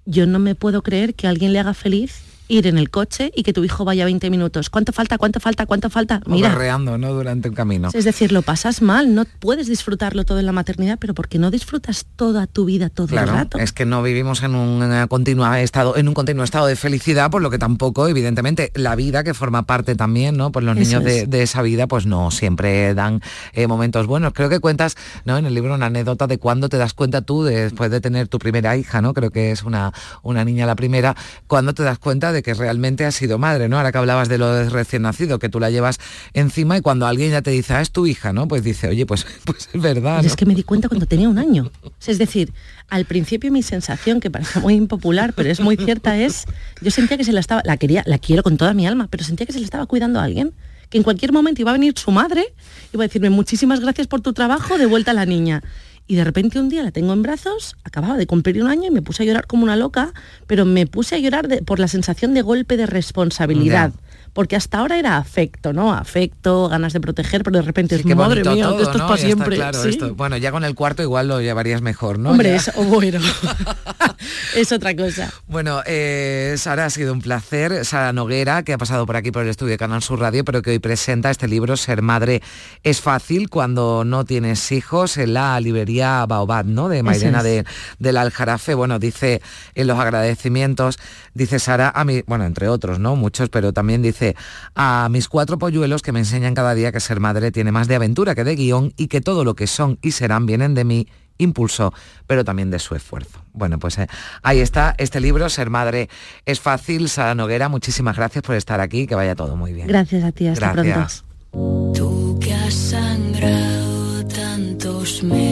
yo 0.05 0.28
no 0.28 0.38
me 0.38 0.53
puedo 0.53 0.84
creer 0.84 1.15
que 1.15 1.25
alguien 1.28 1.53
le 1.53 1.59
haga 1.59 1.73
feliz 1.73 2.26
ir 2.48 2.68
en 2.68 2.78
el 2.78 2.89
coche 2.89 3.32
y 3.36 3.43
que 3.43 3.54
tu 3.54 3.64
hijo 3.64 3.84
vaya 3.86 4.06
20 4.06 4.30
minutos. 4.30 4.70
¿Cuánto 4.70 4.91
falta? 4.93 5.18
¿Cuánto 5.18 5.39
falta? 5.39 5.66
¿Cuánto 5.66 5.89
falta? 5.89 6.22
Mira, 6.26 6.50
berreando, 6.50 6.98
¿no? 6.98 7.14
Durante 7.14 7.50
un 7.50 7.56
camino. 7.56 7.89
es 7.93 8.06
decir, 8.06 8.32
lo 8.32 8.41
pasas 8.41 8.82
mal, 8.82 9.14
no 9.16 9.26
puedes 9.39 9.68
disfrutarlo 9.68 10.24
todo 10.24 10.39
en 10.39 10.45
la 10.45 10.52
maternidad, 10.52 10.98
pero 11.00 11.14
porque 11.14 11.39
no 11.39 11.52
disfrutas 11.52 12.06
toda 12.16 12.48
tu 12.48 12.66
vida 12.66 12.89
todo 12.89 13.08
Claro, 13.08 13.32
el 13.32 13.38
rato. 13.38 13.58
es 13.60 13.72
que 13.74 13.86
no 13.86 14.02
vivimos 14.04 14.43
en 14.43 14.56
un 14.56 15.08
continuo 15.08 15.52
estado, 15.56 15.98
en 15.98 16.08
un 16.08 16.14
continuo 16.14 16.43
estado 16.43 16.68
de 16.68 16.76
felicidad, 16.76 17.30
por 17.32 17.41
lo 17.41 17.50
que 17.50 17.58
tampoco, 17.58 18.08
evidentemente, 18.08 18.72
la 18.76 18.95
vida 18.95 19.24
que 19.24 19.34
forma 19.34 19.64
parte 19.64 19.95
también, 19.95 20.38
¿no? 20.38 20.52
Pues 20.52 20.64
los 20.66 20.78
Eso 20.78 20.86
niños 20.88 21.04
de, 21.04 21.20
es. 21.22 21.30
de 21.30 21.43
esa 21.43 21.62
vida, 21.62 21.88
pues 21.88 22.06
no 22.06 22.32
siempre 22.32 22.93
dan 22.93 23.22
eh, 23.54 23.68
momentos 23.68 24.08
buenos. 24.08 24.34
Creo 24.34 24.50
que 24.50 24.60
cuentas, 24.60 24.95
¿no? 25.26 25.38
En 25.38 25.45
el 25.45 25.54
libro 25.54 25.76
una 25.76 25.88
anécdota 25.88 26.28
de 26.28 26.38
cuando 26.38 26.70
te 26.70 26.78
das 26.78 26.93
cuenta 26.93 27.22
tú, 27.22 27.43
de- 27.43 27.64
después 27.64 27.91
de 27.91 28.02
tener 28.02 28.28
tu 28.28 28.39
primera 28.39 28.78
hija, 28.78 29.02
¿no? 29.02 29.14
Creo 29.14 29.32
que 29.32 29.52
es 29.52 29.64
una, 29.64 29.91
una 30.24 30.45
niña 30.45 30.66
la 30.66 30.76
primera, 30.76 31.16
cuando 31.48 31.74
te 31.74 31.84
das 31.84 31.98
cuenta 32.00 32.32
de 32.32 32.37
que 32.44 32.54
realmente 32.54 33.06
has 33.06 33.16
sido 33.16 33.38
madre, 33.38 33.70
¿no? 33.70 33.78
Ahora 33.78 33.92
que 33.92 33.98
hablabas 33.98 34.30
de 34.30 34.38
lo 34.38 34.54
de 34.54 34.70
recién 34.70 35.04
nacido, 35.04 35.40
que 35.40 35.50
tú 35.50 35.60
la 35.60 35.70
llevas 35.70 36.00
encima 36.34 36.78
y 36.78 36.82
cuando 36.82 37.08
alguien 37.08 37.32
ya 37.32 37.42
te 37.42 37.52
dice, 37.52 37.74
ah, 37.74 37.82
es 37.82 37.92
tu 37.92 38.06
hija, 38.08 38.34
¿no? 38.34 38.48
Pues 38.48 38.64
dice, 38.64 38.88
oye, 38.88 39.06
pues, 39.06 39.26
pues 39.46 39.70
es 39.74 39.82
verdad. 39.82 40.22
¿no? 40.22 40.28
es 40.28 40.36
que 40.36 40.46
me 40.46 40.56
di 40.56 40.64
cuenta 40.64 40.88
cuando 40.88 41.06
tenía 41.06 41.30
un 41.30 41.40
año. 41.40 41.72
Es 42.06 42.18
decir, 42.18 42.54
al 42.90 43.06
principio 43.06 43.52
mi 43.52 43.64
sensación, 43.64 44.20
que 44.20 44.32
parece 44.32 44.60
muy 44.60 44.76
impopular, 44.76 45.34
pero 45.34 45.50
es 45.50 45.60
muy 45.60 45.78
cierta, 45.78 46.18
es, 46.18 46.46
yo 46.82 46.92
sentía 46.92 47.18
que 47.18 47.24
se 47.24 47.34
la 47.34 47.40
estaba, 47.40 47.62
la 47.66 47.78
quería, 47.78 48.04
la 48.06 48.18
quiero 48.18 48.44
con 48.44 48.58
toda 48.58 48.74
mi 48.74 48.88
alma, 48.88 49.08
pero 49.10 49.24
sentía 49.24 49.46
que 49.46 49.54
se 49.54 49.60
le 49.60 49.66
estaba 49.66 49.86
cuidando 49.86 50.20
a 50.20 50.24
alguien, 50.24 50.54
que 50.90 50.98
en 50.98 51.04
cualquier 51.04 51.34
momento 51.34 51.62
iba 51.62 51.72
a 51.72 51.74
venir 51.74 51.94
su 51.98 52.12
madre, 52.12 52.54
iba 52.94 53.04
a 53.04 53.08
decirme, 53.08 53.30
muchísimas 53.30 53.80
gracias 53.80 54.08
por 54.08 54.22
tu 54.22 54.34
trabajo, 54.34 54.78
de 54.78 54.86
vuelta 54.86 55.12
a 55.12 55.14
la 55.14 55.26
niña. 55.26 55.64
Y 56.10 56.16
de 56.16 56.24
repente 56.24 56.60
un 56.60 56.70
día 56.70 56.84
la 56.84 56.91
tengo 56.91 57.12
en 57.14 57.22
brazos, 57.22 57.76
acababa 57.84 58.16
de 58.18 58.26
cumplir 58.28 58.64
un 58.64 58.70
año 58.70 58.86
y 58.86 58.91
me 58.91 59.01
puse 59.01 59.24
a 59.24 59.26
llorar 59.26 59.45
como 59.45 59.64
una 59.64 59.76
loca, 59.76 60.14
pero 60.47 60.64
me 60.64 60.88
puse 60.88 61.16
a 61.16 61.18
llorar 61.20 61.47
de- 61.49 61.62
por 61.62 61.80
la 61.80 61.88
sensación 61.89 62.34
de 62.34 62.41
golpe 62.41 62.78
de 62.78 62.86
responsabilidad. 62.86 63.91
porque 64.34 64.55
hasta 64.55 64.78
ahora 64.78 64.99
era 64.99 65.18
afecto, 65.18 65.74
¿no? 65.74 65.91
Afecto, 65.91 66.70
ganas 66.70 66.93
de 66.93 67.01
proteger, 67.01 67.41
pero 67.43 67.58
de 67.58 67.64
repente 67.64 67.95
es 67.95 68.03
Qué 68.05 68.14
madre 68.14 68.43
mía, 68.43 68.66
todo, 68.66 68.84
esto 68.84 68.97
¿no? 68.99 69.03
es 69.05 69.10
para 69.10 69.18
siempre. 69.18 69.55
claro 69.55 69.82
Sí. 69.82 69.89
esto. 69.89 70.14
Bueno, 70.14 70.38
ya 70.38 70.51
con 70.51 70.64
el 70.64 70.76
cuarto 70.76 71.01
igual 71.01 71.28
lo 71.28 71.41
llevarías 71.41 71.82
mejor, 71.82 72.20
¿no? 72.20 72.30
Hombre, 72.30 72.49
Ya. 72.51 72.55
es 72.58 72.72
bueno. 72.76 73.20
es 74.55 74.72
otra 74.72 74.95
cosa. 74.95 75.32
Bueno, 75.47 75.82
eh, 75.86 76.55
Sara, 76.57 76.86
ha 76.86 76.89
sido 76.89 77.13
un 77.13 77.22
placer. 77.22 77.86
Sara 77.86 78.13
Noguera, 78.13 78.63
que 78.63 78.74
ha 78.74 78.78
pasado 78.78 79.05
por 79.05 79.15
aquí 79.15 79.32
por 79.32 79.43
el 79.43 79.49
estudio 79.49 79.72
de 79.72 79.78
Canal 79.78 80.01
Sur 80.01 80.20
Radio, 80.20 80.43
pero 80.43 80.61
que 80.61 80.72
hoy 80.72 80.80
presenta 80.80 81.30
este 81.30 81.47
libro, 81.47 81.78
Ser 81.78 82.01
Madre 82.01 82.41
es 82.84 83.01
fácil 83.01 83.49
cuando 83.49 84.03
no 84.05 84.26
tienes 84.26 84.72
hijos, 84.72 85.18
en 85.18 85.34
la 85.34 85.59
librería 85.59 86.26
Baobab, 86.26 86.65
¿no? 86.65 86.89
De 86.89 87.03
Mairena 87.03 87.39
es. 87.39 87.43
de, 87.43 87.65
del 87.99 88.18
Aljarafe. 88.18 88.74
Bueno, 88.74 88.99
dice 88.99 89.41
en 89.76 89.88
los 89.88 89.99
agradecimientos, 89.99 90.99
dice 91.34 91.59
Sara, 91.59 91.91
a 91.95 92.03
mí, 92.03 92.24
bueno, 92.28 92.45
entre 92.45 92.68
otros, 92.68 92.99
¿no? 92.99 93.15
Muchos, 93.15 93.49
pero 93.49 93.74
también 93.74 94.01
dice 94.01 94.36
a 94.76 95.07
mis 95.09 95.28
cuatro 95.28 95.57
polluelos 95.57 96.01
que 96.01 96.11
me 96.11 96.20
enseñan 96.20 96.55
cada 96.55 96.74
día 96.74 96.91
que 96.91 96.99
ser 96.99 97.20
madre 97.20 97.51
tiene 97.51 97.72
más 97.72 97.88
de 97.88 97.95
aventura 97.95 98.36
que 98.36 98.43
de 98.43 98.55
guion 98.55 98.93
y 98.97 99.07
que 99.07 99.22
todo 99.22 99.43
lo 99.43 99.55
que 99.55 99.68
son 99.68 99.99
y 100.01 100.11
serán 100.11 100.45
vienen 100.45 100.74
de 100.74 100.84
mí 100.84 101.07
impulso, 101.38 101.94
pero 102.26 102.44
también 102.44 102.72
de 102.72 102.80
su 102.80 102.96
esfuerzo. 102.96 103.40
Bueno, 103.54 103.80
pues 103.80 103.98
eh, 103.98 104.08
ahí 104.44 104.60
está 104.60 104.96
este 104.98 105.20
libro, 105.20 105.50
Ser 105.50 105.70
Madre 105.70 106.10
es 106.46 106.60
Fácil. 106.60 107.10
Sara 107.10 107.36
Noguera, 107.36 107.70
muchísimas 107.70 108.16
gracias 108.16 108.44
por 108.44 108.56
estar 108.56 108.80
aquí, 108.80 109.08
que 109.08 109.16
vaya 109.16 109.36
todo 109.36 109.56
muy 109.56 109.74
bien. 109.74 109.88
Gracias 109.88 110.24
a 110.24 110.32
ti, 110.32 110.48
hasta 110.48 110.74
Gracias. 110.74 111.24
pronto. 111.52 111.94
Tú 111.98 112.40
que 112.40 112.54
has 112.54 112.74
sangrado 112.74 114.26
tantos 114.28 115.24
meses 115.24 115.47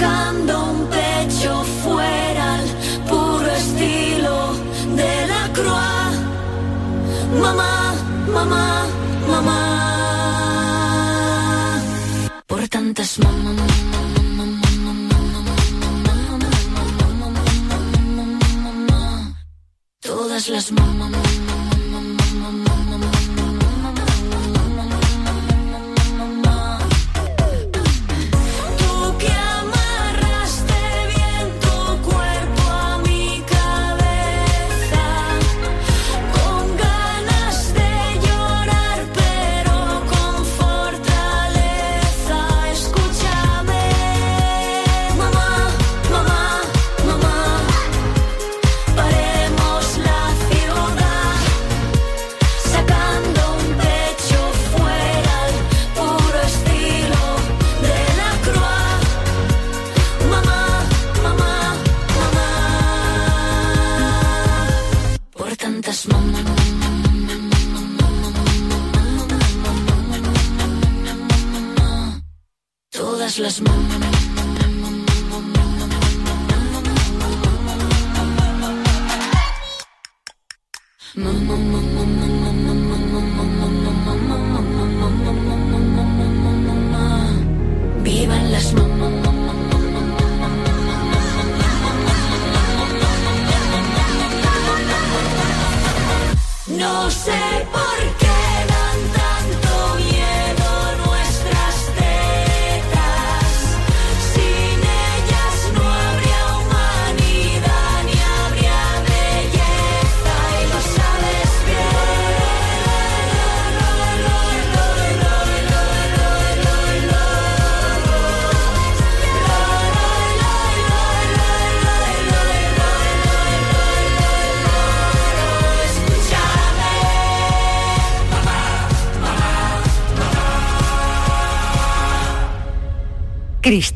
sacando 0.00 0.64
un 0.72 0.86
pecho 0.88 1.62
fuera 1.82 2.54
al 2.54 2.66
puro 3.08 3.50
estilo 3.62 4.36
de 4.96 5.26
la 5.30 5.42
croix. 5.52 6.14
Mamá, 7.42 7.94
mamá, 8.36 8.86
mamá, 9.32 9.60
por 12.46 12.68
tantas 12.68 13.18
mamá. 13.18 13.66
Todas 20.00 20.48
las 20.48 20.72
mamás. 20.72 21.39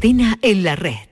Cristina 0.05 0.39
en 0.43 0.65
la 0.65 0.77
red. 0.77 1.09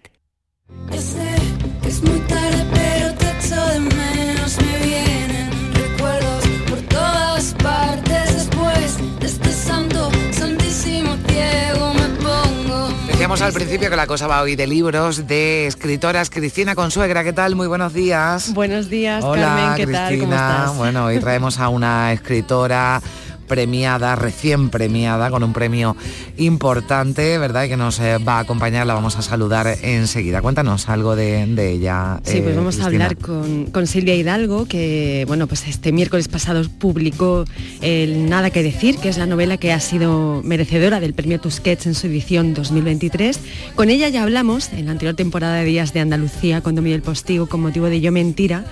Yo 0.91 1.01
sé 1.01 1.35
que 1.81 1.89
es 1.89 2.03
muy 2.03 2.19
tarde, 2.29 2.63
pero 2.75 3.15
te 3.15 3.25
echo 3.39 3.67
de 3.69 3.81
menos. 3.81 4.59
Me 4.61 4.87
vienen 4.87 5.51
recuerdos 5.73 6.45
por 6.69 6.79
todas 6.83 7.55
partes. 7.55 8.37
Después 8.37 8.99
de 9.19 9.27
este 9.27 9.51
santo, 9.51 10.11
santísimo 10.33 11.17
ciego, 11.27 11.95
me 11.95 12.07
pongo. 12.23 12.89
Decíamos 13.07 13.41
al 13.41 13.55
principio 13.55 13.89
que 13.89 13.97
la 13.97 14.07
cosa 14.07 14.27
va 14.27 14.43
hoy 14.43 14.57
de 14.57 14.67
libros, 14.67 15.27
de 15.27 15.69
escritoras. 15.69 16.29
Cristina 16.29 16.75
Consuegra, 16.75 17.25
¿qué 17.25 17.33
tal? 17.33 17.57
Muy 17.57 17.69
buenos 17.69 17.95
días. 17.95 18.53
Buenos 18.53 18.91
días, 18.91 19.25
Hola, 19.25 19.43
Carmen, 19.43 19.75
¿qué 19.75 19.85
Cristina. 19.87 20.07
tal? 20.07 20.19
¿Cómo 20.21 20.35
estás? 20.35 20.77
Bueno, 20.77 21.05
hoy 21.07 21.19
traemos 21.19 21.59
a 21.59 21.71
una 21.71 22.13
escritora 22.13 23.01
premiada, 23.53 24.17
recién 24.17 24.71
premiada, 24.71 25.31
con 25.31 25.45
un 25.45 25.53
premio 25.53 25.95
importante, 26.39 27.37
¿verdad? 27.37 27.65
Y 27.65 27.69
que 27.69 27.77
nos 27.77 28.01
eh, 28.01 28.17
va 28.17 28.39
a 28.39 28.41
acompañar, 28.41 28.87
la 28.87 28.95
vamos 28.95 29.17
a 29.17 29.23
saludar 29.23 29.67
enseguida. 29.83 30.41
Cuéntanos 30.41 30.89
algo 30.89 31.17
de, 31.17 31.45
de 31.45 31.73
ella. 31.73 32.19
Sí, 32.25 32.41
pues 32.41 32.55
eh, 32.55 32.57
vamos 32.57 32.81
a 32.81 32.87
hablar 32.87 33.19
con, 33.19 33.67
con 33.67 33.87
Silvia 33.87 34.15
Hidalgo, 34.15 34.65
que 34.65 35.27
bueno, 35.29 35.47
pues 35.49 35.69
este 35.69 35.93
miércoles 35.93 36.29
pasado 36.29 36.63
publicó 36.79 37.45
el 37.83 38.31
Nada 38.31 38.49
que 38.49 38.63
decir, 38.63 38.97
que 38.97 39.11
es 39.11 39.19
la 39.19 39.27
novela 39.27 39.59
que 39.59 39.71
ha 39.71 39.81
sido 39.81 40.41
merecedora 40.43 40.99
del 40.99 41.13
premio 41.13 41.39
Tusquets 41.39 41.85
en 41.85 41.95
su 41.95 42.07
edición 42.07 42.55
2023. 42.55 43.39
Con 43.75 43.91
ella 43.91 44.09
ya 44.09 44.23
hablamos 44.23 44.73
en 44.73 44.87
la 44.87 44.93
anterior 44.93 45.15
temporada 45.15 45.57
de 45.57 45.67
Días 45.67 45.93
de 45.93 46.01
Andalucía 46.01 46.63
con 46.63 46.75
del 46.75 47.03
Postigo 47.03 47.51
con 47.51 47.61
motivo 47.61 47.91
de 47.91 48.01
Yo 48.01 48.13
Mentira. 48.13 48.65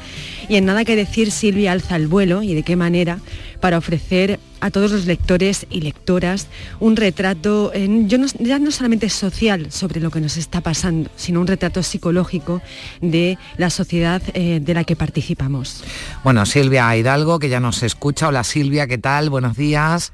Y 0.48 0.56
en 0.56 0.64
Nada 0.64 0.86
que 0.86 0.96
decir, 0.96 1.30
Silvia 1.30 1.72
alza 1.72 1.96
el 1.96 2.08
vuelo 2.08 2.42
y 2.42 2.54
de 2.54 2.62
qué 2.62 2.76
manera 2.76 3.18
para 3.60 3.78
ofrecer 3.78 4.40
a 4.60 4.70
todos 4.70 4.90
los 4.92 5.06
lectores 5.06 5.66
y 5.70 5.80
lectoras 5.80 6.48
un 6.80 6.96
retrato, 6.96 7.72
eh, 7.74 7.88
yo 8.06 8.18
no- 8.18 8.26
ya 8.38 8.58
no 8.58 8.70
solamente 8.70 9.08
social 9.08 9.70
sobre 9.72 10.00
lo 10.00 10.10
que 10.10 10.20
nos 10.20 10.36
está 10.36 10.60
pasando, 10.60 11.10
sino 11.16 11.40
un 11.40 11.46
retrato 11.46 11.82
psicológico 11.82 12.62
de 13.00 13.38
la 13.56 13.70
sociedad 13.70 14.22
eh, 14.34 14.60
de 14.62 14.74
la 14.74 14.84
que 14.84 14.96
participamos. 14.96 15.82
Bueno, 16.24 16.44
Silvia 16.46 16.96
Hidalgo, 16.96 17.38
que 17.38 17.48
ya 17.48 17.60
nos 17.60 17.82
escucha. 17.82 18.28
Hola 18.28 18.44
Silvia, 18.44 18.86
¿qué 18.86 18.98
tal? 18.98 19.30
Buenos 19.30 19.56
días. 19.56 20.12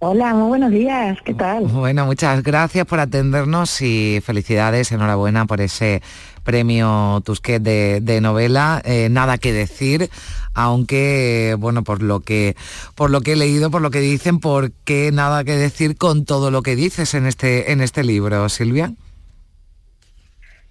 Hola, 0.00 0.32
muy 0.32 0.46
buenos 0.48 0.70
días, 0.70 1.18
¿qué 1.24 1.34
tal? 1.34 1.64
Bueno, 1.64 2.06
muchas 2.06 2.44
gracias 2.44 2.86
por 2.86 3.00
atendernos 3.00 3.80
y 3.82 4.20
felicidades, 4.24 4.92
enhorabuena 4.92 5.44
por 5.46 5.60
ese 5.60 6.02
premio 6.48 7.20
Tusquet 7.26 7.60
de, 7.60 8.20
novela. 8.22 8.80
Eh, 8.86 9.08
nada 9.10 9.36
que 9.36 9.52
decir, 9.52 10.08
aunque 10.54 11.54
bueno, 11.58 11.84
por 11.84 12.02
lo 12.02 12.20
que 12.20 12.56
por 12.94 13.10
lo 13.10 13.20
que 13.20 13.32
he 13.32 13.36
leído, 13.36 13.70
por 13.70 13.82
lo 13.82 13.90
que 13.90 14.00
dicen, 14.00 14.40
¿por 14.40 14.72
qué 14.86 15.12
nada 15.12 15.44
que 15.44 15.56
decir 15.56 15.98
con 15.98 16.24
todo 16.24 16.50
lo 16.50 16.62
que 16.62 16.74
dices 16.74 17.12
en 17.12 17.26
este 17.26 17.70
en 17.70 17.82
este 17.82 18.02
libro, 18.02 18.48
Silvia? 18.48 18.94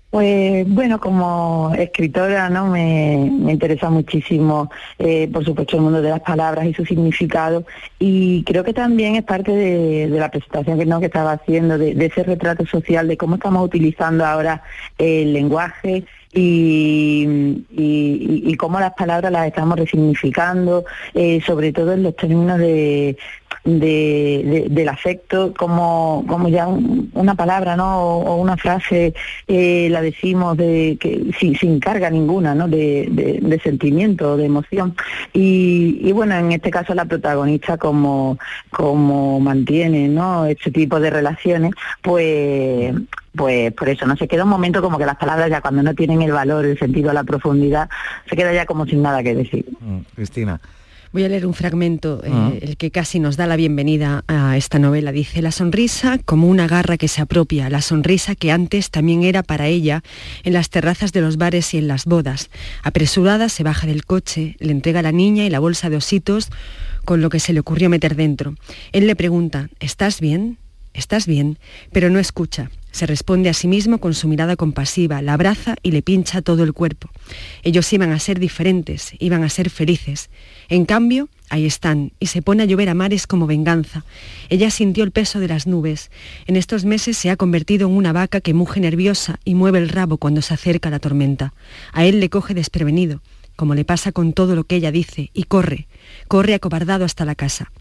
Pues 0.10 0.66
bueno, 0.70 1.02
como 1.02 1.74
escritora 1.78 2.50
no 2.50 2.68
me, 2.68 3.30
me 3.30 3.52
interesa 3.52 3.90
muchísimo, 3.90 4.72
eh, 5.00 5.30
por 5.32 5.44
supuesto, 5.44 5.76
el 5.76 5.84
mundo 5.84 6.02
de 6.02 6.10
las 6.12 6.22
palabras 6.22 6.66
y 6.66 6.74
su 6.74 6.86
significado 6.86 7.66
y 8.00 8.44
creo 8.46 8.64
que 8.64 8.74
también 8.74 9.18
es 9.18 9.24
parte 9.24 9.52
de, 9.52 10.08
la 10.08 10.32
presentación 10.32 10.80
que, 10.80 10.86
¿no? 10.86 11.02
que 11.02 11.08
estaba 11.08 11.34
haciendo, 11.34 11.78
de, 11.78 11.92
ese 12.06 12.24
retrato 12.24 12.66
social, 12.66 13.06
de 13.10 13.18
cómo 13.18 13.36
estamos 13.36 13.66
utilizando 13.66 14.26
ahora 14.26 14.64
el 14.98 15.34
lenguaje 15.34 16.06
y, 16.34 17.66
y, 17.70 18.44
y 18.46 18.56
cómo 18.56 18.80
las 18.80 18.94
palabras 18.94 19.30
las 19.30 19.48
estamos 19.48 19.78
resignificando, 19.78 20.86
eh, 21.16 21.42
sobre 21.46 21.74
todo 21.74 21.92
en 21.92 22.04
los 22.04 22.16
términos 22.16 22.60
de, 22.60 23.18
de- 23.68 24.42
de- 24.46 24.66
del 24.70 24.90
afecto, 24.90 25.54
como, 25.58 26.24
como 26.28 26.48
ya 26.48 26.68
un- 26.68 27.12
una 27.14 27.36
palabra 27.36 27.76
¿no? 27.76 28.00
o, 28.02 28.24
o 28.26 28.36
una 28.42 28.56
frase 28.58 29.14
eh, 29.48 29.90
la 29.92 30.02
decimos 30.02 30.56
de, 30.58 30.98
que, 31.00 31.32
sin, 31.40 31.56
sin 31.58 31.80
carga 31.80 32.10
ninguna 32.10 32.56
¿no? 32.56 32.68
de, 32.68 33.08
de- 33.12 33.40
de 33.42 33.60
sentimiento, 33.60 34.38
de 34.38 34.46
emoción. 34.46 34.96
Y, 35.34 36.00
y 36.02 36.12
bueno, 36.14 36.36
en 36.36 36.52
este 36.54 36.72
caso 36.72 36.94
la 36.94 37.06
protagonista 37.06 37.78
como, 37.78 38.38
como 38.72 39.40
mantiene 39.40 40.08
¿no? 40.08 40.46
este 40.46 40.72
tipo 40.72 41.00
de 41.00 41.10
relaciones, 41.10 41.72
pues 42.02 42.94
pues 43.36 43.72
por 43.74 43.88
eso, 43.88 44.08
no 44.08 44.16
se 44.18 44.28
queda 44.28 44.46
un 44.46 44.50
momento 44.50 44.82
como 44.82 44.98
que 44.98 45.06
las 45.06 45.18
palabras 45.18 45.48
ya 45.52 45.62
cuando 45.62 45.84
no 45.84 45.94
tienen 45.94 46.24
el 46.24 46.32
valor, 46.32 46.66
el 46.66 46.80
sentido, 46.80 47.14
la 47.14 47.24
profundidad, 47.24 47.88
se 48.28 48.36
queda 48.36 48.52
ya 48.52 48.66
como 48.66 48.88
sin 48.88 49.04
nada 49.04 49.22
que 49.22 49.36
decir. 49.36 49.64
Cristina. 50.16 50.60
Voy 51.14 51.24
a 51.24 51.30
leer 51.30 51.46
un 51.46 51.54
fragmento, 51.54 52.22
eh, 52.24 52.30
Ah. 52.32 52.52
el 52.62 52.78
que 52.78 52.92
casi 52.92 53.20
nos 53.20 53.38
da 53.38 53.48
la 53.48 53.56
bienvenida 53.56 54.24
a 54.28 54.58
esta 54.58 54.78
novela. 54.78 55.12
Dice, 55.12 55.42
la 55.42 55.52
sonrisa 55.52 56.20
como 56.26 56.48
una 56.48 56.68
garra 56.68 56.98
que 56.98 57.08
se 57.08 57.22
apropia, 57.22 57.70
la 57.70 57.82
sonrisa 57.82 58.36
que 58.36 58.52
antes 58.52 58.92
también 58.92 59.24
era 59.24 59.42
para 59.44 59.68
ella 59.68 60.04
en 60.44 60.54
las 60.54 60.70
terrazas 60.70 61.14
de 61.14 61.22
los 61.22 61.38
bares 61.38 61.74
y 61.74 61.78
en 61.78 61.88
las 61.88 62.06
bodas. 62.06 62.50
Apresurada 62.84 63.50
se 63.50 63.64
baja 63.64 63.88
del 63.88 64.06
coche, 64.06 64.56
le 64.60 64.72
entrega 64.72 65.00
a 65.00 65.04
la 65.04 65.12
niña 65.12 65.46
y 65.46 65.50
la 65.50 65.60
bolsa 65.60 65.90
de 65.90 65.96
ositos 65.98 66.50
con 67.06 67.22
lo 67.22 67.30
que 67.30 67.40
se 67.40 67.54
le 67.54 67.62
ocurrió 67.62 67.90
meter 67.90 68.16
dentro. 68.16 68.56
Él 68.92 69.08
le 69.08 69.16
pregunta, 69.16 69.70
¿estás 69.80 70.20
bien? 70.20 70.58
¿Estás 70.94 71.26
bien? 71.28 71.58
Pero 71.92 72.10
no 72.10 72.20
escucha. 72.20 72.70
Se 72.92 73.06
responde 73.06 73.50
a 73.50 73.54
sí 73.54 73.68
mismo 73.68 74.00
con 74.00 74.16
su 74.16 74.28
mirada 74.28 74.56
compasiva, 74.56 75.22
la 75.22 75.34
abraza 75.34 75.76
y 75.84 75.92
le 75.92 76.02
pincha 76.02 76.42
todo 76.42 76.64
el 76.64 76.74
cuerpo. 76.74 77.10
Ellos 77.64 77.92
iban 77.94 78.12
a 78.12 78.20
ser 78.20 78.40
diferentes, 78.40 79.12
iban 79.20 79.44
a 79.44 79.50
ser 79.50 79.70
felices. 79.70 80.30
En 80.70 80.86
cambio, 80.86 81.30
ahí 81.50 81.66
están, 81.66 82.12
y 82.20 82.28
se 82.28 82.42
pone 82.42 82.64
a 82.64 82.66
llover 82.66 82.90
a 82.90 82.94
mares 82.94 83.28
como 83.28 83.48
venganza. 83.48 84.04
Ella 84.50 84.70
sintió 84.70 85.04
el 85.04 85.12
peso 85.12 85.40
de 85.40 85.48
las 85.48 85.66
nubes. 85.66 86.12
En 86.46 86.56
estos 86.56 86.84
meses 86.84 87.18
se 87.18 87.30
ha 87.30 87.38
convertido 87.38 87.88
en 87.88 87.96
una 87.96 88.14
vaca 88.14 88.42
que 88.42 88.54
muge 88.54 88.80
nerviosa 88.80 89.40
y 89.46 89.56
mueve 89.56 89.80
el 89.80 89.90
rabo 89.90 90.18
cuando 90.18 90.42
se 90.42 90.54
acerca 90.54 90.90
la 90.90 91.00
tormenta. 91.00 91.54
A 91.94 92.06
él 92.06 92.20
le 92.20 92.30
coge 92.30 92.54
desprevenido, 92.54 93.22
como 93.56 93.76
le 93.76 93.86
pasa 93.86 94.12
con 94.12 94.34
todo 94.34 94.56
lo 94.56 94.66
que 94.66 94.76
ella 94.76 94.92
dice, 94.92 95.32
y 95.34 95.44
corre, 95.44 95.88
corre 96.28 96.54
acobardado 96.54 97.06
hasta 97.06 97.26
la 97.26 97.36
casa. 97.36 97.72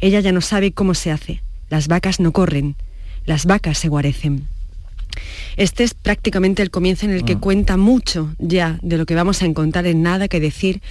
Ella 0.00 0.20
ya 0.20 0.32
no 0.32 0.40
sabe 0.40 0.72
cómo 0.72 0.94
se 0.94 1.10
hace. 1.10 1.42
Las 1.68 1.88
vacas 1.88 2.20
no 2.20 2.32
corren, 2.32 2.76
las 3.24 3.44
vacas 3.44 3.78
se 3.78 3.88
guarecen. 3.88 4.46
Este 5.56 5.84
es 5.84 5.94
prácticamente 5.94 6.62
el 6.62 6.70
comienzo 6.70 7.06
en 7.06 7.12
el 7.12 7.24
que 7.24 7.36
cuenta 7.36 7.76
mucho 7.76 8.34
ya 8.38 8.78
de 8.82 8.98
lo 8.98 9.06
que 9.06 9.14
vamos 9.14 9.42
a 9.42 9.46
encontrar 9.46 9.86
en 9.86 10.02
nada 10.02 10.28
que 10.28 10.40
decir. 10.40 10.82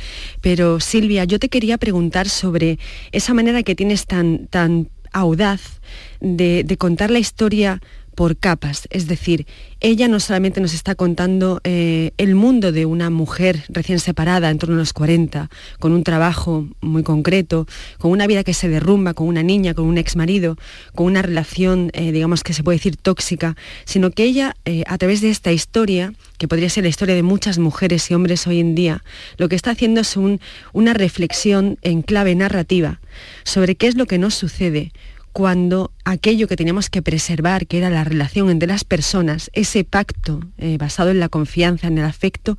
Pero 0.41 0.79
Silvia, 0.79 1.23
yo 1.25 1.39
te 1.39 1.49
quería 1.49 1.77
preguntar 1.77 2.29
sobre 2.29 2.79
esa 3.11 3.33
manera 3.33 3.63
que 3.63 3.75
tienes 3.75 4.05
tan, 4.07 4.47
tan 4.47 4.89
audaz 5.11 5.81
de, 6.19 6.63
de 6.63 6.77
contar 6.77 7.11
la 7.11 7.19
historia 7.19 7.81
por 8.15 8.37
capas. 8.37 8.87
Es 8.89 9.07
decir, 9.07 9.45
ella 9.81 10.07
no 10.07 10.19
solamente 10.19 10.61
nos 10.61 10.73
está 10.73 10.95
contando 10.95 11.61
eh, 11.63 12.11
el 12.17 12.33
mundo 12.35 12.71
de 12.71 12.85
una 12.85 13.09
mujer 13.09 13.63
recién 13.69 13.99
separada 13.99 14.49
en 14.49 14.57
torno 14.57 14.75
a 14.75 14.79
los 14.79 14.93
40, 14.93 15.49
con 15.79 15.91
un 15.91 16.03
trabajo 16.03 16.67
muy 16.81 17.03
concreto, 17.03 17.67
con 17.99 18.11
una 18.11 18.25
vida 18.25 18.43
que 18.43 18.53
se 18.53 18.69
derrumba, 18.69 19.13
con 19.13 19.27
una 19.27 19.43
niña, 19.43 19.73
con 19.73 19.85
un 19.85 19.97
ex 19.97 20.15
marido, 20.15 20.57
con 20.95 21.05
una 21.05 21.21
relación, 21.21 21.91
eh, 21.93 22.11
digamos 22.11 22.43
que 22.43 22.53
se 22.53 22.63
puede 22.63 22.77
decir 22.77 22.95
tóxica, 22.97 23.55
sino 23.83 24.09
que 24.11 24.23
ella, 24.23 24.55
eh, 24.65 24.83
a 24.87 24.97
través 24.97 25.21
de 25.21 25.29
esta 25.29 25.51
historia, 25.51 26.13
que 26.37 26.47
podría 26.47 26.69
ser 26.69 26.83
la 26.83 26.89
historia 26.89 27.15
de 27.15 27.23
muchas 27.23 27.59
mujeres 27.59 28.09
y 28.09 28.13
hombres 28.13 28.47
hoy 28.47 28.59
en 28.59 28.75
día, 28.75 29.03
lo 29.37 29.49
que 29.49 29.55
está 29.55 29.71
haciendo 29.71 30.01
es 30.01 30.17
un- 30.17 30.39
una 30.73 30.93
reflexión 30.93 31.77
en 31.81 32.01
clave 32.01 32.33
narrativa 32.35 32.99
sobre 33.43 33.75
qué 33.75 33.87
es 33.87 33.95
lo 33.95 34.05
que 34.05 34.17
nos 34.17 34.35
sucede 34.35 34.91
cuando 35.35 35.91
aquello 36.05 36.47
que 36.47 36.55
teníamos 36.55 36.89
que 36.89 37.01
preservar, 37.01 37.67
que 37.67 37.77
era 37.77 37.89
la 37.89 38.05
relación 38.05 38.49
entre 38.49 38.69
las 38.69 38.85
personas, 38.85 39.51
ese 39.51 39.83
pacto 39.83 40.39
eh, 40.57 40.77
basado 40.77 41.09
en 41.09 41.19
la 41.19 41.27
confianza, 41.27 41.87
en 41.87 41.97
el 41.97 42.05
afecto, 42.05 42.57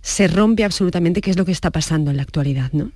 se 0.00 0.26
rompe 0.26 0.64
absolutamente, 0.64 1.20
qué 1.20 1.30
es 1.30 1.36
lo 1.36 1.44
que 1.44 1.52
está 1.52 1.70
pasando 1.70 2.10
en 2.10 2.16
la 2.16 2.22
actualidad, 2.22 2.72
¿no? 2.72 2.92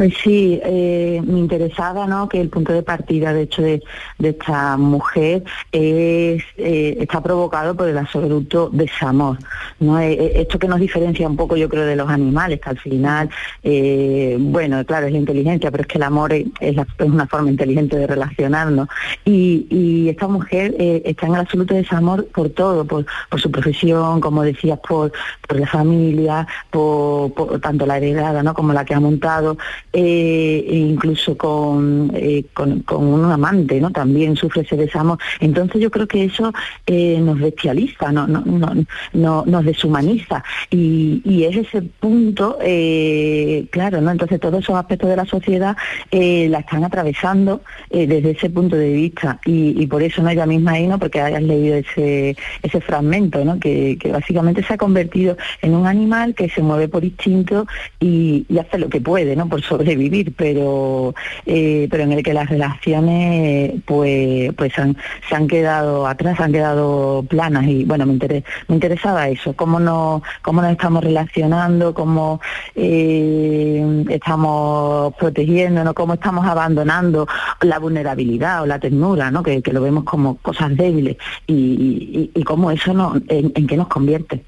Pues 0.00 0.14
sí, 0.24 0.58
eh, 0.64 1.20
me 1.26 1.40
interesaba 1.40 2.06
¿no? 2.06 2.26
que 2.26 2.40
el 2.40 2.48
punto 2.48 2.72
de 2.72 2.82
partida, 2.82 3.34
de 3.34 3.42
hecho, 3.42 3.60
de, 3.60 3.82
esta 4.22 4.78
mujer 4.78 5.44
es, 5.72 6.42
eh, 6.56 6.96
está 6.98 7.22
provocado 7.22 7.74
por 7.76 7.86
el 7.86 7.98
absoluto 7.98 8.70
desamor. 8.72 9.36
¿no? 9.78 10.00
Eh, 10.00 10.12
eh, 10.14 10.32
esto 10.36 10.58
que 10.58 10.68
nos 10.68 10.80
diferencia 10.80 11.28
un 11.28 11.36
poco, 11.36 11.54
yo 11.54 11.68
creo, 11.68 11.84
de 11.84 11.96
los 11.96 12.08
animales, 12.08 12.62
que 12.62 12.70
al 12.70 12.78
final, 12.78 13.28
eh, 13.62 14.38
bueno, 14.40 14.82
claro, 14.86 15.04
es 15.04 15.12
la 15.12 15.18
inteligencia, 15.18 15.70
pero 15.70 15.82
es 15.82 15.86
que 15.86 15.98
el 15.98 16.04
amor 16.04 16.32
es, 16.32 16.46
la- 16.74 16.86
es 16.98 17.06
una 17.06 17.26
forma 17.26 17.50
inteligente 17.50 17.98
de 17.98 18.06
relacionarnos. 18.06 18.88
Y, 19.26 19.66
y 19.68 20.08
esta 20.08 20.28
mujer 20.28 20.76
está 20.78 21.26
en 21.26 21.34
el 21.34 21.40
absoluto 21.40 21.74
desamor 21.74 22.24
por 22.28 22.48
todo, 22.48 22.86
por, 22.86 23.04
por 23.28 23.38
su 23.38 23.50
profesión, 23.50 24.22
como 24.22 24.44
decías, 24.44 24.78
por, 24.78 25.12
por 25.46 25.60
la 25.60 25.66
familia, 25.66 26.46
por, 26.70 27.34
por 27.34 27.60
tanto 27.60 27.84
la 27.84 27.98
heredada 27.98 28.42
¿no? 28.42 28.54
como 28.54 28.72
la 28.72 28.86
que 28.86 28.94
ha 28.94 29.00
montado, 29.00 29.58
eh, 29.92 30.64
e 30.68 30.76
incluso 30.76 31.36
con, 31.36 32.10
eh, 32.14 32.44
con, 32.54 32.80
con 32.80 33.04
un 33.06 33.24
amante, 33.30 33.80
¿no? 33.80 33.90
También 33.90 34.36
sufre 34.36 34.62
ese 34.62 34.76
desamor. 34.76 35.18
Entonces 35.40 35.80
yo 35.80 35.90
creo 35.90 36.06
que 36.06 36.24
eso 36.24 36.52
eh, 36.86 37.18
nos 37.20 37.38
bestializa, 37.40 38.12
no, 38.12 38.26
no, 38.26 38.40
no, 38.44 38.72
no- 39.12 39.44
nos 39.46 39.64
deshumaniza. 39.64 40.42
Y, 40.70 41.22
y 41.24 41.44
es 41.44 41.56
ese 41.56 41.82
punto, 41.82 42.58
eh, 42.62 43.66
claro, 43.70 44.00
¿no? 44.00 44.10
Entonces 44.10 44.38
todos 44.40 44.62
esos 44.62 44.76
aspectos 44.76 45.08
de 45.10 45.16
la 45.16 45.24
sociedad 45.24 45.76
eh, 46.10 46.48
la 46.48 46.60
están 46.60 46.84
atravesando 46.84 47.62
desde 47.90 48.30
ese 48.30 48.50
punto 48.50 48.76
de 48.76 48.92
vista. 48.92 49.40
Y, 49.44 49.80
y 49.82 49.86
por 49.86 50.02
eso 50.02 50.22
no 50.22 50.28
ella 50.30 50.46
misma 50.46 50.72
ahí, 50.72 50.86
¿no? 50.86 50.98
Porque 50.98 51.20
hayas 51.20 51.42
leído 51.42 51.76
ese, 51.76 52.36
ese 52.62 52.80
fragmento, 52.80 53.44
¿no? 53.44 53.58
Que, 53.58 53.98
que 54.00 54.12
básicamente 54.12 54.62
se 54.62 54.74
ha 54.74 54.78
convertido 54.78 55.36
en 55.62 55.74
un 55.74 55.86
animal 55.86 56.34
que 56.34 56.48
se 56.48 56.62
mueve 56.62 56.88
por 56.88 57.04
instinto 57.04 57.66
y, 57.98 58.46
y 58.48 58.58
hace 58.58 58.78
lo 58.78 58.88
que 58.88 59.00
puede, 59.00 59.34
¿no? 59.36 59.48
Por 59.48 59.62
sobrevivir, 59.80 60.34
pero 60.36 61.14
eh, 61.46 61.88
pero 61.90 62.02
en 62.02 62.12
el 62.12 62.22
que 62.22 62.34
las 62.34 62.48
relaciones 62.48 63.72
pues 63.86 64.52
pues 64.54 64.78
han, 64.78 64.96
se 65.28 65.34
han 65.34 65.48
quedado 65.48 66.06
atrás, 66.06 66.38
han 66.40 66.52
quedado 66.52 67.24
planas 67.28 67.64
y 67.66 67.84
bueno, 67.84 68.04
me, 68.06 68.14
interes- 68.14 68.44
me 68.68 68.74
interesaba 68.74 69.28
eso, 69.28 69.54
cómo 69.54 69.80
nos, 69.80 70.22
cómo 70.42 70.60
nos 70.60 70.72
estamos 70.72 71.02
relacionando, 71.02 71.94
cómo 71.94 72.40
eh, 72.74 74.04
estamos 74.10 75.14
protegiéndonos, 75.14 75.94
cómo 75.94 76.14
estamos 76.14 76.46
abandonando 76.46 77.26
la 77.62 77.78
vulnerabilidad 77.78 78.62
o 78.62 78.66
la 78.66 78.78
ternura, 78.78 79.30
¿no? 79.30 79.42
que, 79.42 79.62
lo 79.70 79.80
vemos 79.80 80.04
como 80.04 80.36
cosas 80.38 80.76
débiles 80.76 81.16
y, 81.46 81.54
y, 81.54 82.30
y 82.34 82.42
cómo 82.42 82.70
eso 82.70 82.92
no, 82.92 83.14
en, 83.28 83.52
en 83.54 83.66
qué 83.66 83.76
nos 83.76 83.86
convierte. 83.88 84.42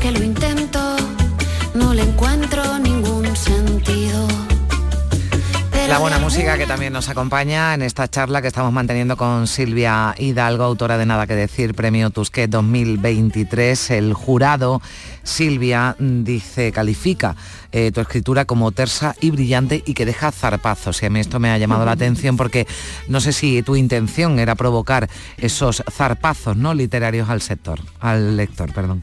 Que 0.00 0.10
lo 0.12 0.24
intento, 0.24 0.96
no 1.74 1.92
le 1.92 2.02
encuentro 2.02 2.78
ningún 2.78 3.36
sentido. 3.36 4.26
La 5.88 5.98
buena 5.98 6.18
música 6.18 6.56
que 6.56 6.66
también 6.66 6.92
nos 6.92 7.08
acompaña 7.08 7.74
en 7.74 7.82
esta 7.82 8.08
charla 8.08 8.40
que 8.40 8.48
estamos 8.48 8.72
manteniendo 8.72 9.16
con 9.16 9.46
Silvia 9.46 10.14
Hidalgo, 10.16 10.64
autora 10.64 10.96
de 10.96 11.04
Nada 11.04 11.26
que 11.26 11.34
decir, 11.34 11.74
Premio 11.74 12.10
Tusquet 12.10 12.48
2023. 12.48 13.90
El 13.90 14.14
jurado, 14.14 14.80
Silvia, 15.24 15.96
dice, 15.98 16.70
califica 16.70 17.34
eh, 17.72 17.90
tu 17.92 18.00
escritura 18.00 18.44
como 18.44 18.70
tersa 18.70 19.16
y 19.20 19.30
brillante 19.30 19.82
y 19.84 19.94
que 19.94 20.06
deja 20.06 20.30
zarpazos. 20.30 21.02
Y 21.02 21.06
a 21.06 21.10
mí 21.10 21.20
esto 21.20 21.40
me 21.40 21.50
ha 21.50 21.58
llamado 21.58 21.84
la 21.84 21.92
atención 21.92 22.36
porque 22.36 22.66
no 23.08 23.20
sé 23.20 23.32
si 23.32 23.62
tu 23.62 23.74
intención 23.74 24.38
era 24.38 24.54
provocar 24.54 25.10
esos 25.38 25.82
zarpazos 25.90 26.56
no 26.56 26.72
literarios 26.72 27.28
al 27.28 27.42
sector, 27.42 27.80
al 27.98 28.36
lector, 28.36 28.72
perdón. 28.72 29.02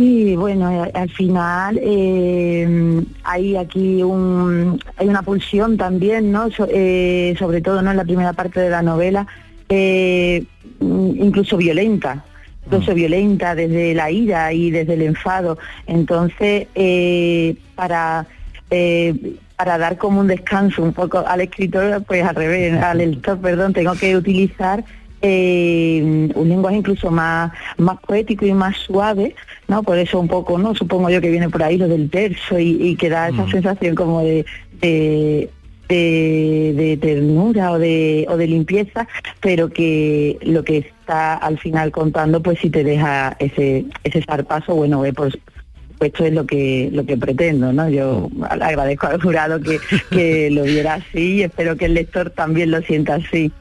Sí, 0.00 0.34
bueno, 0.34 0.86
eh, 0.86 0.90
al 0.94 1.10
final 1.10 1.78
eh, 1.82 3.02
hay 3.22 3.54
aquí 3.54 4.02
un, 4.02 4.80
hay 4.96 5.06
una 5.06 5.20
pulsión 5.20 5.76
también, 5.76 6.32
¿no? 6.32 6.50
So- 6.50 6.66
eh, 6.70 7.34
sobre 7.38 7.60
todo 7.60 7.82
¿no? 7.82 7.90
en 7.90 7.98
la 7.98 8.04
primera 8.04 8.32
parte 8.32 8.60
de 8.60 8.70
la 8.70 8.80
novela, 8.80 9.26
eh, 9.68 10.42
mm, 10.78 11.22
incluso 11.22 11.58
violenta, 11.58 12.24
incluso 12.64 12.94
violenta 12.94 13.54
desde 13.54 13.92
la 13.92 14.10
ira 14.10 14.54
y 14.54 14.70
desde 14.70 14.94
el 14.94 15.02
enfado. 15.02 15.58
Entonces, 15.86 16.66
eh, 16.74 17.56
para 17.74 18.26
eh, 18.70 19.34
para 19.56 19.76
dar 19.76 19.98
como 19.98 20.20
un 20.20 20.28
descanso 20.28 20.82
un 20.82 20.94
poco 20.94 21.18
al 21.18 21.42
escritor, 21.42 22.02
pues 22.04 22.24
al 22.24 22.36
revés, 22.36 22.82
al 22.82 22.96
lector, 23.10 23.38
perdón, 23.38 23.74
tengo 23.74 23.92
que 23.92 24.16
utilizar 24.16 24.82
eh, 25.22 26.00
un 26.34 26.48
lenguaje 26.48 26.76
incluso 26.78 27.10
más, 27.10 27.52
más 27.78 27.98
poético 28.00 28.46
y 28.46 28.52
más 28.52 28.76
suave, 28.76 29.34
¿no? 29.68 29.82
Por 29.82 29.98
eso 29.98 30.18
un 30.18 30.28
poco, 30.28 30.58
¿no? 30.58 30.74
Supongo 30.74 31.10
yo 31.10 31.20
que 31.20 31.30
viene 31.30 31.48
por 31.48 31.62
ahí 31.62 31.76
lo 31.76 31.88
del 31.88 32.08
terzo 32.10 32.58
y, 32.58 32.70
y 32.80 32.96
que 32.96 33.08
da 33.10 33.28
esa 33.28 33.48
sensación 33.50 33.94
como 33.94 34.22
de, 34.22 34.44
de, 34.80 35.50
de- 35.88 36.72
de 36.76 36.96
ternura 36.96 37.72
o 37.72 37.78
de, 37.78 38.24
o 38.28 38.36
de 38.36 38.46
limpieza, 38.46 39.08
pero 39.40 39.68
que 39.68 40.38
lo 40.42 40.62
que 40.64 40.78
está 40.78 41.34
al 41.34 41.58
final 41.58 41.90
contando, 41.90 42.40
pues 42.42 42.58
si 42.60 42.70
te 42.70 42.84
deja 42.84 43.36
ese, 43.40 43.84
ese 44.04 44.22
zarpazo, 44.22 44.74
bueno, 44.76 45.04
eh, 45.04 45.12
por 45.12 45.32
supuesto 45.32 46.24
es 46.24 46.32
lo 46.32 46.46
que 46.46 46.88
lo 46.92 47.04
que 47.04 47.16
pretendo, 47.18 47.72
¿no? 47.72 47.88
Yo 47.90 48.30
agradezco 48.48 49.08
al 49.08 49.20
jurado 49.20 49.60
que, 49.60 49.78
que 50.10 50.50
lo 50.50 50.62
viera 50.62 50.94
así 50.94 51.34
y 51.34 51.42
espero 51.42 51.76
que 51.76 51.86
el 51.86 51.94
lector 51.94 52.30
también 52.30 52.70
lo 52.70 52.80
sienta 52.82 53.16
así. 53.16 53.52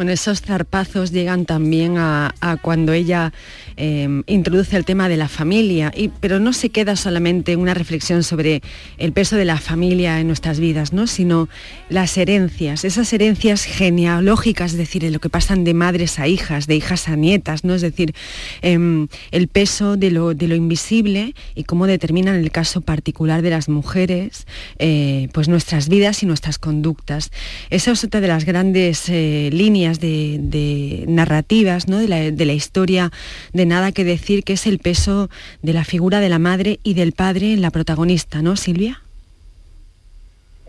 Bueno, 0.00 0.12
esos 0.12 0.40
zarpazos 0.40 1.10
llegan 1.10 1.44
también 1.44 1.98
a, 1.98 2.32
cuando 2.62 2.94
ella 2.94 3.34
eh, 3.76 4.22
introduce 4.28 4.74
el 4.78 4.86
tema 4.86 5.10
de 5.10 5.18
la 5.18 5.28
familia, 5.28 5.92
pero 6.20 6.40
no 6.40 6.54
se 6.54 6.70
queda 6.70 6.96
solamente 6.96 7.54
una 7.54 7.74
reflexión 7.74 8.22
sobre 8.22 8.62
el 8.96 9.12
peso 9.12 9.36
de 9.36 9.44
la 9.44 9.58
familia 9.58 10.18
en 10.18 10.26
nuestras 10.26 10.58
vidas, 10.58 10.94
¿no? 10.94 11.06
sino 11.06 11.50
las 11.90 12.16
herencias, 12.16 12.86
esas 12.86 13.12
herencias 13.12 13.64
genealógicas, 13.64 14.72
es 14.72 14.78
decir, 14.78 15.02
de 15.02 15.10
lo 15.10 15.18
que 15.18 15.28
pasan 15.28 15.64
de 15.64 15.74
madres 15.74 16.18
a 16.18 16.26
hijas, 16.26 16.66
de 16.66 16.76
hijas 16.76 17.06
a 17.06 17.16
nietas, 17.16 17.62
¿no? 17.64 17.74
es 17.74 17.82
decir, 17.82 18.14
em, 18.62 19.06
el 19.32 19.48
peso 19.48 19.98
de 19.98 20.12
lo, 20.12 20.30
invisible 20.32 21.34
y 21.54 21.64
cómo 21.64 21.86
determinan 21.86 22.36
el 22.36 22.50
caso 22.50 22.80
particular 22.80 23.42
de 23.42 23.50
las 23.50 23.68
mujeres 23.68 24.46
eh, 24.78 25.28
pues 25.34 25.48
nuestras 25.48 25.90
vidas 25.90 26.22
y 26.22 26.26
nuestras 26.26 26.58
conductas. 26.58 27.30
Esa 27.68 27.90
es 27.90 28.02
otra 28.02 28.22
de 28.22 28.28
las 28.28 28.46
grandes 28.46 29.10
eh, 29.10 29.50
de, 29.98 31.04
narrativas 31.08 31.88
¿no? 31.88 31.98
de, 31.98 32.06
la, 32.06 32.30
la 32.30 32.52
historia 32.52 33.10
de 33.52 33.66
nada 33.66 33.90
que 33.90 34.04
decir, 34.04 34.44
que 34.44 34.52
es 34.52 34.66
el 34.66 34.78
peso 34.78 35.30
de 35.62 35.72
la 35.72 35.84
figura 35.84 36.20
de 36.20 36.28
la 36.28 36.38
madre 36.38 36.78
y 36.84 36.94
del 36.94 37.12
padre 37.12 37.52
en 37.52 37.62
la 37.62 37.70
protagonista, 37.70 38.42
¿no, 38.42 38.56
Silvia? 38.56 39.02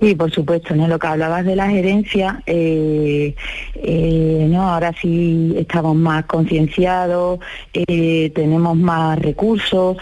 Sí, 0.01 0.15
por 0.15 0.31
supuesto, 0.31 0.75
¿no? 0.75 0.87
Lo 0.87 0.97
que 0.97 1.05
hablabas 1.05 1.45
de 1.45 1.55
las 1.55 1.71
herencias, 1.71 2.37
eh, 2.47 3.35
eh, 3.75 4.47
¿no? 4.49 4.67
Ahora 4.67 4.93
sí 4.99 5.53
estamos 5.55 5.95
más 5.95 6.25
concienciados, 6.25 7.39
eh, 7.73 8.31
tenemos 8.33 8.75
más 8.75 9.19
recursos, 9.19 9.97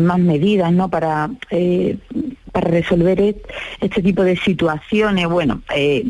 más 0.00 0.18
medidas, 0.18 0.72
¿no? 0.72 0.90
Para 0.90 1.30
para 2.56 2.70
resolver 2.70 3.20
est- 3.20 3.44
este 3.82 4.00
tipo 4.02 4.22
de 4.24 4.34
situaciones, 4.36 5.26
bueno, 5.28 5.60
eh, 5.74 6.02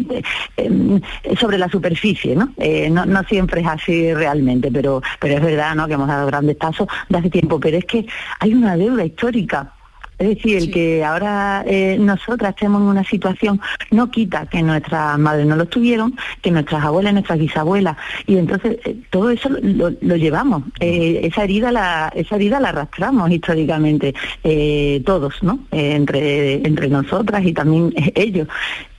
eh, 0.57 1.01
sobre 1.41 1.59
la 1.59 1.69
superficie, 1.69 2.37
¿no? 2.37 2.53
Eh, 2.57 2.89
¿no? 2.89 3.05
no 3.05 3.25
siempre 3.25 3.63
es 3.63 3.67
así 3.67 4.15
realmente, 4.15 4.71
pero, 4.71 5.03
pero 5.19 5.35
es 5.35 5.43
verdad, 5.43 5.75
¿no? 5.75 5.89
Que 5.89 5.95
hemos 5.95 6.07
dado 6.07 6.25
grandes 6.29 6.55
pasos 6.57 6.87
de 7.09 7.19
hace 7.19 7.31
tiempo, 7.31 7.59
pero 7.59 7.79
es 7.79 7.85
que 7.85 8.07
hay 8.39 8.55
una 8.55 8.77
deuda 8.77 9.05
histórica 9.05 9.73
es 10.19 10.29
decir, 10.29 10.57
el 10.57 10.71
que 10.71 11.05
ahora 11.05 11.63
eh, 11.67 11.99
nosotras 12.01 12.55
estemos 12.55 12.81
en 12.81 12.89
una 12.89 13.05
situación 13.05 13.61
no 13.91 14.11
quita 14.11 14.47
que 14.47 14.63
nuestras 14.63 15.19
madres 15.19 15.47
no 15.47 15.57
lo 15.57 15.67
tuvieron, 15.67 16.17
que 16.41 16.51
nuestras 16.51 16.85
abuelas, 16.85 17.13
nuestras 17.13 17.39
bisabuelas, 17.39 17.97
y 18.27 18.39
entonces 18.39 18.79
eh, 18.85 18.97
todo 19.11 19.31
eso 19.31 19.51
lo, 19.51 19.93
lo 20.01 20.17
llevamos. 20.17 20.63
Eh, 20.81 21.21
esa 21.25 21.45
herida 21.45 21.71
la 21.71 22.13
esa 22.15 22.37
herida 22.37 22.61
la 22.61 22.71
arrastramos 22.71 23.31
históricamente 23.31 24.15
eh, 24.43 25.03
todos, 25.05 25.43
¿no? 25.43 25.59
Entre 25.71 26.67
entre 26.67 26.89
nosotras 26.89 27.45
y 27.45 27.53
también 27.53 27.93
ellos. 28.15 28.49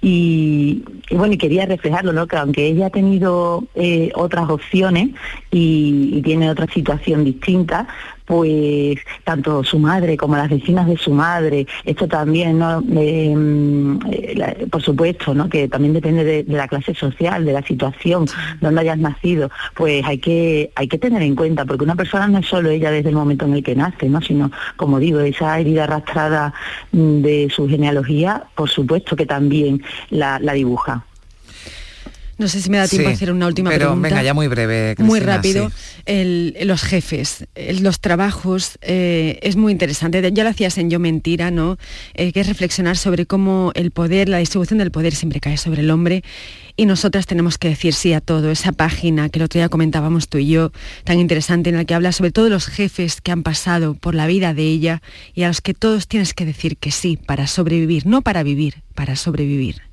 Y, 0.02 0.84
y 1.10 1.16
bueno, 1.16 1.34
y 1.34 1.38
quería 1.38 1.66
reflejarlo, 1.66 2.14
¿no? 2.14 2.28
Que 2.28 2.38
aunque 2.38 2.68
ella 2.68 2.88
ha 2.88 2.90
tenido 2.92 3.64
eh, 3.76 4.12
otras 4.16 4.50
opciones 4.50 5.10
y, 5.52 6.12
y 6.14 6.22
tiene 6.22 6.50
otra 6.50 6.68
situación 6.68 7.24
distinta, 7.24 7.88
pues 8.28 9.00
tanto 9.24 9.64
su 9.64 9.80
madre 9.80 10.18
como 10.18 10.36
las 10.36 10.50
vecinas 10.50 10.86
de 10.86 10.98
su 10.98 11.12
madre, 11.12 11.66
esto 11.86 12.08
también, 12.10 12.60
¿no? 12.60 12.82
Mm, 12.82 14.00
eh, 14.12 14.68
por 14.70 14.84
supuesto, 14.84 15.34
¿no? 15.34 15.48
Que 15.48 15.70
también 15.70 15.94
depende 15.94 16.26
de, 16.26 16.44
de 16.44 16.58
la 16.58 16.68
clase 16.68 16.94
social, 16.94 17.46
de 17.46 17.54
la 17.54 17.64
situación 17.64 18.26
donde 18.60 18.82
hayas 18.82 18.98
nacido, 18.98 19.50
pues 19.74 20.06
hay 20.06 20.18
que 20.18 20.72
hay 20.76 20.90
que 20.90 20.98
tener 20.98 21.22
en 21.22 21.36
cuenta, 21.36 21.64
porque 21.64 21.86
una 21.86 21.96
persona 21.96 22.28
no 22.28 22.40
es 22.40 22.46
solo 22.46 22.70
ella 22.70 22.92
desde 22.92 23.10
el 23.10 23.16
momento 23.16 23.46
en 23.46 23.54
el 23.54 23.64
que 23.64 23.76
nace, 23.76 24.10
¿no? 24.10 24.22
Sino, 24.22 24.52
como 24.76 25.00
digo, 25.00 25.22
esa 25.22 25.58
herida 25.58 25.86
arrastrada 25.86 26.54
mm, 26.92 27.22
de 27.22 27.48
su 27.50 27.70
genealogía, 27.70 28.44
por 28.56 28.70
supuesto 28.70 29.16
que 29.16 29.26
también 29.26 29.82
la, 30.10 30.40
la 30.40 30.54
dibuja. 30.54 31.04
No 32.38 32.48
sé 32.48 32.62
si 32.62 32.70
me 32.70 32.78
da 32.78 32.88
tiempo 32.88 33.08
Sí, 33.10 33.14
a 33.14 33.16
hacer 33.16 33.32
una 33.32 33.48
última 33.48 33.70
pero 33.72 33.86
pregunta. 33.88 34.10
venga, 34.10 34.24
ya 34.24 34.34
muy 34.36 34.48
breve, 34.48 34.96
Muy 35.00 35.20
rápido. 35.20 35.70
sí. 35.70 35.76
El- 36.06 36.56
los 36.66 36.84
jefes, 36.84 37.48
el- 37.56 37.82
los 37.84 38.00
trabajos, 38.00 38.78
eh, 38.82 39.40
es 39.42 39.56
muy 39.56 39.72
interesante. 39.72 40.22
Ya 40.32 40.44
lo 40.44 40.50
hacías 40.52 40.78
en 40.78 40.90
Yo 40.92 41.00
Mentira, 41.00 41.50
¿no? 41.50 41.78
Eh, 42.14 42.32
que 42.32 42.42
es 42.42 42.48
reflexionar 42.48 42.96
sobre 42.98 43.26
cómo 43.26 43.72
el 43.74 43.90
poder, 43.92 44.30
la 44.30 44.38
distribución 44.38 44.78
del 44.80 44.92
poder 44.92 45.16
siempre 45.16 45.40
cae 45.40 45.58
sobre 45.58 45.82
el 45.82 45.90
hombre. 45.90 46.24
Y 46.80 46.86
nosotras 46.86 47.26
tenemos 47.26 47.58
que 47.58 47.70
decir 47.70 47.96
sí 47.96 48.14
a 48.14 48.22
todo. 48.22 48.52
Esa 48.52 48.72
página 48.72 49.30
que 49.30 49.40
el 49.40 49.44
otro 49.46 49.58
día 49.60 49.68
comentábamos 49.70 50.30
tú 50.30 50.38
y 50.38 50.48
yo, 50.48 50.72
tan 51.06 51.20
interesante, 51.20 51.72
en 51.72 51.76
la 51.78 51.86
que 51.86 51.96
habla 51.96 52.12
sobre 52.12 52.30
todos 52.32 52.52
los 52.52 52.68
jefes 52.68 53.20
que 53.20 53.32
han 53.32 53.42
pasado 53.42 53.96
por 53.96 54.14
la 54.14 54.28
vida 54.28 54.54
de 54.54 54.62
ella 54.62 55.02
y 55.34 55.42
a 55.42 55.48
los 55.48 55.62
que 55.62 55.74
todos 55.74 56.08
tienes 56.08 56.36
que 56.36 56.46
decir 56.46 56.78
que 56.78 56.92
sí 56.92 57.18
para 57.18 57.48
sobrevivir, 57.48 58.06
no 58.06 58.22
para 58.22 58.44
vivir, 58.44 58.84
para 58.94 59.16
sobrevivir. 59.16 59.87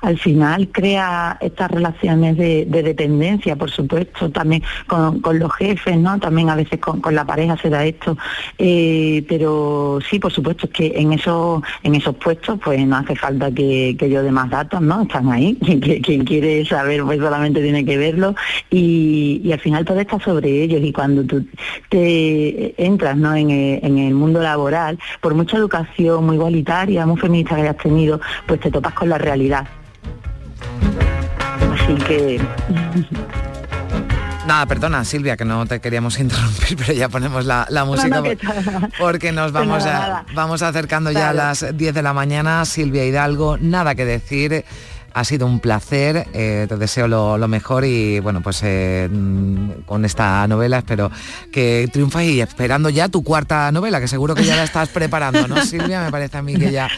Al 0.00 0.18
final 0.18 0.68
crea 0.68 1.36
estas 1.40 1.70
relaciones 1.70 2.36
de, 2.36 2.66
de 2.66 2.82
dependencia, 2.82 3.56
por 3.56 3.70
supuesto, 3.70 4.30
también 4.30 4.62
con, 4.86 5.20
los 5.38 5.52
jefes, 5.54 5.96
¿no? 5.96 6.18
También 6.18 6.50
a 6.50 6.54
veces 6.56 6.78
con, 6.78 7.02
la 7.14 7.24
pareja 7.24 7.56
se 7.56 7.68
da 7.70 7.84
esto. 7.84 8.16
Eh, 8.58 9.24
pero 9.28 9.98
sí, 10.08 10.18
por 10.18 10.32
supuesto, 10.32 10.66
es 10.66 10.72
que 10.72 10.92
en 10.96 11.12
esos, 11.12 11.62
en 11.82 11.94
esos 11.94 12.14
puestos 12.16 12.58
pues 12.62 12.84
no 12.86 12.96
hace 12.96 13.16
falta 13.16 13.50
que, 13.50 13.96
yo 14.08 14.22
dé 14.22 14.30
más 14.30 14.50
datos, 14.50 14.80
¿no? 14.80 15.02
Están 15.02 15.30
ahí. 15.30 15.56
Quien, 15.64 15.80
quien- 15.80 16.02
quien 16.02 16.24
quiere 16.24 16.64
saber 16.64 17.02
pues 17.02 17.18
solamente 17.18 17.60
tiene 17.62 17.84
que 17.84 17.96
verlo. 17.98 18.34
Y, 18.70 19.40
y 19.44 19.52
al 19.52 19.60
final 19.60 19.84
todo 19.84 20.00
está 20.00 20.18
sobre 20.20 20.62
ellos. 20.62 20.80
Y 20.82 20.92
cuando 20.92 21.24
tú 21.24 21.44
te 21.88 22.74
entras 22.82 23.16
¿no? 23.16 23.34
en, 23.34 23.50
el, 23.50 23.84
en 23.84 23.98
el 23.98 24.14
mundo 24.14 24.40
laboral, 24.40 24.98
por 25.20 25.34
mucha 25.34 25.56
educación 25.56 26.24
muy 26.26 26.36
igualitaria, 26.36 27.06
muy 27.06 27.20
feminista 27.20 27.56
que 27.56 27.62
hayas 27.62 27.76
tenido, 27.78 28.20
pues 28.46 28.60
te 28.60 28.70
topas 28.70 28.94
con 28.94 29.08
la 29.08 29.18
realidad. 29.18 29.66
Así 31.74 31.94
que 32.04 32.40
Nada, 34.46 34.64
perdona 34.64 35.04
Silvia, 35.04 35.36
que 35.36 35.44
no 35.44 35.66
te 35.66 35.78
queríamos 35.78 36.18
interrumpir, 36.18 36.76
pero 36.78 36.92
ya 36.94 37.08
ponemos 37.10 37.44
la, 37.44 37.66
la 37.68 37.84
música 37.84 38.20
no, 38.22 38.24
porque 38.98 39.30
nos 39.30 39.52
vamos, 39.52 39.84
nada, 39.84 39.96
a- 39.96 40.08
nada. 40.08 40.26
vamos 40.34 40.62
acercando 40.62 41.10
ya 41.10 41.30
a 41.30 41.34
las 41.34 41.66
10 41.76 41.94
de 41.94 42.02
la 42.02 42.14
mañana. 42.14 42.64
Silvia 42.64 43.04
Hidalgo, 43.04 43.58
nada 43.60 43.94
que 43.94 44.06
decir. 44.06 44.64
Ha 45.18 45.24
sido 45.24 45.46
un 45.46 45.58
placer, 45.58 46.28
eh, 46.32 46.66
te 46.68 46.76
deseo 46.76 47.08
lo, 47.08 47.38
lo 47.38 47.48
mejor 47.48 47.84
y 47.84 48.20
bueno, 48.20 48.40
pues 48.40 48.60
eh, 48.62 49.08
mm, 49.10 49.82
con 49.84 50.04
esta 50.04 50.46
novela 50.46 50.78
espero 50.78 51.10
que 51.50 51.88
triunfes 51.92 52.22
y 52.22 52.40
esperando 52.40 52.88
ya 52.88 53.08
tu 53.08 53.24
cuarta 53.24 53.72
novela, 53.72 54.00
que 54.00 54.06
seguro 54.06 54.36
que 54.36 54.44
ya 54.44 54.54
la 54.54 54.62
estás 54.62 54.90
preparando, 54.90 55.48
¿no, 55.48 55.60
Silvia? 55.64 56.04
Me 56.04 56.12
parece 56.12 56.38
a 56.38 56.42
mí 56.42 56.54
que 56.54 56.70
ya 56.70 56.88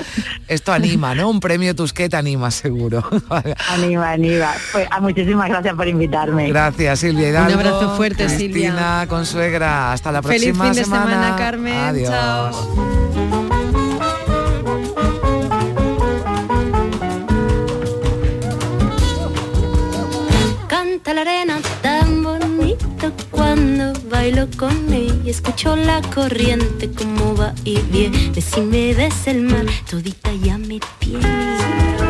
esto 0.48 0.70
anima, 0.70 1.14
¿no? 1.14 1.30
Un 1.30 1.40
premio 1.40 1.74
Tusquet 1.74 2.12
anima, 2.12 2.50
seguro. 2.50 3.02
anima, 3.70 4.10
anima. 4.10 4.52
Pues 4.72 4.86
ah, 4.90 5.00
muchísimas 5.00 5.48
gracias 5.48 5.74
por 5.74 5.88
invitarme. 5.88 6.48
Gracias, 6.48 6.98
Silvia 6.98 7.30
Hidalgo. 7.30 7.54
Un 7.54 7.66
abrazo 7.66 7.96
fuerte, 7.96 8.26
Cristina 8.26 9.00
Silvia. 9.00 9.06
Consuegra. 9.08 9.92
Hasta 9.92 10.12
la 10.12 10.22
Feliz 10.22 10.56
próxima 10.56 10.64
fin 10.66 10.74
de 10.74 10.84
semana, 10.84 11.36
Carmen. 11.36 11.74
Adiós. 11.74 12.10
Chao. 12.10 13.19
calienta 21.02 21.14
la 21.14 21.20
arena, 21.22 21.60
tan 21.82 22.22
bonito 22.22 23.12
cuando 23.30 23.92
bailo 24.08 24.48
con 24.56 24.92
ella. 24.92 25.14
Escucho 25.26 25.76
la 25.76 26.00
corriente 26.02 26.90
como 26.90 27.36
va 27.36 27.54
y 27.64 27.78
viene. 27.80 28.32
Si 28.40 28.60
me 28.60 28.94
ves 28.94 29.26
el 29.26 29.42
mar, 29.42 29.66
todita 29.88 30.32
ya 30.32 30.58
me 30.58 30.80
tiene. 30.98 32.09